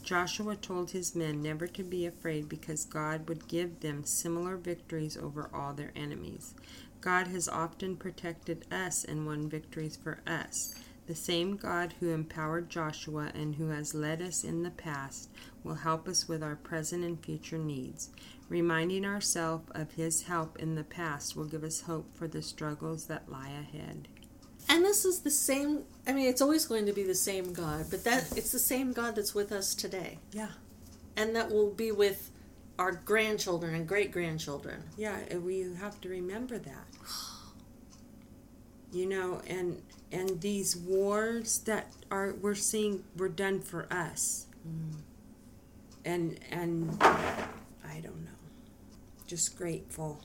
Joshua 0.03 0.55
told 0.55 0.91
his 0.91 1.15
men 1.15 1.41
never 1.41 1.65
to 1.65 1.83
be 1.83 2.05
afraid 2.05 2.47
because 2.47 2.85
God 2.85 3.27
would 3.27 3.47
give 3.47 3.79
them 3.79 4.05
similar 4.05 4.57
victories 4.57 5.17
over 5.17 5.49
all 5.51 5.73
their 5.73 5.91
enemies. 5.95 6.53
God 7.01 7.27
has 7.27 7.49
often 7.49 7.97
protected 7.97 8.63
us 8.71 9.03
and 9.03 9.25
won 9.25 9.49
victories 9.49 9.97
for 9.97 10.19
us. 10.27 10.75
The 11.07 11.15
same 11.15 11.55
God 11.55 11.95
who 11.99 12.11
empowered 12.11 12.69
Joshua 12.69 13.31
and 13.33 13.55
who 13.55 13.69
has 13.69 13.95
led 13.95 14.21
us 14.21 14.43
in 14.43 14.61
the 14.61 14.71
past 14.71 15.29
will 15.63 15.75
help 15.75 16.07
us 16.07 16.27
with 16.27 16.43
our 16.43 16.57
present 16.57 17.03
and 17.03 17.19
future 17.19 17.57
needs. 17.57 18.09
Reminding 18.49 19.05
ourselves 19.05 19.69
of 19.71 19.91
his 19.93 20.23
help 20.23 20.57
in 20.57 20.75
the 20.75 20.83
past 20.83 21.35
will 21.35 21.45
give 21.45 21.63
us 21.63 21.81
hope 21.81 22.15
for 22.15 22.27
the 22.27 22.41
struggles 22.41 23.07
that 23.07 23.29
lie 23.29 23.49
ahead. 23.49 24.07
And 24.69 24.83
this 24.83 25.05
is 25.05 25.21
the 25.21 25.31
same 25.31 25.83
I 26.05 26.13
mean 26.13 26.27
it's 26.27 26.41
always 26.41 26.65
going 26.65 26.85
to 26.85 26.93
be 26.93 27.03
the 27.03 27.15
same 27.15 27.53
God, 27.53 27.87
but 27.89 28.03
that 28.03 28.37
it's 28.37 28.51
the 28.51 28.59
same 28.59 28.93
God 28.93 29.15
that's 29.15 29.35
with 29.35 29.51
us 29.51 29.75
today. 29.75 30.19
Yeah. 30.31 30.49
And 31.15 31.35
that 31.35 31.51
will 31.51 31.71
be 31.71 31.91
with 31.91 32.31
our 32.79 32.91
grandchildren 32.91 33.73
and 33.73 33.87
great 33.87 34.11
grandchildren. 34.11 34.83
Yeah, 34.97 35.17
we 35.37 35.61
have 35.79 35.99
to 36.01 36.09
remember 36.09 36.57
that. 36.59 36.87
You 38.91 39.07
know, 39.07 39.41
and 39.47 39.81
and 40.11 40.39
these 40.39 40.75
wars 40.75 41.59
that 41.59 41.91
are 42.09 42.35
we're 42.41 42.55
seeing 42.55 43.03
were 43.17 43.29
done 43.29 43.59
for 43.59 43.91
us. 43.91 44.47
Mm. 44.67 44.99
And 46.05 46.39
and 46.51 46.97
I 47.03 47.99
don't 48.01 48.23
know. 48.23 48.36
Just 49.27 49.57
grateful. 49.57 50.21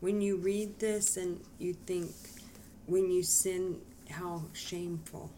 When 0.00 0.20
you 0.20 0.36
read 0.36 0.78
this 0.78 1.16
and 1.16 1.40
you 1.58 1.72
think 1.74 2.10
when 2.86 3.10
you 3.10 3.22
sin 3.22 3.80
how 4.10 4.42
shameful. 4.52 5.30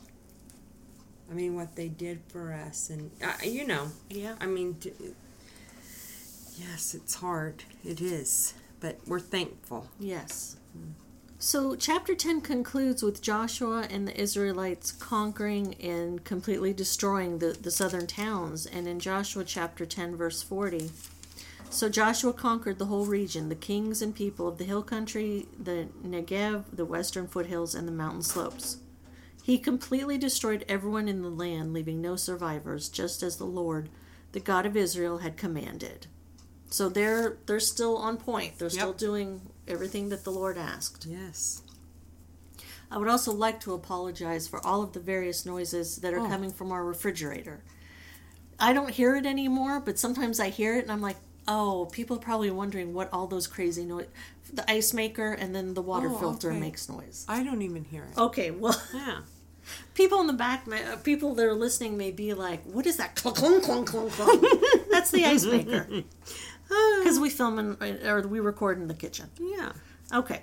I 1.30 1.34
mean 1.34 1.54
what 1.54 1.76
they 1.76 1.88
did 1.88 2.20
for 2.28 2.52
us 2.52 2.90
and 2.90 3.10
uh, 3.22 3.32
you 3.42 3.66
know, 3.66 3.88
Yeah. 4.10 4.34
I 4.40 4.46
mean, 4.46 4.74
t- 4.74 4.92
yes, 6.58 6.94
it's 6.94 7.14
hard. 7.14 7.64
It 7.84 8.00
is. 8.00 8.54
But 8.80 8.98
we're 9.06 9.20
thankful. 9.20 9.88
Yes. 9.98 10.56
So, 11.38 11.74
chapter 11.76 12.14
10 12.14 12.40
concludes 12.40 13.02
with 13.02 13.20
Joshua 13.20 13.86
and 13.90 14.08
the 14.08 14.18
Israelites 14.18 14.92
conquering 14.92 15.74
and 15.74 16.24
completely 16.24 16.72
destroying 16.72 17.38
the, 17.38 17.52
the 17.52 17.70
southern 17.70 18.06
towns. 18.06 18.66
And 18.66 18.86
in 18.88 18.98
Joshua 18.98 19.44
chapter 19.44 19.84
10, 19.84 20.16
verse 20.16 20.42
40, 20.42 20.90
so 21.74 21.88
Joshua 21.88 22.32
conquered 22.32 22.78
the 22.78 22.86
whole 22.86 23.04
region, 23.06 23.48
the 23.48 23.54
kings 23.54 24.00
and 24.00 24.14
people 24.14 24.48
of 24.48 24.58
the 24.58 24.64
hill 24.64 24.82
country, 24.82 25.46
the 25.58 25.88
Negev, 26.06 26.64
the 26.72 26.84
western 26.84 27.26
foothills, 27.26 27.74
and 27.74 27.86
the 27.86 27.92
mountain 27.92 28.22
slopes. 28.22 28.78
He 29.42 29.58
completely 29.58 30.16
destroyed 30.16 30.64
everyone 30.68 31.08
in 31.08 31.20
the 31.22 31.28
land, 31.28 31.72
leaving 31.74 32.00
no 32.00 32.16
survivors, 32.16 32.88
just 32.88 33.22
as 33.22 33.36
the 33.36 33.44
Lord, 33.44 33.90
the 34.32 34.40
God 34.40 34.64
of 34.64 34.76
Israel, 34.76 35.18
had 35.18 35.36
commanded. 35.36 36.06
So 36.70 36.88
they're 36.88 37.36
they're 37.46 37.60
still 37.60 37.96
on 37.98 38.16
point. 38.16 38.58
They're 38.58 38.70
still 38.70 38.94
doing 38.94 39.42
everything 39.68 40.08
that 40.08 40.24
the 40.24 40.30
Lord 40.30 40.56
asked. 40.56 41.06
Yes. 41.06 41.62
I 42.90 42.98
would 42.98 43.08
also 43.08 43.32
like 43.32 43.60
to 43.60 43.74
apologize 43.74 44.48
for 44.48 44.64
all 44.64 44.82
of 44.82 44.92
the 44.92 45.00
various 45.00 45.44
noises 45.44 45.96
that 45.96 46.14
are 46.14 46.20
Oh. 46.20 46.28
coming 46.28 46.50
from 46.52 46.72
our 46.72 46.84
refrigerator. 46.84 47.62
I 48.58 48.72
don't 48.72 48.90
hear 48.90 49.16
it 49.16 49.26
anymore, 49.26 49.80
but 49.80 49.98
sometimes 49.98 50.38
I 50.40 50.48
hear 50.48 50.76
it 50.78 50.82
and 50.84 50.92
I'm 50.92 51.00
like, 51.00 51.16
oh, 51.48 51.88
people 51.92 52.16
are 52.16 52.20
probably 52.20 52.50
wondering 52.50 52.94
what 52.94 53.08
all 53.12 53.26
those 53.26 53.46
crazy 53.46 53.84
noise. 53.84 54.06
The 54.52 54.68
ice 54.70 54.92
maker 54.94 55.32
and 55.32 55.54
then 55.54 55.74
the 55.74 55.82
water 55.82 56.08
Oh, 56.10 56.18
filter 56.18 56.50
okay. 56.50 56.60
makes 56.60 56.88
noise. 56.88 57.24
I 57.28 57.42
don't 57.42 57.62
even 57.62 57.84
hear 57.84 58.04
it. 58.04 58.16
Okay, 58.18 58.50
well, 58.50 58.80
Yeah. 58.94 59.20
people 59.94 60.20
in 60.20 60.26
the 60.26 60.32
back, 60.32 60.66
may, 60.66 60.84
uh, 60.84 60.96
people 60.96 61.34
that 61.34 61.44
are 61.44 61.54
listening 61.54 61.96
may 61.96 62.10
be 62.10 62.34
like, 62.34 62.62
what 62.64 62.86
is 62.86 62.96
that? 62.98 63.16
Clunk, 63.16 63.36
clunk, 63.38 63.64
clunk, 63.64 63.88
clunk, 63.88 64.12
clunk. 64.12 64.44
That's 64.90 65.10
the 65.10 65.24
ice 65.24 65.44
maker. 65.44 65.86
Because 67.00 67.20
we 67.20 67.28
film 67.30 67.58
in, 67.58 68.06
or 68.06 68.26
we 68.26 68.40
record 68.40 68.78
in 68.78 68.88
the 68.88 68.94
kitchen. 68.94 69.28
Yeah. 69.38 69.72
Okay. 70.12 70.42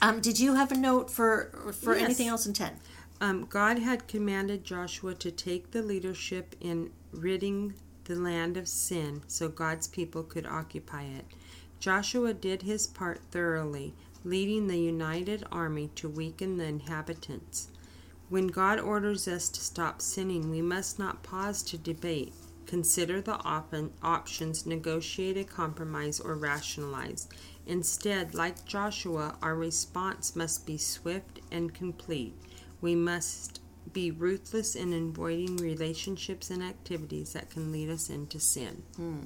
Um, 0.00 0.20
did 0.20 0.38
you 0.38 0.54
have 0.54 0.70
a 0.72 0.76
note 0.76 1.10
for 1.10 1.72
for 1.82 1.94
Yes. 1.94 2.04
anything 2.04 2.28
else 2.28 2.46
in 2.46 2.52
ten? 2.54 2.78
Um, 3.20 3.44
God 3.46 3.78
had 3.80 4.06
commanded 4.08 4.64
Joshua 4.64 5.14
to 5.16 5.30
take 5.30 5.72
the 5.72 5.82
leadership 5.82 6.54
in 6.60 6.90
ridding 7.12 7.74
the 8.10 8.16
land 8.16 8.56
of 8.56 8.66
sin 8.66 9.22
so 9.28 9.48
God's 9.48 9.86
people 9.86 10.24
could 10.24 10.44
occupy 10.44 11.04
it. 11.04 11.24
Joshua 11.78 12.34
did 12.34 12.62
his 12.62 12.88
part 12.88 13.20
thoroughly, 13.30 13.94
leading 14.24 14.66
the 14.66 14.80
united 14.80 15.44
army 15.52 15.92
to 15.94 16.08
weaken 16.08 16.56
the 16.56 16.64
inhabitants. 16.64 17.68
When 18.28 18.48
God 18.48 18.80
orders 18.80 19.28
us 19.28 19.48
to 19.50 19.60
stop 19.60 20.02
sinning, 20.02 20.50
we 20.50 20.60
must 20.60 20.98
not 20.98 21.22
pause 21.22 21.62
to 21.62 21.78
debate, 21.78 22.34
consider 22.66 23.20
the 23.20 23.36
op- 23.44 23.74
options, 24.02 24.66
negotiate 24.66 25.36
a 25.36 25.44
compromise, 25.44 26.18
or 26.18 26.34
rationalize. 26.34 27.28
Instead, 27.64 28.34
like 28.34 28.64
Joshua, 28.64 29.36
our 29.40 29.54
response 29.54 30.34
must 30.34 30.66
be 30.66 30.76
swift 30.76 31.38
and 31.52 31.72
complete. 31.72 32.34
We 32.80 32.96
must 32.96 33.59
be 33.92 34.10
ruthless 34.10 34.74
in 34.74 34.92
avoiding 34.92 35.56
relationships 35.56 36.50
and 36.50 36.62
activities 36.62 37.32
that 37.32 37.50
can 37.50 37.72
lead 37.72 37.90
us 37.90 38.08
into 38.08 38.38
sin. 38.38 38.82
Hmm. 38.96 39.18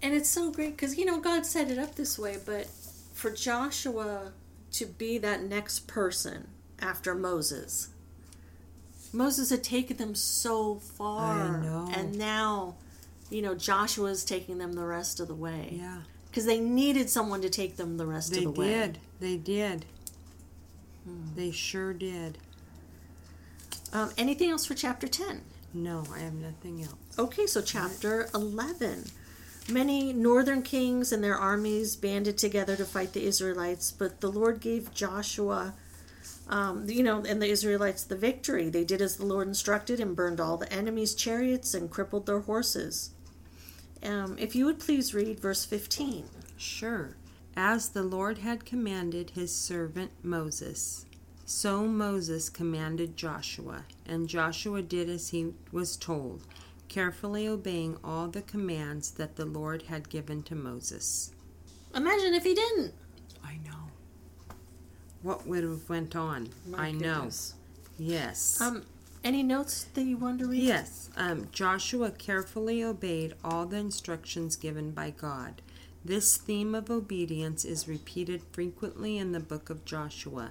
And 0.00 0.14
it's 0.14 0.30
so 0.30 0.50
great 0.52 0.76
because 0.76 0.96
you 0.96 1.04
know 1.04 1.18
God 1.18 1.44
set 1.44 1.70
it 1.70 1.78
up 1.78 1.96
this 1.96 2.18
way, 2.18 2.36
but 2.44 2.68
for 3.12 3.30
Joshua 3.30 4.32
to 4.72 4.86
be 4.86 5.18
that 5.18 5.42
next 5.42 5.88
person 5.88 6.48
after 6.80 7.14
Moses, 7.14 7.88
Moses 9.12 9.50
had 9.50 9.64
taken 9.64 9.96
them 9.96 10.14
so 10.14 10.76
far, 10.76 11.56
and 11.92 12.16
now, 12.16 12.76
you 13.30 13.42
know, 13.42 13.54
Joshua 13.54 14.10
is 14.10 14.24
taking 14.24 14.58
them 14.58 14.74
the 14.74 14.84
rest 14.84 15.18
of 15.18 15.26
the 15.26 15.34
way 15.34 15.70
Yeah, 15.72 16.02
because 16.30 16.44
they 16.44 16.60
needed 16.60 17.10
someone 17.10 17.40
to 17.42 17.50
take 17.50 17.76
them 17.76 17.96
the 17.96 18.06
rest 18.06 18.30
they 18.32 18.44
of 18.44 18.54
the 18.54 18.60
way. 18.60 18.68
They 18.68 18.74
did. 18.74 18.98
They 19.18 19.36
did. 19.36 19.84
Hmm. 21.04 21.34
They 21.34 21.50
sure 21.50 21.92
did. 21.92 22.38
Um, 23.92 24.10
anything 24.16 24.50
else 24.50 24.66
for 24.66 24.74
chapter 24.74 25.08
ten? 25.08 25.42
No, 25.74 26.04
I 26.14 26.20
have 26.20 26.34
nothing 26.34 26.82
else. 26.82 26.94
Okay, 27.18 27.46
so 27.46 27.60
chapter 27.60 28.28
11. 28.34 29.04
Many 29.70 30.14
northern 30.14 30.62
kings 30.62 31.12
and 31.12 31.22
their 31.22 31.36
armies 31.36 31.94
banded 31.94 32.38
together 32.38 32.74
to 32.76 32.86
fight 32.86 33.12
the 33.12 33.24
Israelites, 33.24 33.92
but 33.92 34.20
the 34.20 34.32
Lord 34.32 34.60
gave 34.60 34.94
Joshua, 34.94 35.74
um, 36.48 36.88
you 36.88 37.02
know, 37.02 37.22
and 37.22 37.42
the 37.42 37.48
Israelites 37.48 38.02
the 38.02 38.16
victory. 38.16 38.70
They 38.70 38.84
did 38.84 39.02
as 39.02 39.16
the 39.16 39.26
Lord 39.26 39.46
instructed 39.46 40.00
and 40.00 40.16
burned 40.16 40.40
all 40.40 40.56
the 40.56 40.72
enemy's 40.72 41.14
chariots 41.14 41.74
and 41.74 41.90
crippled 41.90 42.24
their 42.24 42.40
horses. 42.40 43.10
Um, 44.02 44.36
if 44.38 44.56
you 44.56 44.64
would 44.64 44.78
please 44.78 45.12
read 45.14 45.38
verse 45.40 45.66
15. 45.66 46.24
Sure. 46.56 47.16
As 47.54 47.90
the 47.90 48.02
Lord 48.02 48.38
had 48.38 48.64
commanded 48.64 49.30
his 49.30 49.54
servant 49.54 50.12
Moses, 50.22 51.04
so 51.48 51.86
Moses 51.86 52.50
commanded 52.50 53.16
Joshua, 53.16 53.86
and 54.04 54.28
Joshua 54.28 54.82
did 54.82 55.08
as 55.08 55.30
he 55.30 55.54
was 55.72 55.96
told, 55.96 56.42
carefully 56.88 57.48
obeying 57.48 57.96
all 58.04 58.28
the 58.28 58.42
commands 58.42 59.12
that 59.12 59.36
the 59.36 59.46
Lord 59.46 59.84
had 59.84 60.10
given 60.10 60.42
to 60.42 60.54
Moses. 60.54 61.32
Imagine 61.94 62.34
if 62.34 62.44
he 62.44 62.52
didn't. 62.52 62.92
I 63.42 63.56
know. 63.64 63.88
What 65.22 65.46
would 65.46 65.64
have 65.64 65.88
went 65.88 66.14
on? 66.14 66.50
My 66.66 66.88
I 66.88 66.92
know. 66.92 67.30
Yes. 67.98 68.60
Um, 68.60 68.84
any 69.24 69.42
notes 69.42 69.84
that 69.94 70.02
you 70.02 70.18
want 70.18 70.40
to 70.40 70.46
read? 70.46 70.60
Yes, 70.60 71.08
um, 71.16 71.48
Joshua 71.50 72.10
carefully 72.10 72.84
obeyed 72.84 73.32
all 73.42 73.64
the 73.64 73.78
instructions 73.78 74.54
given 74.54 74.90
by 74.90 75.10
God. 75.16 75.62
This 76.04 76.36
theme 76.36 76.74
of 76.74 76.90
obedience 76.90 77.64
is 77.64 77.88
repeated 77.88 78.42
frequently 78.52 79.16
in 79.16 79.32
the 79.32 79.40
book 79.40 79.70
of 79.70 79.86
Joshua. 79.86 80.50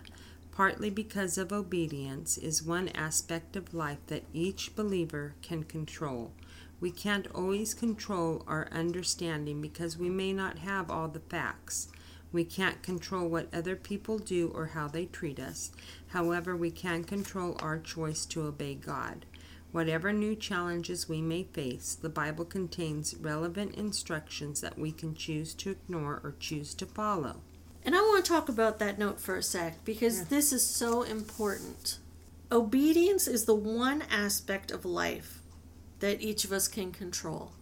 Partly 0.57 0.89
because 0.89 1.37
of 1.37 1.53
obedience 1.53 2.35
is 2.35 2.63
one 2.63 2.87
aspect 2.95 3.55
of 3.55 3.75
life 3.75 3.99
that 4.07 4.23
each 4.33 4.75
believer 4.75 5.35
can 5.43 5.61
control. 5.63 6.31
We 6.79 6.89
can't 6.89 7.27
always 7.35 7.75
control 7.75 8.43
our 8.47 8.67
understanding 8.71 9.61
because 9.61 9.99
we 9.99 10.09
may 10.09 10.33
not 10.33 10.57
have 10.57 10.89
all 10.89 11.09
the 11.09 11.19
facts. 11.19 11.89
We 12.31 12.43
can't 12.43 12.81
control 12.81 13.27
what 13.27 13.53
other 13.53 13.75
people 13.75 14.17
do 14.17 14.51
or 14.55 14.65
how 14.65 14.87
they 14.87 15.05
treat 15.05 15.39
us. 15.39 15.69
However, 16.07 16.55
we 16.55 16.71
can 16.71 17.03
control 17.03 17.55
our 17.59 17.77
choice 17.77 18.25
to 18.25 18.41
obey 18.41 18.73
God. 18.73 19.27
Whatever 19.71 20.11
new 20.11 20.35
challenges 20.35 21.07
we 21.07 21.21
may 21.21 21.43
face, 21.43 21.93
the 21.93 22.09
Bible 22.09 22.45
contains 22.45 23.15
relevant 23.15 23.75
instructions 23.75 24.61
that 24.61 24.79
we 24.79 24.91
can 24.91 25.13
choose 25.13 25.53
to 25.53 25.69
ignore 25.69 26.19
or 26.23 26.33
choose 26.39 26.73
to 26.73 26.87
follow. 26.87 27.41
And 27.87 27.95
I 27.95 28.01
want 28.01 28.25
to 28.25 28.29
talk 28.29 28.49
about 28.49 28.79
that 28.79 28.99
note 28.99 29.17
for 29.17 29.37
a 29.37 29.41
sec 29.41 29.85
because 29.85 30.17
Yeah. 30.19 30.25
this 30.27 30.51
is 30.51 30.63
so 30.65 31.03
important. 31.03 31.99
Obedience 32.51 33.29
is 33.29 33.45
the 33.45 33.55
one 33.55 34.01
aspect 34.11 34.71
of 34.71 34.83
life 34.83 35.41
that 35.99 36.21
each 36.21 36.43
of 36.43 36.51
us 36.51 36.67
can 36.67 36.91
control. 36.91 37.53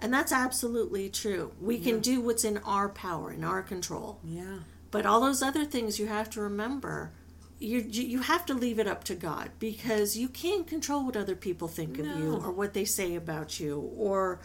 And 0.00 0.14
that's 0.14 0.32
absolutely 0.32 1.10
true. 1.10 1.52
We 1.60 1.78
can 1.78 2.00
do 2.00 2.22
what's 2.22 2.42
in 2.42 2.56
our 2.58 2.88
power, 2.88 3.30
in 3.30 3.44
our 3.44 3.62
control. 3.62 4.18
Yeah. 4.24 4.60
But 4.90 5.04
all 5.04 5.20
those 5.20 5.42
other 5.42 5.66
things 5.66 5.98
you 5.98 6.06
have 6.06 6.30
to 6.30 6.40
remember, 6.40 7.12
you 7.58 7.80
you 7.80 8.04
you 8.04 8.20
have 8.20 8.46
to 8.46 8.54
leave 8.54 8.78
it 8.78 8.86
up 8.86 9.04
to 9.04 9.14
God 9.14 9.50
because 9.58 10.16
you 10.16 10.28
can't 10.30 10.66
control 10.66 11.04
what 11.04 11.16
other 11.16 11.34
people 11.34 11.68
think 11.68 11.98
of 11.98 12.06
you 12.06 12.36
or 12.36 12.50
what 12.50 12.72
they 12.72 12.86
say 12.86 13.14
about 13.14 13.60
you 13.60 13.92
or 13.94 14.40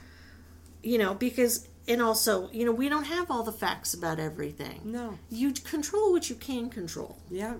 you 0.82 0.98
know 0.98 1.14
because 1.14 1.70
and 1.88 2.02
also 2.02 2.50
you 2.52 2.66
know 2.66 2.72
we 2.72 2.90
don't 2.90 3.06
have 3.06 3.30
all 3.32 3.44
the 3.44 3.52
facts 3.52 3.94
about 3.94 4.20
everything. 4.20 4.82
No. 4.84 5.18
You 5.30 5.52
control 5.54 6.12
what 6.12 6.30
you 6.30 6.36
can 6.36 6.70
control. 6.70 7.18
Yeah. 7.30 7.56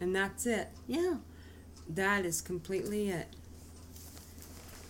And 0.00 0.14
that's 0.16 0.46
it. 0.46 0.68
Yeah. 0.88 1.16
That 1.88 2.24
is 2.24 2.40
completely 2.40 3.08
it. 3.10 3.28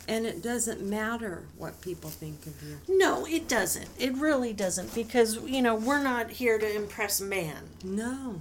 And 0.09 0.27
it 0.27 0.43
doesn't 0.43 0.83
matter 0.83 1.45
what 1.57 1.81
people 1.81 2.11
think 2.11 2.45
of 2.47 2.61
you. 2.63 2.79
No, 2.89 3.25
it 3.25 3.47
doesn't. 3.47 3.89
It 3.99 4.15
really 4.15 4.53
doesn't 4.53 4.95
because 4.95 5.37
you 5.45 5.63
know 5.63 5.75
we're 5.75 6.03
not 6.03 6.31
here 6.31 6.59
to 6.59 6.77
impress 6.77 7.21
man. 7.21 7.69
No, 7.85 8.41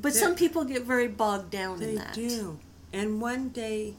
But 0.00 0.12
They- 0.12 0.18
some 0.20 0.34
people 0.34 0.64
get 0.64 0.82
very 0.84 1.08
bogged 1.08 1.50
down 1.50 1.80
in 1.82 1.88
they 1.88 1.94
that. 1.96 2.14
do. 2.14 2.58
And 2.92 3.20
one 3.20 3.48
day, 3.48 3.94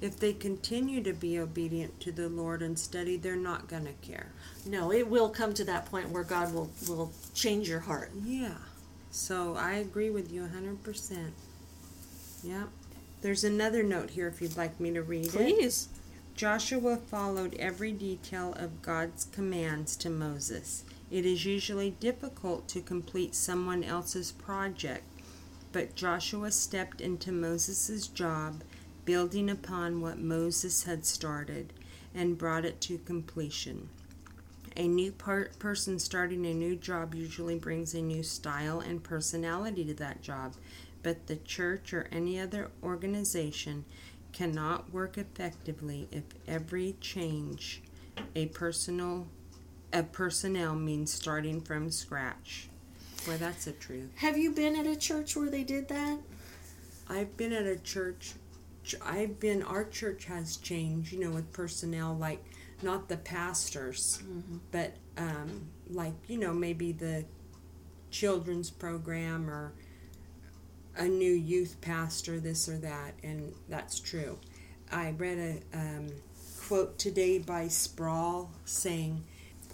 if 0.00 0.18
they 0.18 0.32
continue 0.32 1.02
to 1.02 1.12
be 1.12 1.38
obedient 1.38 2.00
to 2.00 2.12
the 2.12 2.28
Lord 2.28 2.62
and 2.62 2.78
study, 2.78 3.16
they're 3.16 3.36
not 3.36 3.68
going 3.68 3.86
to 3.86 3.92
care. 3.94 4.32
No, 4.64 4.92
it 4.92 5.08
will 5.08 5.28
come 5.28 5.54
to 5.54 5.64
that 5.64 5.86
point 5.86 6.10
where 6.10 6.24
God 6.24 6.54
will 6.54 6.70
will 6.88 7.12
change 7.34 7.68
your 7.68 7.80
heart. 7.80 8.12
Yeah. 8.24 8.54
So 9.10 9.56
I 9.56 9.74
agree 9.74 10.10
with 10.10 10.30
you 10.30 10.42
100%. 10.42 11.30
Yep. 12.44 12.68
There's 13.20 13.42
another 13.44 13.82
note 13.82 14.10
here 14.10 14.28
if 14.28 14.40
you'd 14.40 14.56
like 14.56 14.78
me 14.78 14.92
to 14.92 15.02
read 15.02 15.26
it. 15.26 15.32
Please. 15.32 15.88
Joshua 16.34 16.96
followed 16.96 17.56
every 17.58 17.90
detail 17.90 18.54
of 18.56 18.80
God's 18.80 19.24
commands 19.24 19.96
to 19.96 20.08
Moses. 20.08 20.84
It 21.10 21.26
is 21.26 21.44
usually 21.44 21.90
difficult 21.90 22.68
to 22.68 22.80
complete 22.80 23.34
someone 23.34 23.82
else's 23.82 24.30
project, 24.30 25.02
but 25.72 25.96
Joshua 25.96 26.52
stepped 26.52 27.00
into 27.00 27.32
Moses' 27.32 28.06
job, 28.06 28.62
building 29.08 29.48
upon 29.48 30.02
what 30.02 30.18
Moses 30.18 30.82
had 30.82 31.06
started, 31.06 31.72
and 32.14 32.36
brought 32.36 32.66
it 32.66 32.78
to 32.78 32.98
completion. 32.98 33.88
A 34.76 34.86
new 34.86 35.12
per- 35.12 35.48
person 35.58 35.98
starting 35.98 36.44
a 36.44 36.52
new 36.52 36.76
job 36.76 37.14
usually 37.14 37.58
brings 37.58 37.94
a 37.94 38.02
new 38.02 38.22
style 38.22 38.80
and 38.80 39.02
personality 39.02 39.82
to 39.86 39.94
that 39.94 40.20
job, 40.20 40.56
but 41.02 41.26
the 41.26 41.36
church 41.36 41.94
or 41.94 42.06
any 42.12 42.38
other 42.38 42.70
organization 42.82 43.86
cannot 44.34 44.92
work 44.92 45.16
effectively 45.16 46.06
if 46.12 46.24
every 46.46 46.94
change 47.00 47.80
a 48.36 48.44
personal 48.48 49.26
a 49.90 50.02
personnel 50.02 50.74
means 50.74 51.10
starting 51.10 51.62
from 51.62 51.90
scratch. 51.90 52.68
Well, 53.26 53.38
that's 53.38 53.64
the 53.64 53.72
truth. 53.72 54.10
Have 54.16 54.36
you 54.36 54.50
been 54.50 54.76
at 54.76 54.86
a 54.86 54.96
church 54.96 55.34
where 55.34 55.48
they 55.48 55.64
did 55.64 55.88
that? 55.88 56.18
I've 57.08 57.38
been 57.38 57.54
at 57.54 57.64
a 57.64 57.78
church. 57.78 58.34
I've 59.04 59.38
been. 59.40 59.62
Our 59.62 59.84
church 59.84 60.24
has 60.26 60.56
changed. 60.56 61.12
You 61.12 61.20
know, 61.20 61.30
with 61.30 61.52
personnel, 61.52 62.14
like 62.14 62.44
not 62.82 63.08
the 63.08 63.16
pastors, 63.16 64.22
but 64.70 64.94
um, 65.16 65.68
like 65.90 66.14
you 66.28 66.38
know 66.38 66.52
maybe 66.52 66.92
the 66.92 67.24
children's 68.10 68.70
program 68.70 69.50
or 69.50 69.72
a 70.96 71.06
new 71.06 71.32
youth 71.32 71.80
pastor, 71.80 72.40
this 72.40 72.68
or 72.68 72.78
that, 72.78 73.14
and 73.22 73.52
that's 73.68 74.00
true. 74.00 74.38
I 74.90 75.10
read 75.12 75.38
a 75.72 75.78
um, 75.78 76.08
quote 76.66 76.98
today 76.98 77.38
by 77.38 77.68
Sproul 77.68 78.50
saying, 78.64 79.24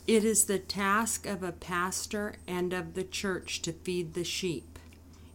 "It 0.06 0.24
is 0.24 0.44
the 0.44 0.58
task 0.58 1.26
of 1.26 1.42
a 1.42 1.52
pastor 1.52 2.36
and 2.46 2.72
of 2.72 2.94
the 2.94 3.04
church 3.04 3.62
to 3.62 3.72
feed 3.72 4.14
the 4.14 4.24
sheep." 4.24 4.73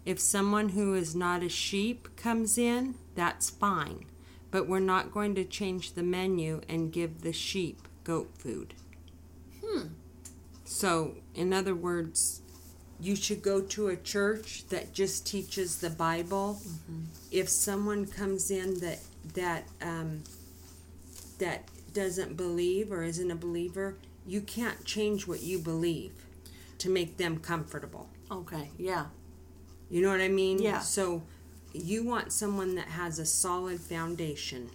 If 0.06 0.20
someone 0.20 0.70
who 0.70 0.94
is 0.94 1.16
not 1.16 1.44
a 1.44 1.50
sheep 1.50 2.16
comes 2.16 2.58
in, 2.58 2.96
that's 3.16 3.50
fine. 3.50 4.06
But 4.52 4.68
we're 4.68 4.80
not 4.80 5.12
going 5.12 5.36
to 5.36 5.44
change 5.44 5.94
the 5.94 6.04
menu 6.04 6.62
and 6.68 6.92
give 6.92 7.22
the 7.22 7.34
sheep 7.34 7.88
goat 8.04 8.32
food. 8.38 8.74
Hmm. 9.64 9.88
So, 10.66 11.16
in 11.36 11.54
other 11.54 11.76
words, 11.76 12.42
you 13.00 13.16
should 13.16 13.42
go 13.42 13.62
to 13.62 13.88
a 13.88 13.96
church 13.96 14.68
that 14.70 14.94
just 14.94 15.26
teaches 15.26 15.78
the 15.78 15.90
Bible. 15.90 16.60
If 17.32 17.50
someone 17.50 18.06
comes 18.06 18.52
in 18.52 18.80
that 18.80 19.00
that 19.34 19.68
um, 19.82 20.24
that 21.38 21.70
doesn't 21.94 22.36
believe 22.36 22.92
or 22.92 23.04
isn't 23.04 23.32
a 23.32 23.36
believer, 23.36 23.98
you 24.26 24.42
can't 24.42 24.84
change 24.86 25.28
what 25.28 25.42
you 25.42 25.60
believe 25.60 26.12
to 26.80 26.90
make 26.90 27.18
them 27.18 27.40
comfortable. 27.40 28.10
Okay, 28.32 28.70
yeah. 28.78 29.06
You 29.90 30.02
know 30.02 30.10
what 30.10 30.22
I 30.22 30.28
mean? 30.28 30.62
Yeah. 30.62 30.80
So 30.80 31.24
you 31.74 32.04
want 32.04 32.32
someone 32.32 32.76
that 32.76 32.88
has 32.90 33.20
a 33.20 33.26
solid 33.26 33.80
foundation. 33.80 34.70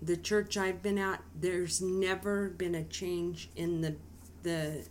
The 0.00 0.16
church 0.16 0.56
I've 0.56 0.82
been 0.82 0.98
at, 0.98 1.22
there's 1.38 1.80
never 1.80 2.48
been 2.50 2.74
a 2.74 2.84
change 2.84 3.50
in 3.56 3.80
the 3.80 3.96
the 4.42 4.86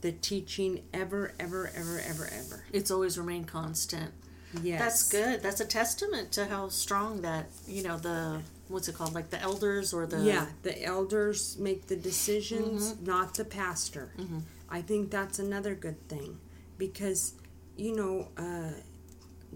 the 0.00 0.12
teaching 0.12 0.82
ever, 0.94 1.32
ever, 1.38 1.70
ever, 1.74 2.00
ever, 2.00 2.26
ever. 2.26 2.64
It's 2.72 2.90
always 2.90 3.18
remained 3.18 3.48
constant. 3.48 4.12
Yes. 4.62 4.78
That's 4.80 5.08
good. 5.10 5.42
That's 5.42 5.60
a 5.60 5.66
testament 5.66 6.32
to 6.32 6.46
how 6.46 6.68
strong 6.68 7.22
that, 7.22 7.46
you 7.66 7.82
know, 7.82 7.98
the 7.98 8.40
what's 8.68 8.88
it 8.88 8.94
called? 8.94 9.14
Like 9.14 9.30
the 9.30 9.40
elders 9.40 9.92
or 9.92 10.06
the 10.06 10.18
Yeah, 10.22 10.46
the 10.62 10.82
elders 10.84 11.58
make 11.58 11.86
the 11.86 11.96
decisions, 11.96 12.96
not 13.00 13.34
the 13.34 13.44
pastor. 13.44 14.12
I 14.68 14.82
think 14.82 15.10
that's 15.10 15.38
another 15.38 15.74
good 15.74 16.08
thing 16.08 16.38
because, 16.78 17.34
you 17.76 17.94
know, 17.94 18.28
uh, 18.36 18.72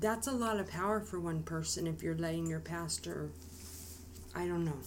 that's 0.01 0.27
a 0.27 0.33
lot 0.33 0.59
of 0.59 0.69
power 0.71 1.01
for 1.01 1.21
one 1.21 1.43
person 1.43 1.87
if 1.87 2.03
you're 2.03 2.17
letting 2.17 2.47
your 2.47 2.61
pastor. 2.61 3.31
I 4.35 4.47
don't 4.47 4.65
know. 4.65 4.79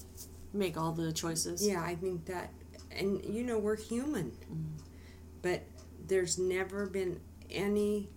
make 0.53 0.77
all 0.77 0.91
the 0.91 1.11
choices. 1.11 1.65
Yeah, 1.65 1.81
I 1.83 1.95
think 1.95 2.25
that, 2.25 2.51
and 2.91 3.23
you 3.25 3.43
know, 3.43 3.57
we're 3.57 3.75
human, 3.75 4.31
but 5.41 5.63
there's 6.07 6.37
never 6.37 6.85
been 6.85 7.19
any 7.49 8.09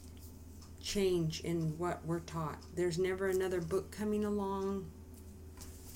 change 0.82 1.40
in 1.40 1.76
what 1.78 2.04
we're 2.06 2.20
taught. 2.20 2.58
There's 2.74 2.98
never 2.98 3.28
another 3.28 3.60
book 3.60 3.90
coming 3.90 4.24
along. 4.24 4.86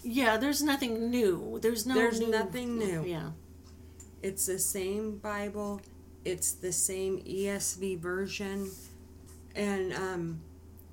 Yeah, 0.02 0.36
there's 0.38 0.62
nothing 0.62 1.10
new. 1.10 1.58
There's 1.62 1.86
no 1.86 1.94
There's 1.94 2.20
new- 2.20 2.30
nothing 2.30 2.78
new. 2.78 3.04
Yeah. 3.04 3.30
It's 4.22 4.46
the 4.46 4.58
same 4.58 5.18
Bible. 5.18 5.80
It's 6.24 6.52
the 6.52 6.72
same 6.72 7.18
ESV 7.22 7.98
version, 8.00 8.70
and 9.54 9.92
um, 9.94 10.40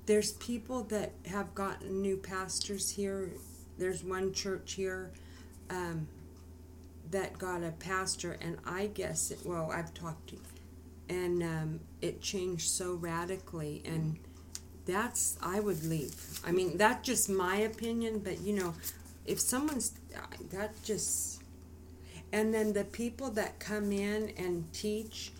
there's 0.08 0.32
people 0.32 0.84
that 0.84 1.12
have 1.26 1.54
gotten 1.54 2.00
new 2.00 2.16
pastors 2.16 2.88
here. 2.88 3.30
There's 3.76 4.02
one 4.02 4.32
church 4.32 4.72
here 4.72 5.10
um, 5.68 6.08
that 7.10 7.38
got 7.38 7.62
a 7.62 7.72
pastor, 7.72 8.38
and 8.40 8.56
I 8.64 8.86
guess 8.86 9.30
it. 9.30 9.40
Well, 9.44 9.70
I've 9.70 9.92
talked 9.92 10.30
to, 10.30 10.36
and 11.10 11.42
um, 11.42 11.80
it 12.00 12.22
changed 12.22 12.70
so 12.70 12.94
radically, 12.94 13.82
and 13.84 14.18
that's 14.86 15.36
I 15.42 15.60
would 15.60 15.84
leave. 15.84 16.40
I 16.42 16.52
mean, 16.52 16.78
that's 16.78 17.06
just 17.06 17.28
my 17.28 17.56
opinion, 17.56 18.20
but 18.20 18.40
you 18.40 18.54
know, 18.54 18.72
if 19.26 19.38
someone's 19.38 19.92
that 20.50 20.82
just 20.82 21.42
and 22.32 22.54
then 22.54 22.72
the 22.72 22.84
people 22.84 23.30
that 23.32 23.58
come 23.58 23.92
in 23.92 24.32
and 24.38 24.72
teach 24.72 25.32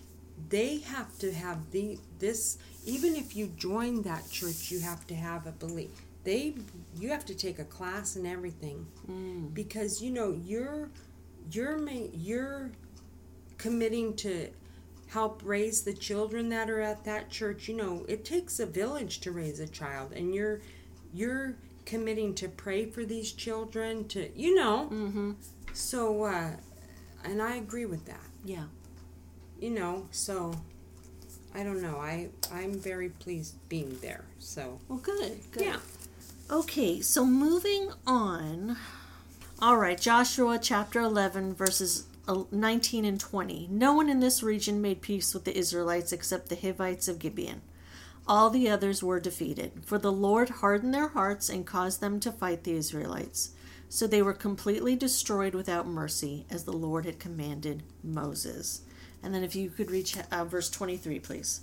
they 0.49 0.79
have 0.79 1.19
to 1.19 1.33
have 1.33 1.71
the 1.71 1.99
this 2.19 2.59
even 2.89 3.15
if 3.17 3.37
you 3.37 3.47
join 3.57 4.03
that 4.03 4.29
church 4.31 4.71
you 4.73 4.81
have 4.81 5.07
to 5.07 5.15
have 5.15 5.47
a 5.47 5.53
belief 5.53 5.91
they 6.25 6.55
you 7.01 7.09
have 7.11 7.25
to 7.25 7.35
take 7.35 7.59
a 7.59 7.65
class 7.65 8.17
and 8.17 8.27
everything 8.27 8.87
Mm. 9.11 9.53
because 9.55 10.03
you 10.03 10.11
know 10.11 10.31
you're 10.45 10.89
you're 11.53 11.79
you're 12.29 12.71
committing 13.57 14.15
to 14.17 14.49
help 15.09 15.41
raise 15.45 15.83
the 15.83 15.95
children 15.95 16.49
that 16.51 16.69
are 16.71 16.81
at 16.81 17.05
that 17.05 17.31
church 17.31 17.69
you 17.69 17.77
know 17.77 18.05
it 18.09 18.25
takes 18.25 18.61
a 18.61 18.67
village 18.67 19.21
to 19.21 19.33
raise 19.33 19.59
a 19.61 19.67
child 19.69 20.13
and 20.13 20.35
you're 20.35 20.61
you're 21.15 21.55
committing 21.87 22.35
to 22.35 22.49
pray 22.49 22.85
for 22.85 23.05
these 23.05 23.33
children 23.33 24.07
to 24.09 24.21
you 24.39 24.55
know 24.55 24.89
Mm-hmm. 24.93 25.33
so 25.73 26.25
uh 26.25 26.51
and 27.25 27.41
i 27.43 27.57
agree 27.57 27.87
with 27.87 28.05
that 28.07 28.27
Yeah. 28.45 28.65
you 29.59 29.71
know 29.71 30.07
so 30.11 30.53
i 31.55 31.63
don't 31.63 31.83
know 31.83 31.97
i 31.99 32.29
i'm 32.53 32.75
very 32.79 33.09
pleased 33.09 33.55
being 33.69 33.99
there 34.01 34.25
so 34.39 34.79
Well, 34.89 34.99
good. 34.99 35.39
Good. 35.53 35.65
yeah 35.65 35.77
Okay, 36.51 37.03
so 37.03 37.27
moving 37.27 37.91
on. 38.07 38.79
All 39.61 39.77
right, 39.77 40.01
Joshua 40.01 40.59
chapter 40.59 40.99
11, 40.99 41.55
verses 41.55 42.07
uh, 42.27 42.45
19 42.51 43.05
and 43.05 43.21
20. 43.21 43.69
No 43.71 43.93
one 43.93 44.09
in 44.09 44.21
this 44.21 44.43
region 44.43 44.81
made 44.81 45.03
peace 45.03 45.35
with 45.35 45.45
the 45.45 45.55
Israelites 45.55 46.11
except 46.11 46.49
the 46.49 46.57
Hivites 46.57 47.07
of 47.07 47.19
Gibeon. 47.19 47.61
All 48.27 48.49
the 48.49 48.67
others 48.71 49.03
were 49.03 49.21
defeated, 49.21 49.73
for 49.85 49.99
the 49.99 50.11
Lord 50.11 50.49
hardened 50.49 50.95
their 50.95 51.09
hearts 51.09 51.51
and 51.51 51.67
caused 51.67 52.01
them 52.01 52.19
to 52.21 52.33
fight 52.33 52.65
the 52.65 52.73
Israelites. 52.73 53.51
So 53.91 54.07
they 54.07 54.23
were 54.23 54.33
completely 54.33 54.97
destroyed 54.97 55.55
without 55.55 55.87
mercy, 55.87 56.47
as 56.49 56.65
the 56.65 56.73
Lord 56.73 57.05
had 57.05 57.19
commanded 57.19 57.83
Moses. 58.03 58.81
And 59.23 59.35
then 59.35 59.45
if 59.45 59.55
you 59.57 59.71
could 59.71 59.91
reach 59.91 60.17
uh, 60.31 60.45
verse 60.45 60.71
23, 60.71 61.19
please. 61.21 61.61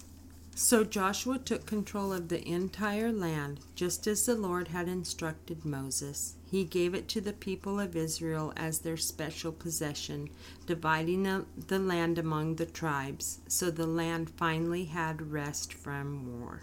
So 0.57 0.85
Joshua 0.85 1.37
took 1.37 1.65
control 1.65 2.13
of 2.13 2.29
the 2.29 2.41
entire 2.47 3.11
land, 3.11 3.59
just 3.75 4.07
as 4.07 4.25
the 4.25 4.35
Lord 4.35 4.69
had 4.69 4.87
instructed 4.87 5.65
Moses. 5.65 6.35
He 6.49 6.63
gave 6.63 6.95
it 6.95 7.09
to 7.09 7.19
the 7.19 7.33
people 7.33 7.77
of 7.77 7.93
Israel 7.93 8.53
as 8.55 8.79
their 8.79 8.95
special 8.95 9.51
possession, 9.51 10.29
dividing 10.65 11.23
the, 11.23 11.45
the 11.67 11.77
land 11.77 12.17
among 12.17 12.55
the 12.55 12.65
tribes. 12.65 13.39
So 13.49 13.69
the 13.69 13.85
land 13.85 14.29
finally 14.29 14.85
had 14.85 15.33
rest 15.33 15.73
from 15.73 16.39
war. 16.39 16.61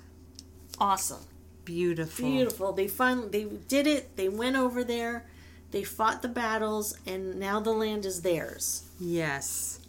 Awesome. 0.78 1.26
Beautiful. 1.66 2.24
Beautiful. 2.24 2.72
They 2.72 2.88
finally 2.88 3.28
they 3.28 3.44
did 3.44 3.86
it. 3.86 4.16
They 4.16 4.30
went 4.30 4.56
over 4.56 4.82
there. 4.82 5.26
They 5.70 5.84
fought 5.84 6.22
the 6.22 6.28
battles, 6.28 6.96
and 7.06 7.38
now 7.38 7.60
the 7.60 7.72
land 7.72 8.06
is 8.06 8.22
theirs. 8.22 8.84
Yes. 8.98 9.80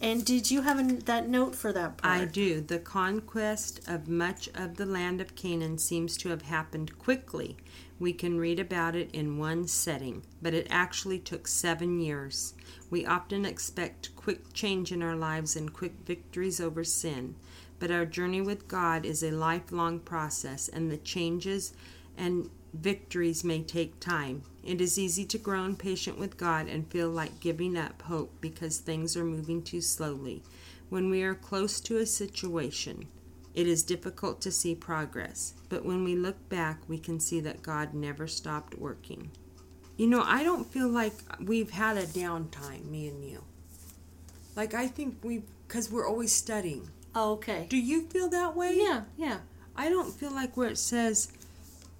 And 0.00 0.24
did 0.24 0.50
you 0.50 0.62
have 0.62 1.06
that 1.06 1.28
note 1.28 1.56
for 1.56 1.72
that 1.72 1.96
part? 1.96 2.20
I 2.20 2.24
do. 2.24 2.60
The 2.60 2.78
conquest 2.78 3.80
of 3.88 4.06
much 4.06 4.48
of 4.54 4.76
the 4.76 4.86
land 4.86 5.20
of 5.20 5.34
Canaan 5.34 5.78
seems 5.78 6.16
to 6.18 6.28
have 6.28 6.42
happened 6.42 6.98
quickly. 6.98 7.56
We 7.98 8.12
can 8.12 8.38
read 8.38 8.60
about 8.60 8.94
it 8.94 9.10
in 9.12 9.38
one 9.38 9.66
setting, 9.66 10.22
but 10.40 10.54
it 10.54 10.68
actually 10.70 11.18
took 11.18 11.48
seven 11.48 11.98
years. 11.98 12.54
We 12.90 13.04
often 13.04 13.44
expect 13.44 14.14
quick 14.14 14.52
change 14.52 14.92
in 14.92 15.02
our 15.02 15.16
lives 15.16 15.56
and 15.56 15.72
quick 15.72 15.94
victories 16.06 16.60
over 16.60 16.84
sin, 16.84 17.34
but 17.80 17.90
our 17.90 18.06
journey 18.06 18.40
with 18.40 18.68
God 18.68 19.04
is 19.04 19.24
a 19.24 19.32
lifelong 19.32 19.98
process, 19.98 20.68
and 20.68 20.92
the 20.92 20.96
changes 20.96 21.72
and 22.16 22.50
victories 22.72 23.42
may 23.42 23.62
take 23.62 23.98
time. 23.98 24.42
It 24.68 24.82
is 24.82 24.98
easy 24.98 25.24
to 25.24 25.38
grow 25.38 25.64
impatient 25.64 26.18
with 26.18 26.36
God 26.36 26.68
and 26.68 26.92
feel 26.92 27.08
like 27.08 27.40
giving 27.40 27.74
up 27.74 28.02
hope 28.02 28.30
because 28.42 28.76
things 28.76 29.16
are 29.16 29.24
moving 29.24 29.62
too 29.62 29.80
slowly. 29.80 30.42
When 30.90 31.08
we 31.08 31.22
are 31.22 31.34
close 31.34 31.80
to 31.80 31.96
a 31.96 32.04
situation, 32.04 33.08
it 33.54 33.66
is 33.66 33.82
difficult 33.82 34.42
to 34.42 34.52
see 34.52 34.74
progress, 34.74 35.54
but 35.70 35.86
when 35.86 36.04
we 36.04 36.16
look 36.16 36.50
back, 36.50 36.80
we 36.86 36.98
can 36.98 37.18
see 37.18 37.40
that 37.40 37.62
God 37.62 37.94
never 37.94 38.26
stopped 38.26 38.78
working. 38.78 39.30
You 39.96 40.06
know, 40.06 40.22
I 40.22 40.42
don't 40.42 40.70
feel 40.70 40.88
like 40.88 41.14
we've 41.40 41.70
had 41.70 41.96
a 41.96 42.04
downtime, 42.04 42.90
me 42.90 43.08
and 43.08 43.24
you. 43.24 43.42
Like 44.54 44.74
I 44.74 44.86
think 44.86 45.16
we, 45.22 45.44
because 45.66 45.90
we're 45.90 46.06
always 46.06 46.34
studying. 46.34 46.90
Oh, 47.14 47.32
okay. 47.32 47.64
Do 47.70 47.78
you 47.78 48.02
feel 48.02 48.28
that 48.28 48.54
way? 48.54 48.76
Yeah, 48.76 49.04
yeah. 49.16 49.38
I 49.74 49.88
don't 49.88 50.12
feel 50.12 50.30
like 50.30 50.58
where 50.58 50.68
it 50.68 50.76
says 50.76 51.32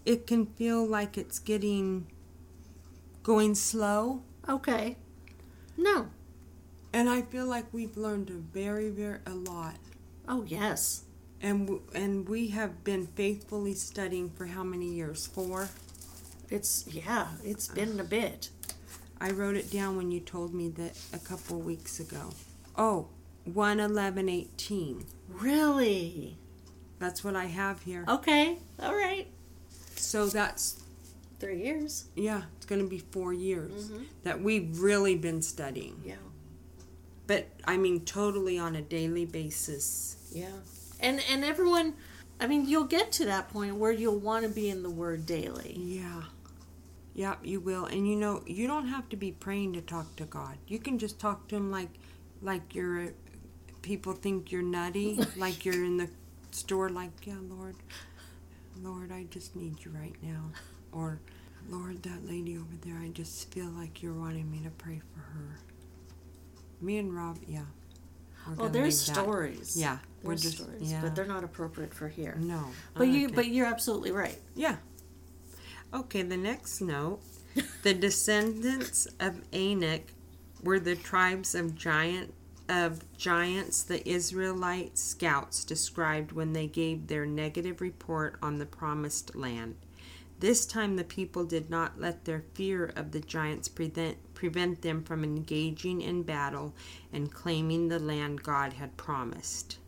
it 0.05 0.27
can 0.27 0.45
feel 0.45 0.87
like 0.87 1.17
it's 1.17 1.39
getting 1.39 2.09
going 3.29 3.55
slow. 3.55 4.23
Okay. 4.49 4.97
No. 5.77 6.07
And 6.95 7.11
I 7.11 7.21
feel 7.21 7.45
like 7.45 7.67
we've 7.73 7.95
learned 7.95 8.31
a 8.31 8.33
very, 8.33 8.89
very 8.89 9.19
a 9.27 9.35
lot. 9.35 9.75
Oh, 10.27 10.45
yes. 10.47 11.03
And 11.43 11.67
w- 11.67 11.83
and 11.95 12.27
we 12.27 12.49
have 12.49 12.83
been 12.85 13.07
faithfully 13.07 13.75
studying 13.75 14.31
for 14.31 14.47
how 14.47 14.65
many 14.65 14.87
years? 14.95 15.27
Four. 15.27 15.69
It's 16.49 16.87
yeah, 16.91 17.29
it's 17.45 17.69
been 17.69 18.01
a 18.01 18.05
bit. 18.05 18.49
I 19.21 19.31
wrote 19.33 19.57
it 19.57 19.71
down 19.71 19.99
when 19.99 20.11
you 20.11 20.21
told 20.21 20.55
me 20.55 20.71
that 20.71 20.99
a 21.13 21.19
couple 21.19 21.61
weeks 21.61 22.01
ago. 22.01 22.31
Oh, 22.77 23.09
1 23.45 23.79
11 23.79 24.31
18. 24.31 25.05
Really? 25.29 26.39
That's 26.99 27.23
what 27.23 27.37
I 27.37 27.45
have 27.45 27.83
here. 27.83 28.07
Okay. 28.09 28.57
All 28.81 28.95
right. 28.95 29.27
So 29.97 30.27
that's, 30.27 30.83
3 31.41 31.63
years. 31.63 32.07
yeah, 32.17 32.43
it's 32.57 32.67
going 32.67 32.81
to 32.83 32.89
be 32.89 32.99
four 32.99 33.33
years 33.33 33.91
Mhm. 33.91 34.07
that 34.25 34.43
we've 34.43 34.81
really 34.81 35.17
been 35.17 35.41
studying. 35.43 36.01
Yeah. 36.05 36.17
But 37.27 37.49
I 37.65 37.77
mean, 37.77 38.05
totally 38.05 38.59
on 38.59 38.75
a 38.77 38.83
daily 38.83 39.25
basis. 39.27 40.17
Yeah. 40.33 40.51
And 41.01 41.21
and 41.31 41.45
everyone 41.45 41.95
I 42.41 42.47
mean, 42.47 42.69
you'll 42.69 42.85
get 42.85 43.11
to 43.13 43.25
that 43.27 43.49
point 43.51 43.77
where 43.77 43.91
you'll 43.93 44.19
want 44.21 44.45
to 44.45 44.49
be 44.49 44.69
in 44.71 44.83
the 44.85 44.91
word 44.91 45.27
daily. 45.27 45.75
Yeah. 45.77 46.23
Yep, 47.15 47.41
you 47.45 47.59
will. 47.61 47.85
And 47.87 48.09
you 48.09 48.15
know, 48.17 48.43
you 48.47 48.67
don't 48.69 48.87
have 48.87 49.09
to 49.09 49.17
be 49.17 49.33
praying 49.33 49.73
to 49.75 49.81
talk 49.81 50.15
to 50.17 50.25
God. 50.25 50.57
You 50.69 50.79
can 50.79 50.99
just 50.99 51.19
talk 51.19 51.49
to 51.49 51.57
him 51.57 51.71
like 51.71 51.91
like 52.43 52.75
you're 52.75 53.13
people 53.83 54.13
think 54.13 54.51
you're 54.53 54.63
nutty, 54.63 55.19
like 55.37 55.65
you're 55.65 55.85
in 55.85 55.97
the 55.99 56.09
store 56.53 56.89
like, 56.89 57.27
"Yeah, 57.27 57.39
Lord. 57.43 57.77
Lord, 58.83 59.11
I 59.13 59.25
just 59.25 59.55
need 59.57 59.85
you 59.85 59.91
right 59.91 60.15
now." 60.23 60.51
Or, 60.93 61.21
"Lord, 61.69 62.03
that 62.03 62.27
lady 62.27 62.57
over 62.57 62.77
there, 62.83 62.99
I 62.99 63.09
just 63.09 63.53
feel 63.53 63.69
like 63.69 64.03
you're 64.03 64.15
wanting 64.15 64.51
me 64.51 64.61
to 64.65 64.71
pray 64.71 65.01
for 65.15 65.21
her." 65.21 65.59
Me 66.81 66.99
and 66.99 67.15
Rob, 67.15 67.39
yeah. 67.47 67.65
Well, 68.57 68.69
there's 68.69 68.99
stories. 68.99 69.77
Yeah, 69.77 69.99
we're 70.23 70.37
just 70.37 70.59
stories, 70.59 70.91
yeah. 70.91 71.03
but 71.03 71.15
they're 71.15 71.27
not 71.27 71.45
appropriate 71.45 71.93
for 71.93 72.09
here. 72.09 72.37
no. 72.41 72.65
But 72.95 73.09
you 73.09 73.29
but 73.29 73.49
you're 73.49 73.67
absolutely 73.67 74.13
right. 74.13 74.39
Yeah. 74.55 74.77
Okay, 75.93 76.23
the 76.23 76.37
next 76.37 76.81
note. 76.81 77.21
the 77.83 77.95
descendants 77.95 79.07
of 79.19 79.41
Anak 79.53 80.13
were 80.63 80.79
the 80.79 80.97
tribes 80.97 81.55
of 81.55 81.75
giant 81.75 82.35
of 82.69 83.01
giants 83.17 83.83
the 83.83 84.07
Israelite 84.07 84.99
scouts 84.99 85.65
described 85.65 86.33
when 86.33 86.53
they 86.53 86.67
gave 86.67 87.07
their 87.07 87.25
negative 87.25 87.81
report 87.81 88.37
on 88.43 88.59
the 88.59 88.67
promised 88.67 89.35
land. 89.35 89.75
This 90.41 90.67
time 90.67 90.97
the 90.97 91.05
people 91.05 91.45
did 91.45 91.69
not 91.69 92.01
let 92.01 92.25
their 92.25 92.45
fear 92.55 92.93
of 92.95 93.11
the 93.11 93.21
giants 93.21 93.69
prevent 93.69 94.19
prevent 94.35 94.83
them 94.83 95.03
from 95.03 95.25
engaging 95.25 96.01
in 96.01 96.23
battle 96.23 96.75
and 97.13 97.33
claiming 97.33 97.89
the 97.89 97.99
land 97.99 98.45
God 98.45 98.75
had 98.75 98.97
promised. 98.97 99.79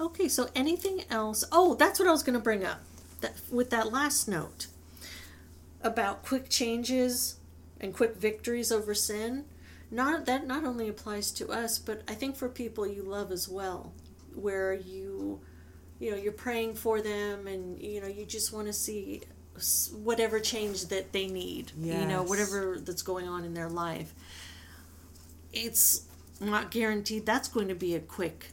Okay, 0.00 0.28
so 0.28 0.48
anything 0.54 1.02
else? 1.10 1.42
Oh, 1.50 1.74
that's 1.74 1.98
what 1.98 2.08
I 2.08 2.12
was 2.12 2.22
going 2.22 2.38
to 2.38 2.42
bring 2.42 2.64
up. 2.64 2.82
That 3.20 3.40
with 3.50 3.70
that 3.70 3.92
last 3.92 4.28
note 4.28 4.68
about 5.82 6.22
quick 6.22 6.48
changes 6.48 7.38
and 7.80 7.92
quick 7.92 8.16
victories 8.16 8.70
over 8.70 8.94
sin. 8.94 9.44
Not 9.90 10.24
that 10.26 10.46
not 10.46 10.64
only 10.64 10.88
applies 10.88 11.32
to 11.32 11.48
us, 11.50 11.78
but 11.78 12.02
I 12.08 12.14
think 12.14 12.36
for 12.36 12.48
people 12.48 12.86
you 12.86 13.02
love 13.02 13.32
as 13.32 13.48
well, 13.48 13.92
where 14.34 14.72
you 14.72 15.40
you 15.98 16.10
know, 16.10 16.16
you're 16.16 16.32
praying 16.32 16.74
for 16.74 17.00
them 17.00 17.46
and 17.46 17.80
you 17.80 18.00
know, 18.00 18.08
you 18.08 18.24
just 18.24 18.52
want 18.52 18.66
to 18.66 18.72
see 18.72 19.22
whatever 20.02 20.40
change 20.40 20.86
that 20.86 21.12
they 21.12 21.26
need. 21.26 21.72
You 21.78 22.04
know, 22.06 22.22
whatever 22.22 22.78
that's 22.80 23.02
going 23.02 23.28
on 23.28 23.44
in 23.44 23.54
their 23.54 23.68
life. 23.68 24.12
It's 25.52 26.02
not 26.40 26.70
guaranteed 26.70 27.24
that's 27.26 27.48
going 27.48 27.68
to 27.68 27.74
be 27.74 27.94
a 27.94 28.00
quick 28.00 28.48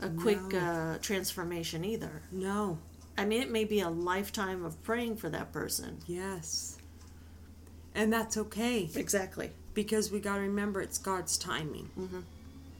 a 0.00 0.10
quick 0.10 0.52
No. 0.52 0.58
uh, 0.58 0.98
transformation 0.98 1.82
either. 1.84 2.20
No. 2.30 2.78
I 3.16 3.24
mean, 3.24 3.40
it 3.40 3.50
may 3.50 3.64
be 3.64 3.80
a 3.80 3.88
lifetime 3.88 4.62
of 4.62 4.82
praying 4.82 5.16
for 5.16 5.30
that 5.30 5.52
person. 5.52 5.98
Yes. 6.06 6.76
And 7.94 8.12
that's 8.12 8.36
okay. 8.36 8.90
Exactly. 8.94 9.52
because 9.72 10.10
we 10.10 10.20
got 10.20 10.36
to 10.36 10.40
remember 10.42 10.80
it's 10.82 10.96
God's 10.98 11.36
timing. 11.38 11.90
Mhm. 11.98 12.22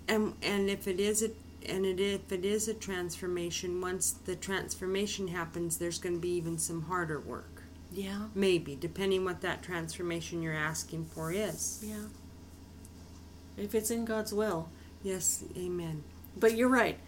And 0.08 0.34
and 0.42 0.68
if 0.70 0.86
it 0.88 0.98
is 1.00 1.22
a 1.22 1.30
and 1.68 1.84
it, 1.86 2.00
if 2.00 2.32
it 2.32 2.44
is 2.44 2.68
a 2.68 2.74
transformation, 2.74 3.80
once 3.80 4.12
the 4.12 4.36
transformation 4.36 5.28
happens, 5.28 5.78
there's 5.78 5.98
going 5.98 6.14
to 6.14 6.20
be 6.20 6.30
even 6.30 6.58
some 6.58 6.82
harder 6.82 7.20
work. 7.20 7.62
Yeah. 7.92 8.26
Maybe, 8.34 8.76
depending 8.76 9.24
what 9.24 9.40
that 9.42 9.62
transformation 9.62 10.42
you're 10.42 10.54
asking 10.54 11.06
for 11.06 11.32
is. 11.32 11.82
Yeah. 11.86 12.06
If 13.56 13.74
it's 13.74 13.90
in 13.90 14.04
God's 14.04 14.32
will. 14.34 14.68
Yes, 15.02 15.44
amen. 15.56 16.02
But 16.36 16.56
you're 16.56 16.68
right. 16.68 16.98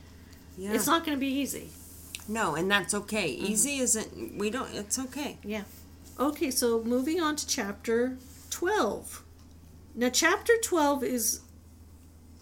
Yeah. 0.56 0.72
It's 0.72 0.86
not 0.86 1.04
going 1.04 1.16
to 1.16 1.20
be 1.20 1.32
easy. 1.32 1.70
no, 2.28 2.54
and 2.54 2.70
that's 2.70 2.94
okay. 2.94 3.34
Mm-hmm. 3.36 3.46
Easy 3.46 3.78
isn't. 3.78 4.38
We 4.38 4.50
don't. 4.50 4.72
It's 4.74 4.98
okay. 4.98 5.38
Yeah. 5.44 5.64
Okay, 6.18 6.50
so 6.50 6.82
moving 6.82 7.20
on 7.20 7.36
to 7.36 7.46
chapter 7.46 8.16
12. 8.50 9.22
Now, 9.94 10.08
chapter 10.10 10.54
12 10.62 11.04
is. 11.04 11.40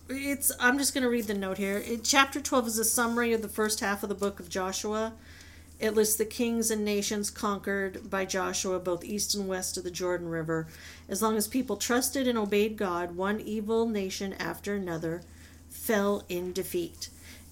It's. 0.09 0.53
I'm 0.61 0.79
just 0.79 0.95
going 0.95 1.03
to 1.05 1.11
read 1.11 1.27
the 1.27 1.35
note 1.35 1.59
here. 1.59 1.79
It, 1.79 2.05
chapter 2.05 2.41
12 2.41 2.69
is 2.69 2.79
a 2.79 2.85
summary 2.85 3.33
of 3.33 3.43
the 3.43 3.49
first 3.49 3.81
half 3.81 4.03
of 4.03 4.09
the 4.09 4.15
book 4.15 4.41
of 4.41 4.49
Joshua. 4.49 5.13
It 5.79 5.95
lists 5.95 6.17
the 6.17 6.25
kings 6.25 6.71
and 6.71 6.85
nations 6.85 7.29
conquered 7.29 8.09
by 8.09 8.25
Joshua, 8.25 8.79
both 8.79 9.05
east 9.05 9.35
and 9.35 9.47
west 9.47 9.77
of 9.77 9.85
the 9.85 9.91
Jordan 9.91 10.29
River. 10.29 10.69
As 11.09 11.21
long 11.21 11.37
as 11.37 11.47
people 11.47 11.77
trusted 11.77 12.27
and 12.27 12.39
obeyed 12.39 12.77
God, 12.79 13.15
one 13.15 13.41
evil 13.41 13.87
nation 13.87 14.33
after 14.35 14.75
another 14.75 15.23
fell 15.69 16.25
in 16.29 16.53
defeat. 16.55 17.11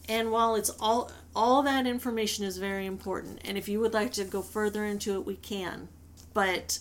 And 0.08 0.30
while 0.30 0.54
it's 0.54 0.70
all 0.80 1.10
all 1.36 1.62
that 1.62 1.86
information 1.86 2.44
is 2.44 2.58
very 2.58 2.86
important, 2.86 3.40
and 3.44 3.58
if 3.58 3.68
you 3.68 3.80
would 3.80 3.92
like 3.92 4.12
to 4.12 4.24
go 4.24 4.42
further 4.42 4.84
into 4.84 5.14
it, 5.14 5.26
we 5.26 5.36
can. 5.36 5.88
But 6.32 6.78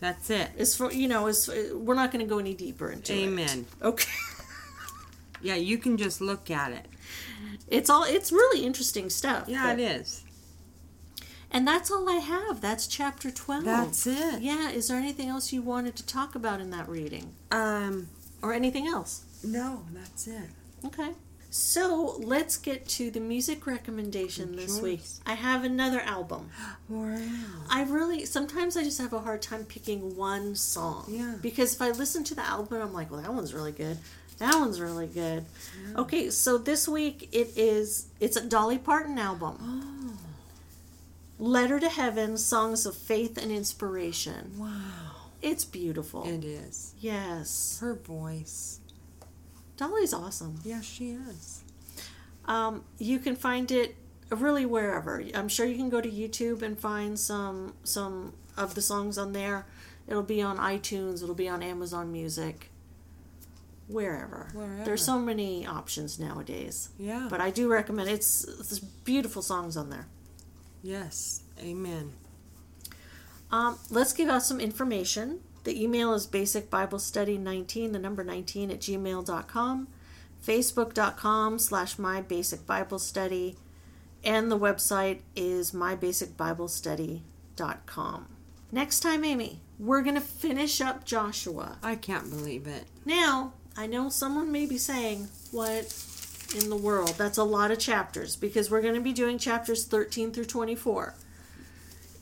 That's 0.00 0.30
it. 0.30 0.50
as 0.56 0.74
for 0.76 0.92
you 0.92 1.08
know, 1.08 1.26
as 1.26 1.50
we're 1.74 1.94
not 1.94 2.12
going 2.12 2.24
to 2.24 2.28
go 2.28 2.38
any 2.38 2.54
deeper 2.54 2.90
into 2.90 3.12
it. 3.12 3.26
Amen. 3.26 3.66
Okay. 3.82 4.10
Yeah, 5.42 5.54
you 5.54 5.78
can 5.78 5.96
just 5.96 6.20
look 6.20 6.50
at 6.50 6.72
it. 6.72 6.86
It's 7.68 7.90
all 7.90 8.04
it's 8.04 8.32
really 8.32 8.64
interesting 8.64 9.10
stuff. 9.10 9.44
Yeah, 9.48 9.64
but- 9.66 9.78
it 9.78 9.82
is. 10.00 10.24
And 11.50 11.66
that's 11.66 11.90
all 11.90 12.06
I 12.10 12.16
have. 12.16 12.60
That's 12.60 12.86
chapter 12.86 13.30
12. 13.30 13.64
That's 13.64 14.06
it. 14.06 14.42
Yeah, 14.42 14.68
is 14.68 14.88
there 14.88 14.98
anything 14.98 15.28
else 15.28 15.50
you 15.50 15.62
wanted 15.62 15.96
to 15.96 16.04
talk 16.06 16.34
about 16.34 16.60
in 16.60 16.68
that 16.70 16.86
reading? 16.88 17.32
Um, 17.50 18.08
Or 18.42 18.52
anything 18.52 18.86
else? 18.86 19.24
no, 19.42 19.84
that's 19.94 20.26
it. 20.26 20.50
Okay. 20.84 21.12
So 21.50 22.16
let's 22.18 22.58
get 22.58 22.86
to 22.88 23.10
the 23.10 23.20
music 23.20 23.66
recommendation 23.66 24.54
this 24.56 24.82
week. 24.82 25.00
I 25.24 25.32
have 25.34 25.64
another 25.64 26.00
album. 26.00 26.50
Wow. 26.90 27.16
I 27.70 27.82
really 27.84 28.24
sometimes 28.26 28.76
I 28.76 28.82
just 28.84 28.98
have 28.98 29.12
a 29.14 29.20
hard 29.20 29.40
time 29.42 29.64
picking 29.64 30.16
one 30.16 30.54
song. 30.54 31.04
Yeah. 31.08 31.34
Because 31.40 31.74
if 31.74 31.80
I 31.82 31.90
listen 31.90 32.24
to 32.24 32.34
the 32.34 32.44
album, 32.46 32.80
I'm 32.82 32.92
like, 32.94 33.10
well, 33.10 33.20
that 33.22 33.32
one's 33.32 33.52
really 33.54 33.72
good. 33.72 33.98
That 34.38 34.54
one's 34.54 34.80
really 34.80 35.06
good. 35.08 35.44
Okay, 35.96 36.30
so 36.30 36.58
this 36.58 36.86
week 36.88 37.28
it 37.32 37.52
is 37.56 38.06
it's 38.20 38.36
a 38.36 38.44
Dolly 38.46 38.78
Parton 38.78 39.18
album. 39.18 39.56
Oh, 39.60 40.12
Letter 41.38 41.78
to 41.80 41.88
Heaven: 41.88 42.36
Songs 42.38 42.86
of 42.86 42.96
Faith 42.96 43.36
and 43.38 43.50
Inspiration. 43.52 44.52
wow. 44.58 44.70
It's 45.40 45.64
beautiful. 45.64 46.26
It 46.26 46.44
is. 46.44 46.94
yes, 46.98 47.78
Her 47.80 47.94
voice. 47.94 48.80
Dolly's 49.76 50.12
awesome. 50.12 50.56
Yeah, 50.64 50.80
she 50.80 51.10
is. 51.12 51.62
Um, 52.46 52.82
you 52.98 53.20
can 53.20 53.36
find 53.36 53.70
it 53.70 53.94
really 54.30 54.66
wherever. 54.66 55.22
I'm 55.34 55.48
sure 55.48 55.64
you 55.64 55.76
can 55.76 55.90
go 55.90 56.00
to 56.00 56.10
YouTube 56.10 56.62
and 56.62 56.76
find 56.78 57.18
some 57.18 57.74
some 57.84 58.32
of 58.56 58.74
the 58.74 58.82
songs 58.82 59.16
on 59.16 59.32
there. 59.32 59.66
It'll 60.08 60.22
be 60.24 60.42
on 60.42 60.56
iTunes. 60.56 61.22
It'll 61.22 61.34
be 61.36 61.48
on 61.48 61.62
Amazon 61.62 62.10
Music. 62.10 62.70
Wherever. 63.88 64.48
Wherever. 64.52 64.84
There's 64.84 65.04
so 65.04 65.18
many 65.18 65.66
options 65.66 66.18
nowadays. 66.18 66.90
Yeah. 66.98 67.26
But 67.30 67.40
I 67.40 67.50
do 67.50 67.70
recommend 67.72 68.10
it's, 68.10 68.44
it's 68.44 68.78
beautiful 68.78 69.42
songs 69.42 69.76
on 69.76 69.90
there. 69.90 70.06
yes. 70.82 71.42
Amen. 71.60 72.12
Um, 73.50 73.78
let's 73.90 74.12
give 74.12 74.28
out 74.28 74.42
some 74.44 74.60
information. 74.60 75.40
The 75.64 75.82
email 75.82 76.12
is 76.14 76.26
basic 76.26 76.68
Bible 76.70 76.98
study 76.98 77.38
19, 77.38 77.92
the 77.92 77.98
number 77.98 78.22
19 78.22 78.70
at 78.70 78.80
gmail.com, 78.80 79.88
facebook.com 80.46 81.58
slash 81.58 81.98
my 81.98 82.20
basic 82.20 82.66
bible 82.66 82.98
study, 82.98 83.56
and 84.22 84.52
the 84.52 84.58
website 84.58 85.20
is 85.34 85.72
mybasicbiblestudy.com. 85.72 88.26
Next 88.70 89.00
time, 89.00 89.24
Amy, 89.24 89.60
we're 89.78 90.02
going 90.02 90.14
to 90.14 90.20
finish 90.20 90.80
up 90.80 91.04
Joshua. 91.04 91.78
I 91.82 91.96
can't 91.96 92.30
believe 92.30 92.66
it. 92.66 92.84
Now, 93.04 93.54
I 93.78 93.86
know 93.86 94.08
someone 94.08 94.50
may 94.50 94.66
be 94.66 94.76
saying, 94.76 95.28
What 95.52 95.94
in 96.60 96.68
the 96.68 96.76
world? 96.76 97.14
That's 97.16 97.38
a 97.38 97.44
lot 97.44 97.70
of 97.70 97.78
chapters 97.78 98.34
because 98.34 98.72
we're 98.72 98.82
going 98.82 98.96
to 98.96 99.00
be 99.00 99.12
doing 99.12 99.38
chapters 99.38 99.86
13 99.86 100.32
through 100.32 100.46
24. 100.46 101.14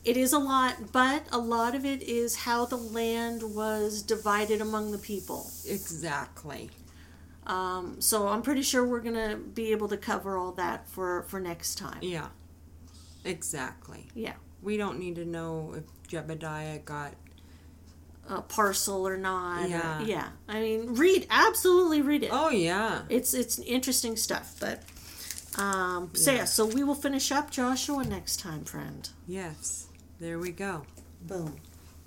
It 0.04 0.18
is 0.18 0.34
a 0.34 0.38
lot, 0.38 0.92
but 0.92 1.22
a 1.32 1.38
lot 1.38 1.74
of 1.74 1.86
it 1.86 2.02
is 2.02 2.36
how 2.36 2.66
the 2.66 2.76
land 2.76 3.54
was 3.54 4.02
divided 4.02 4.60
among 4.60 4.92
the 4.92 4.98
people. 4.98 5.50
Exactly. 5.66 6.68
Um, 7.46 8.02
so 8.02 8.28
I'm 8.28 8.42
pretty 8.42 8.62
sure 8.62 8.86
we're 8.86 9.00
going 9.00 9.14
to 9.14 9.36
be 9.36 9.72
able 9.72 9.88
to 9.88 9.96
cover 9.96 10.36
all 10.36 10.52
that 10.52 10.86
for, 10.90 11.22
for 11.22 11.40
next 11.40 11.76
time. 11.76 12.00
Yeah. 12.02 12.28
Exactly. 13.24 14.08
Yeah. 14.14 14.34
We 14.60 14.76
don't 14.76 14.98
need 14.98 15.14
to 15.14 15.24
know 15.24 15.74
if 15.74 15.84
Jebediah 16.06 16.84
got 16.84 17.14
A 18.28 18.42
parcel 18.42 19.06
or 19.06 19.16
not. 19.16 19.64
or- 19.64 19.68
Yeah. 19.68 20.00
yeah. 20.02 20.28
I 20.48 20.60
mean, 20.60 20.94
read, 20.94 21.26
absolutely 21.30 22.02
read 22.02 22.22
it. 22.24 22.30
Oh 22.32 22.50
yeah. 22.50 23.02
It's 23.08 23.34
it's 23.34 23.58
interesting 23.60 24.16
stuff, 24.16 24.56
but 24.60 24.82
um, 25.58 26.10
so 26.14 26.32
yeah, 26.32 26.44
so 26.44 26.66
we 26.66 26.84
will 26.84 26.94
finish 26.94 27.32
up 27.32 27.50
Joshua 27.50 28.04
next 28.04 28.40
time, 28.40 28.64
friend. 28.64 29.08
Yes. 29.26 29.86
There 30.20 30.38
we 30.38 30.50
go. 30.50 30.82
Boom. 31.22 31.56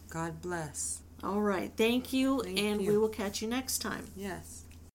God 0.10 0.42
bless. 0.42 1.00
All 1.24 1.42
right, 1.42 1.72
thank 1.76 2.14
you, 2.14 2.42
Thank 2.44 2.60
and 2.60 2.82
you. 2.82 2.92
we 2.92 2.98
will 2.98 3.10
catch 3.10 3.42
you 3.42 3.48
next 3.48 3.80
time. 3.80 4.08
Yes. 4.16 4.59